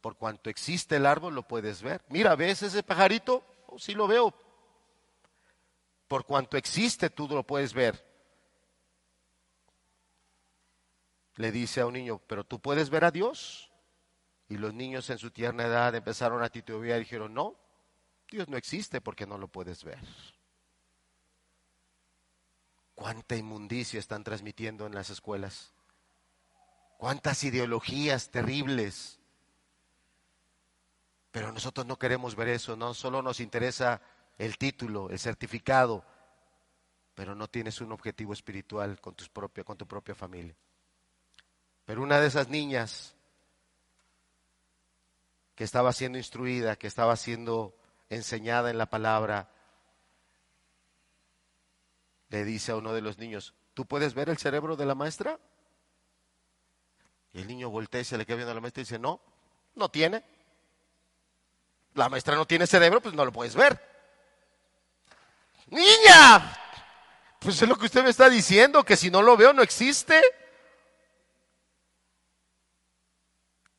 Por 0.00 0.16
cuanto 0.16 0.50
existe 0.50 0.96
el 0.96 1.06
árbol, 1.06 1.34
lo 1.34 1.44
puedes 1.44 1.82
ver. 1.82 2.04
Mira, 2.08 2.36
¿ves 2.36 2.62
ese 2.62 2.82
pajarito? 2.82 3.44
Oh, 3.68 3.78
sí 3.78 3.94
lo 3.94 4.06
veo. 4.06 4.34
Por 6.08 6.26
cuanto 6.26 6.56
existe, 6.56 7.10
tú 7.10 7.26
lo 7.28 7.42
puedes 7.42 7.72
ver. 7.72 8.04
Le 11.36 11.50
dice 11.50 11.80
a 11.80 11.86
un 11.86 11.94
niño, 11.94 12.20
pero 12.26 12.44
tú 12.44 12.60
puedes 12.60 12.90
ver 12.90 13.04
a 13.04 13.10
Dios. 13.10 13.72
Y 14.48 14.58
los 14.58 14.74
niños 14.74 15.08
en 15.10 15.18
su 15.18 15.30
tierna 15.30 15.64
edad 15.64 15.94
empezaron 15.94 16.42
a 16.42 16.50
titubear 16.50 16.98
y 16.98 17.04
dijeron, 17.04 17.32
no, 17.32 17.56
Dios 18.30 18.48
no 18.48 18.56
existe 18.56 19.00
porque 19.00 19.26
no 19.26 19.38
lo 19.38 19.48
puedes 19.48 19.84
ver. 19.84 20.00
¿Cuánta 22.94 23.36
inmundicia 23.36 23.98
están 23.98 24.22
transmitiendo 24.22 24.86
en 24.86 24.94
las 24.94 25.10
escuelas? 25.10 25.72
¿Cuántas 26.96 27.42
ideologías 27.44 28.30
terribles? 28.30 29.18
Pero 31.32 31.50
nosotros 31.52 31.86
no 31.86 31.98
queremos 31.98 32.36
ver 32.36 32.48
eso, 32.48 32.76
no 32.76 32.94
solo 32.94 33.20
nos 33.20 33.40
interesa 33.40 34.00
el 34.38 34.56
título, 34.56 35.10
el 35.10 35.18
certificado, 35.18 36.04
pero 37.14 37.34
no 37.34 37.48
tienes 37.48 37.80
un 37.80 37.92
objetivo 37.92 38.32
espiritual 38.32 39.00
con 39.00 39.14
tu 39.14 39.24
propia, 39.32 39.64
con 39.64 39.76
tu 39.76 39.86
propia 39.86 40.14
familia. 40.14 40.54
Pero 41.84 42.02
una 42.02 42.20
de 42.20 42.28
esas 42.28 42.48
niñas 42.48 43.13
que 45.54 45.64
estaba 45.64 45.92
siendo 45.92 46.18
instruida, 46.18 46.76
que 46.76 46.86
estaba 46.86 47.16
siendo 47.16 47.76
enseñada 48.08 48.70
en 48.70 48.78
la 48.78 48.86
palabra, 48.86 49.48
le 52.28 52.44
dice 52.44 52.72
a 52.72 52.76
uno 52.76 52.92
de 52.92 53.00
los 53.00 53.18
niños, 53.18 53.54
¿tú 53.74 53.86
puedes 53.86 54.14
ver 54.14 54.28
el 54.28 54.38
cerebro 54.38 54.76
de 54.76 54.86
la 54.86 54.94
maestra? 54.94 55.38
Y 57.32 57.40
el 57.40 57.46
niño 57.46 57.70
voltea 57.70 58.00
y 58.00 58.04
se 58.04 58.18
le 58.18 58.26
queda 58.26 58.36
viendo 58.36 58.52
a 58.52 58.54
la 58.54 58.60
maestra 58.60 58.80
y 58.80 58.84
dice, 58.84 58.98
no, 58.98 59.20
no 59.74 59.88
tiene. 59.88 60.24
La 61.94 62.08
maestra 62.08 62.34
no 62.34 62.46
tiene 62.46 62.66
cerebro, 62.66 63.00
pues 63.00 63.14
no 63.14 63.24
lo 63.24 63.32
puedes 63.32 63.54
ver. 63.54 63.80
Niña, 65.66 66.58
pues 67.38 67.60
es 67.60 67.68
lo 67.68 67.76
que 67.76 67.86
usted 67.86 68.02
me 68.02 68.10
está 68.10 68.28
diciendo, 68.28 68.84
que 68.84 68.96
si 68.96 69.10
no 69.10 69.22
lo 69.22 69.36
veo 69.36 69.52
no 69.52 69.62
existe. 69.62 70.20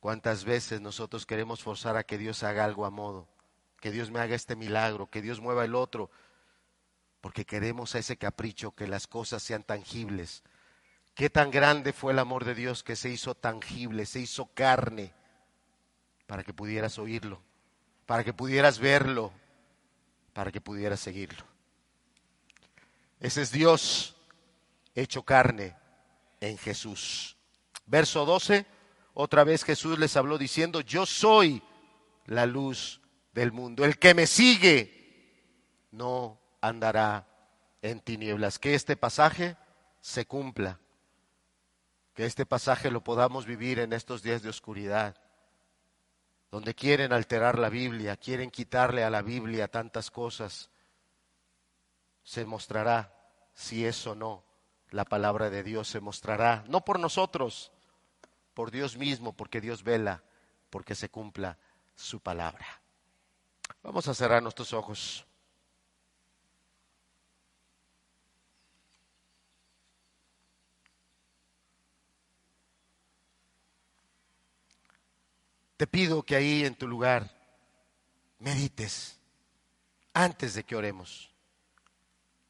¿Cuántas 0.05 0.45
veces 0.45 0.81
nosotros 0.81 1.25
queremos 1.25 1.63
forzar 1.63 1.97
a 1.97 2.03
que 2.03 2.19
Dios 2.19 2.43
haga 2.43 2.63
algo 2.63 2.85
a 2.85 2.91
modo? 2.91 3.27
que 3.79 3.89
Dios 3.89 4.11
me 4.11 4.19
haga 4.19 4.35
este 4.35 4.55
milagro, 4.55 5.09
que 5.09 5.23
Dios 5.23 5.39
mueva 5.39 5.65
el 5.65 5.73
otro, 5.73 6.11
porque 7.21 7.43
queremos 7.43 7.95
a 7.95 7.97
ese 7.97 8.15
capricho 8.15 8.75
que 8.75 8.85
las 8.85 9.07
cosas 9.07 9.41
sean 9.41 9.63
tangibles. 9.63 10.43
Qué 11.15 11.31
tan 11.31 11.49
grande 11.49 11.91
fue 11.91 12.13
el 12.13 12.19
amor 12.19 12.45
de 12.45 12.53
Dios 12.53 12.83
que 12.83 12.95
se 12.95 13.09
hizo 13.09 13.33
tangible, 13.33 14.05
se 14.05 14.19
hizo 14.19 14.45
carne, 14.53 15.11
para 16.27 16.43
que 16.43 16.53
pudieras 16.53 16.99
oírlo, 16.99 17.41
para 18.05 18.23
que 18.23 18.31
pudieras 18.31 18.77
verlo, 18.77 19.31
para 20.33 20.51
que 20.51 20.61
pudieras 20.61 20.99
seguirlo. 20.99 21.43
Ese 23.19 23.41
es 23.41 23.51
Dios 23.51 24.15
hecho 24.93 25.23
carne 25.23 25.75
en 26.41 26.59
Jesús. 26.59 27.37
Verso 27.87 28.23
12, 28.23 28.67
otra 29.15 29.45
vez 29.45 29.63
Jesús 29.63 29.97
les 29.97 30.17
habló 30.17 30.37
diciendo, 30.37 30.81
yo 30.81 31.05
soy 31.05 31.63
la 32.25 32.45
luz 32.45 33.01
del 33.31 33.53
mundo. 33.53 33.85
El 33.85 33.97
que 33.97 34.13
me 34.13 34.27
sigue 34.27 35.87
no 35.91 36.37
andará 36.59 37.25
en 37.81 38.01
tinieblas. 38.01 38.59
Que 38.59 38.75
este 38.75 38.97
pasaje 38.97 39.55
se 40.01 40.25
cumpla. 40.25 40.81
Que 42.13 42.25
este 42.25 42.45
pasaje 42.45 42.91
lo 42.91 43.05
podamos 43.05 43.45
vivir 43.45 43.79
en 43.79 43.93
estos 43.93 44.21
días 44.21 44.41
de 44.41 44.49
oscuridad, 44.49 45.15
donde 46.51 46.75
quieren 46.75 47.13
alterar 47.13 47.57
la 47.57 47.69
Biblia, 47.69 48.17
quieren 48.17 48.51
quitarle 48.51 49.05
a 49.05 49.09
la 49.09 49.21
Biblia 49.21 49.69
tantas 49.69 50.11
cosas. 50.11 50.69
Se 52.21 52.43
mostrará 52.43 53.15
si 53.53 53.85
es 53.85 54.05
o 54.07 54.13
no 54.13 54.43
la 54.91 55.05
palabra 55.05 55.49
de 55.49 55.63
Dios, 55.63 55.87
se 55.87 56.01
mostrará, 56.01 56.65
no 56.67 56.83
por 56.83 56.99
nosotros, 56.99 57.71
por 58.55 58.71
Dios 58.71 58.97
mismo, 58.97 59.33
porque 59.33 59.61
Dios 59.61 59.83
vela, 59.83 60.23
porque 60.71 60.95
se 60.95 61.09
cumpla 61.09 61.59
su 61.93 62.19
palabra. 62.21 62.65
Vamos 63.83 64.07
a 64.07 64.15
cerrar 64.15 64.41
nuestros 64.41 64.73
ojos. 64.73 65.27
Te 75.77 75.85
pido 75.85 76.23
que 76.23 76.37
ahí 76.37 76.63
en 76.63 76.75
tu 76.75 76.87
lugar 76.87 77.29
medites 78.39 79.19
antes 80.13 80.53
de 80.53 80.63
que 80.63 80.77
oremos. 80.77 81.29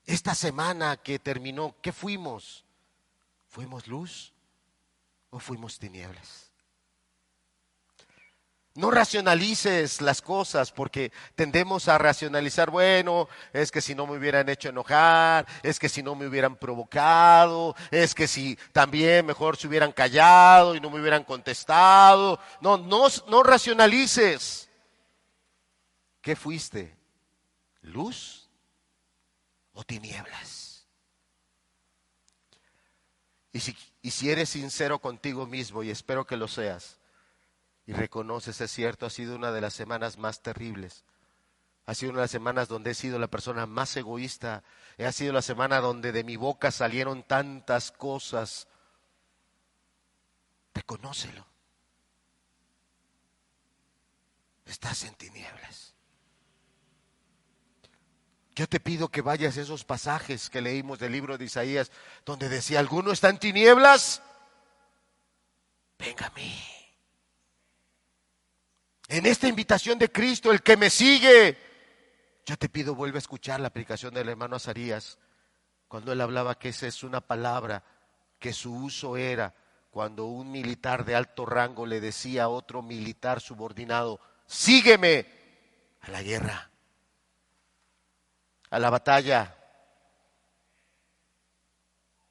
Esta 0.05 0.35
semana 0.35 0.97
que 0.97 1.17
terminó, 1.17 1.75
¿qué 1.81 1.91
fuimos? 1.91 2.63
¿Fuimos 3.47 3.87
luz 3.87 4.34
o 5.35 5.39
fuimos 5.39 5.77
tinieblas? 5.77 6.49
No 8.73 8.89
racionalices 8.89 10.01
las 10.01 10.21
cosas 10.21 10.71
porque 10.71 11.11
tendemos 11.35 11.89
a 11.89 11.97
racionalizar, 11.97 12.69
bueno, 12.69 13.27
es 13.53 13.69
que 13.69 13.81
si 13.81 13.95
no 13.95 14.07
me 14.07 14.17
hubieran 14.17 14.47
hecho 14.49 14.69
enojar, 14.69 15.45
es 15.61 15.77
que 15.77 15.89
si 15.89 16.01
no 16.01 16.15
me 16.15 16.25
hubieran 16.25 16.55
provocado, 16.55 17.75
es 17.91 18.15
que 18.15 18.27
si 18.27 18.57
también 18.71 19.25
mejor 19.25 19.57
se 19.57 19.67
hubieran 19.67 19.91
callado 19.91 20.75
y 20.75 20.79
no 20.79 20.89
me 20.89 21.01
hubieran 21.01 21.23
contestado. 21.25 22.39
No, 22.61 22.77
no, 22.77 23.07
no 23.27 23.43
racionalices. 23.43 24.69
¿Qué 26.21 26.35
fuiste? 26.35 26.97
¿Luz 27.81 28.49
o 29.73 29.83
tinieblas? 29.83 30.87
Y 33.53 33.59
si, 33.61 33.73
y 34.05 34.11
si 34.11 34.29
eres 34.29 34.49
sincero 34.49 34.99
contigo 34.99 35.47
mismo, 35.47 35.81
y 35.81 35.89
espero 35.89 36.27
que 36.27 36.37
lo 36.37 36.47
seas, 36.47 36.99
y 37.87 37.93
reconoces, 37.93 38.61
es 38.61 38.69
cierto, 38.69 39.07
ha 39.07 39.09
sido 39.09 39.35
una 39.35 39.51
de 39.51 39.61
las 39.61 39.73
semanas 39.73 40.19
más 40.19 40.43
terribles. 40.43 41.03
Ha 41.87 41.95
sido 41.95 42.11
una 42.11 42.19
de 42.19 42.25
las 42.25 42.31
semanas 42.31 42.67
donde 42.67 42.91
he 42.91 42.93
sido 42.93 43.17
la 43.17 43.31
persona 43.31 43.65
más 43.65 43.97
egoísta. 43.97 44.63
Ha 44.99 45.11
sido 45.11 45.33
la 45.33 45.41
semana 45.41 45.79
donde 45.79 46.11
de 46.11 46.23
mi 46.23 46.35
boca 46.35 46.69
salieron 46.69 47.23
tantas 47.23 47.91
cosas. 47.91 48.67
Reconócelo. 50.75 51.43
Estás 54.67 55.03
en 55.05 55.15
tinieblas. 55.15 55.94
Yo 58.55 58.67
te 58.67 58.79
pido 58.79 59.09
que 59.09 59.21
vayas 59.21 59.57
a 59.57 59.61
esos 59.61 59.83
pasajes 59.83 60.49
que 60.49 60.61
leímos 60.61 60.97
del 60.97 61.11
libro 61.11 61.37
de 61.37 61.43
Isaías, 61.43 61.91
donde 62.25 62.47
decía, 62.47 62.79
¿alguno 62.79 63.11
está 63.11 63.29
en 63.29 63.37
tinieblas? 63.37 64.21
Venga 65.99 66.27
a 66.27 66.29
mí. 66.31 66.55
En 69.09 69.25
esta 69.25 69.49
invitación 69.49 69.99
de 69.99 70.09
Cristo, 70.09 70.51
el 70.51 70.61
que 70.61 70.77
me 70.77 70.89
sigue, 70.89 71.57
yo 72.45 72.57
te 72.57 72.69
pido, 72.69 72.95
vuelve 72.95 73.17
a 73.17 73.19
escuchar 73.19 73.59
la 73.59 73.67
aplicación 73.67 74.13
del 74.13 74.29
hermano 74.29 74.55
Azarías, 74.55 75.19
cuando 75.89 76.13
él 76.13 76.21
hablaba 76.21 76.57
que 76.57 76.69
esa 76.69 76.87
es 76.87 77.03
una 77.03 77.19
palabra 77.19 77.83
que 78.39 78.53
su 78.53 78.73
uso 78.73 79.17
era 79.17 79.53
cuando 79.91 80.25
un 80.25 80.51
militar 80.51 81.05
de 81.05 81.15
alto 81.15 81.45
rango 81.45 81.85
le 81.85 81.99
decía 81.99 82.43
a 82.43 82.49
otro 82.49 82.81
militar 82.81 83.41
subordinado, 83.41 84.19
sígueme 84.45 85.25
a 86.01 86.09
la 86.09 86.23
guerra. 86.23 86.71
A 88.69 88.79
la 88.79 88.89
batalla 88.89 89.55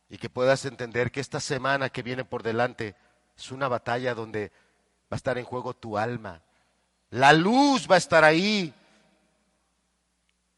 y 0.08 0.18
que 0.18 0.30
puedas 0.30 0.64
entender 0.64 1.10
que 1.10 1.20
esta 1.20 1.40
semana 1.40 1.90
que 1.90 2.02
viene 2.02 2.24
por 2.24 2.42
delante 2.42 2.94
es 3.36 3.50
una 3.50 3.68
batalla 3.68 4.14
donde 4.14 4.50
va 5.04 5.14
a 5.14 5.16
estar 5.16 5.38
en 5.38 5.44
juego 5.44 5.74
tu 5.74 5.98
alma. 5.98 6.42
La 7.10 7.32
luz 7.32 7.90
va 7.90 7.96
a 7.96 7.98
estar 7.98 8.24
ahí, 8.24 8.72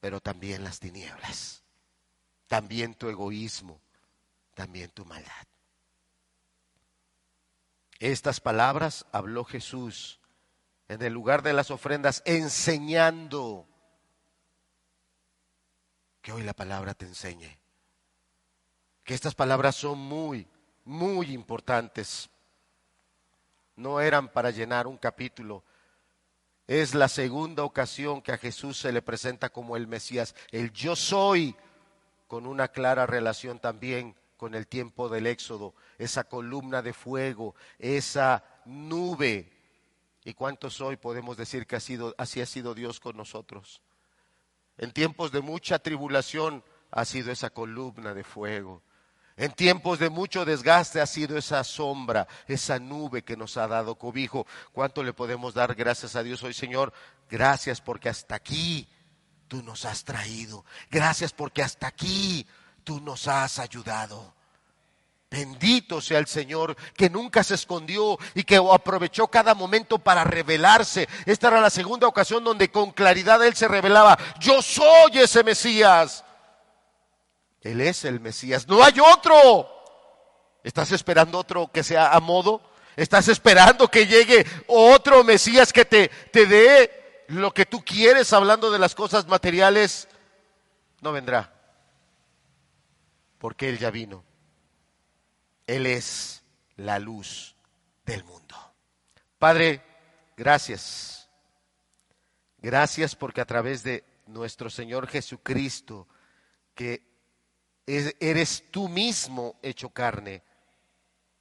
pero 0.01 0.21
también 0.21 0.65
las 0.65 0.79
tinieblas, 0.79 1.63
también 2.49 2.95
tu 2.95 3.09
egoísmo, 3.09 3.81
también 4.55 4.91
tu 4.91 5.05
maldad. 5.05 5.47
Estas 7.99 8.41
palabras 8.41 9.07
habló 9.13 9.45
Jesús 9.45 10.21
en 10.89 11.03
el 11.03 11.13
lugar 11.13 11.43
de 11.43 11.53
las 11.53 11.71
ofrendas, 11.71 12.23
enseñando 12.27 13.67
que 16.27 16.33
hoy 16.33 16.43
la 16.43 16.55
palabra 16.55 16.93
te 16.93 17.07
enseñe. 17.07 17.57
Que 19.05 19.15
estas 19.15 19.37
palabras 19.37 19.77
son 19.77 19.97
muy, 19.97 20.49
muy 20.85 21.33
importantes. 21.33 22.29
No 23.77 24.01
eran 24.01 24.33
para 24.33 24.51
llenar 24.51 24.89
un 24.89 24.97
capítulo. 24.97 25.63
Es 26.67 26.97
la 26.97 27.07
segunda 27.07 27.63
ocasión 27.63 28.23
que 28.23 28.33
a 28.33 28.39
Jesús 28.39 28.77
se 28.77 28.91
le 28.91 29.03
presenta 29.03 29.51
como 29.51 29.77
el 29.77 29.87
Mesías, 29.87 30.35
el 30.51 30.73
yo 30.73 30.97
soy, 30.97 31.55
con 32.27 32.49
una 32.49 32.67
clara 32.67 33.07
relación 33.07 33.61
también 33.61 34.17
con 34.37 34.57
el 34.57 34.67
tiempo 34.67 35.09
del 35.09 35.29
Éxodo, 35.29 35.77
esa 35.97 36.25
columna 36.25 36.83
de 36.83 36.93
fuego, 36.93 37.55
esa 37.79 38.43
nube. 38.65 39.53
¿Y 40.25 40.35
cuántos 40.35 40.81
hoy 40.81 40.97
podemos 40.97 41.37
decir 41.37 41.69
que 41.69 41.77
ha 41.77 41.81
sido, 41.81 42.17
así 42.19 42.41
ha 42.41 42.47
sido 42.47 42.75
Dios 42.75 42.99
con 42.99 43.17
nosotros? 43.17 43.81
En 44.79 44.93
tiempos 44.93 45.33
de 45.33 45.41
mucha 45.41 45.79
tribulación 45.79 46.63
ha 46.91 47.05
sido 47.05 47.33
esa 47.33 47.51
columna 47.51 48.15
de 48.15 48.25
fuego. 48.25 48.83
En 49.37 49.53
tiempos 49.53 49.99
de 49.99 50.09
mucho 50.09 50.47
desgaste 50.47 51.01
ha 51.01 51.07
sido 51.07 51.37
esa 51.37 51.63
sombra, 51.63 52.27
esa 52.47 52.79
nube 52.79 53.23
que 53.23 53.37
nos 53.37 53.59
ha 53.59 53.67
dado 53.67 53.97
cobijo. 53.97 54.47
¿Cuánto 54.73 55.03
le 55.03 55.13
podemos 55.13 55.53
dar 55.53 55.75
gracias 55.75 56.17
a 56.17 56.23
Dios 56.23 56.43
hoy, 56.43 56.55
Señor? 56.55 56.93
Gracias 57.29 57.83
porque 57.83 58.09
hasta 58.09 58.35
aquí 58.35 58.89
tú 59.47 59.63
nos 59.63 59.85
has 59.85 60.05
traído. 60.05 60.65
Gracias 60.91 61.33
porque 61.33 61.63
hasta 61.63 61.87
aquí 61.87 62.47
tú 62.83 63.01
nos 63.01 63.29
has 63.29 63.59
ayudado. 63.59 64.36
Bendito 65.31 66.01
sea 66.01 66.19
el 66.19 66.27
Señor 66.27 66.77
que 66.95 67.11
nunca 67.11 67.43
se 67.43 67.55
escondió 67.55 68.19
y 68.35 68.45
que 68.45 68.57
aprovechó 68.57 69.27
cada 69.27 69.55
momento 69.55 69.99
para 69.99 70.25
revelarse. 70.25 71.09
Esta 71.27 71.49
era 71.49 71.61
la 71.61 71.71
segunda 71.71 72.07
ocasión 72.07 72.45
donde 72.45 72.71
con 72.71 72.93
claridad 72.93 73.45
Él 73.45 73.57
se 73.57 73.69
revelaba. 73.69 74.17
Yo 74.39 74.63
soy 74.63 75.19
ese 75.19 75.43
Mesías. 75.43 76.25
Él 77.61 77.81
es 77.81 78.05
el 78.05 78.21
Mesías. 78.21 78.69
No 78.69 78.83
hay 78.85 78.95
otro. 79.01 79.69
¿Estás 80.63 80.93
esperando 80.93 81.39
otro 81.39 81.71
que 81.73 81.83
sea 81.83 82.13
a 82.13 82.21
modo? 82.21 82.63
¿Estás 82.95 83.29
esperando 83.29 83.89
que 83.89 84.07
llegue 84.07 84.47
otro 84.69 85.25
Mesías 85.25 85.73
que 85.73 85.85
te, 85.85 86.09
te 86.09 86.47
dé 86.47 87.25
lo 87.29 87.53
que 87.53 87.67
tú 87.67 87.85
quieres 87.85 88.33
hablando 88.33 88.71
de 88.71 88.79
las 88.79 88.95
cosas 88.95 89.27
materiales? 89.27 90.09
No 91.01 91.13
vendrá 91.13 91.53
porque 93.39 93.69
Él 93.69 93.79
ya 93.79 93.91
vino. 93.91 94.25
Él 95.67 95.87
es 95.87 96.43
la 96.77 96.99
luz 96.99 97.57
del 98.05 98.25
mundo. 98.25 98.57
Padre, 99.39 99.83
gracias. 100.37 101.29
Gracias 102.59 103.15
porque 103.15 103.41
a 103.41 103.47
través 103.47 103.83
de 103.83 104.05
nuestro 104.27 104.71
Señor 104.71 105.07
Jesucristo, 105.07 106.09
que 106.75 107.03
eres 107.87 108.65
tú 108.71 108.89
mismo 108.89 109.57
hecho 109.63 109.91
carne, 109.91 110.43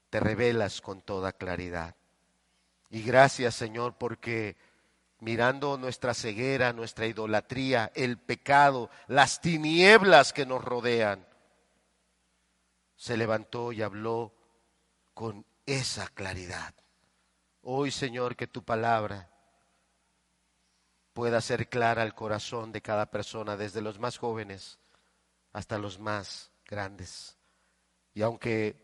te 0.10 0.20
revelas 0.20 0.82
con 0.82 1.02
toda 1.02 1.32
claridad. 1.32 1.96
Y 2.90 3.02
gracias 3.02 3.56
Señor 3.56 3.98
porque 3.98 4.56
mirando 5.20 5.78
nuestra 5.78 6.14
ceguera, 6.14 6.74
nuestra 6.74 7.08
idolatría, 7.08 7.92
el 7.96 8.18
pecado, 8.18 8.90
las 9.08 9.42
tinieblas 9.42 10.34
que 10.34 10.46
nos 10.46 10.64
rodean, 10.64 11.26
se 12.96 13.18
levantó 13.18 13.72
y 13.72 13.82
habló 13.82 14.34
con 15.14 15.46
esa 15.66 16.08
claridad. 16.08 16.74
Hoy, 17.62 17.92
Señor, 17.92 18.36
que 18.36 18.48
tu 18.48 18.64
palabra 18.64 19.30
pueda 21.14 21.42
ser 21.42 21.70
clara 21.70 22.02
al 22.02 22.14
corazón 22.14 22.72
de 22.72 22.82
cada 22.82 23.10
persona, 23.10 23.58
desde 23.58 23.82
los 23.82 24.00
más 24.00 24.18
jóvenes 24.18 24.80
hasta 25.54 25.78
los 25.78 26.00
más 26.00 26.52
grandes. 26.66 27.38
Y 28.14 28.22
aunque 28.22 28.76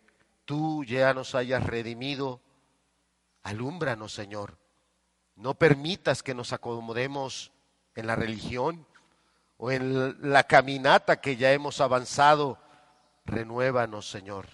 tú 0.46 0.84
ya 0.84 1.14
nos 1.14 1.36
hayas 1.36 1.66
redimido, 1.66 2.42
alúmbranos, 3.44 4.14
Señor. 4.14 4.58
No 5.36 5.56
permitas 5.56 6.24
que 6.24 6.34
nos 6.34 6.54
acomodemos 6.54 7.52
en 7.96 8.08
la 8.08 8.16
religión 8.16 8.86
o 9.58 9.72
en 9.72 10.32
la 10.32 10.44
caminata 10.44 11.22
que 11.22 11.36
ya 11.36 11.52
hemos 11.52 11.82
avanzado 11.82 12.58
Renuévanos, 13.32 14.10
Señor. 14.10 14.49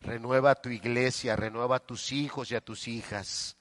Renueva 0.00 0.54
tu 0.54 0.70
iglesia, 0.70 1.36
renueva 1.36 1.76
a 1.76 1.86
tus 1.86 2.10
hijos 2.10 2.50
y 2.50 2.54
a 2.54 2.62
tus 2.62 2.88
hijas. 2.88 3.56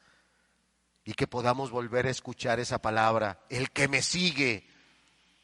Y 1.04 1.14
que 1.14 1.28
podamos 1.28 1.70
volver 1.70 2.08
a 2.08 2.12
escuchar 2.12 2.62
esa 2.62 2.82
palabra. 2.82 3.44
El 3.50 3.72
que 3.72 3.90
me 3.90 4.02
sigue 4.02 4.66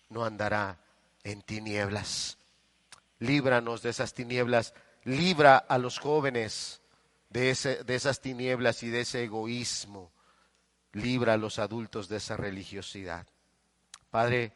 no 0.08 0.24
andará 0.24 0.80
en 1.24 1.42
tinieblas. 1.42 2.38
Líbranos 3.20 3.82
de 3.82 3.90
esas 3.90 4.14
tinieblas. 4.14 4.74
Libra 5.04 5.58
a 5.58 5.78
los 5.78 6.00
jóvenes 6.00 6.82
de, 7.30 7.50
ese, 7.50 7.84
de 7.84 7.96
esas 7.96 8.22
tinieblas 8.22 8.84
y 8.84 8.90
de 8.90 9.02
ese 9.02 9.26
egoísmo. 9.26 10.14
Libra 10.94 11.34
a 11.34 11.38
los 11.38 11.60
adultos 11.60 12.08
de 12.08 12.18
esa 12.18 12.38
religiosidad. 12.38 13.28
Padre, 14.12 14.54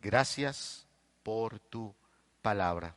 gracias 0.00 0.86
por 1.22 1.60
tu 1.60 1.94
palabra. 2.40 2.96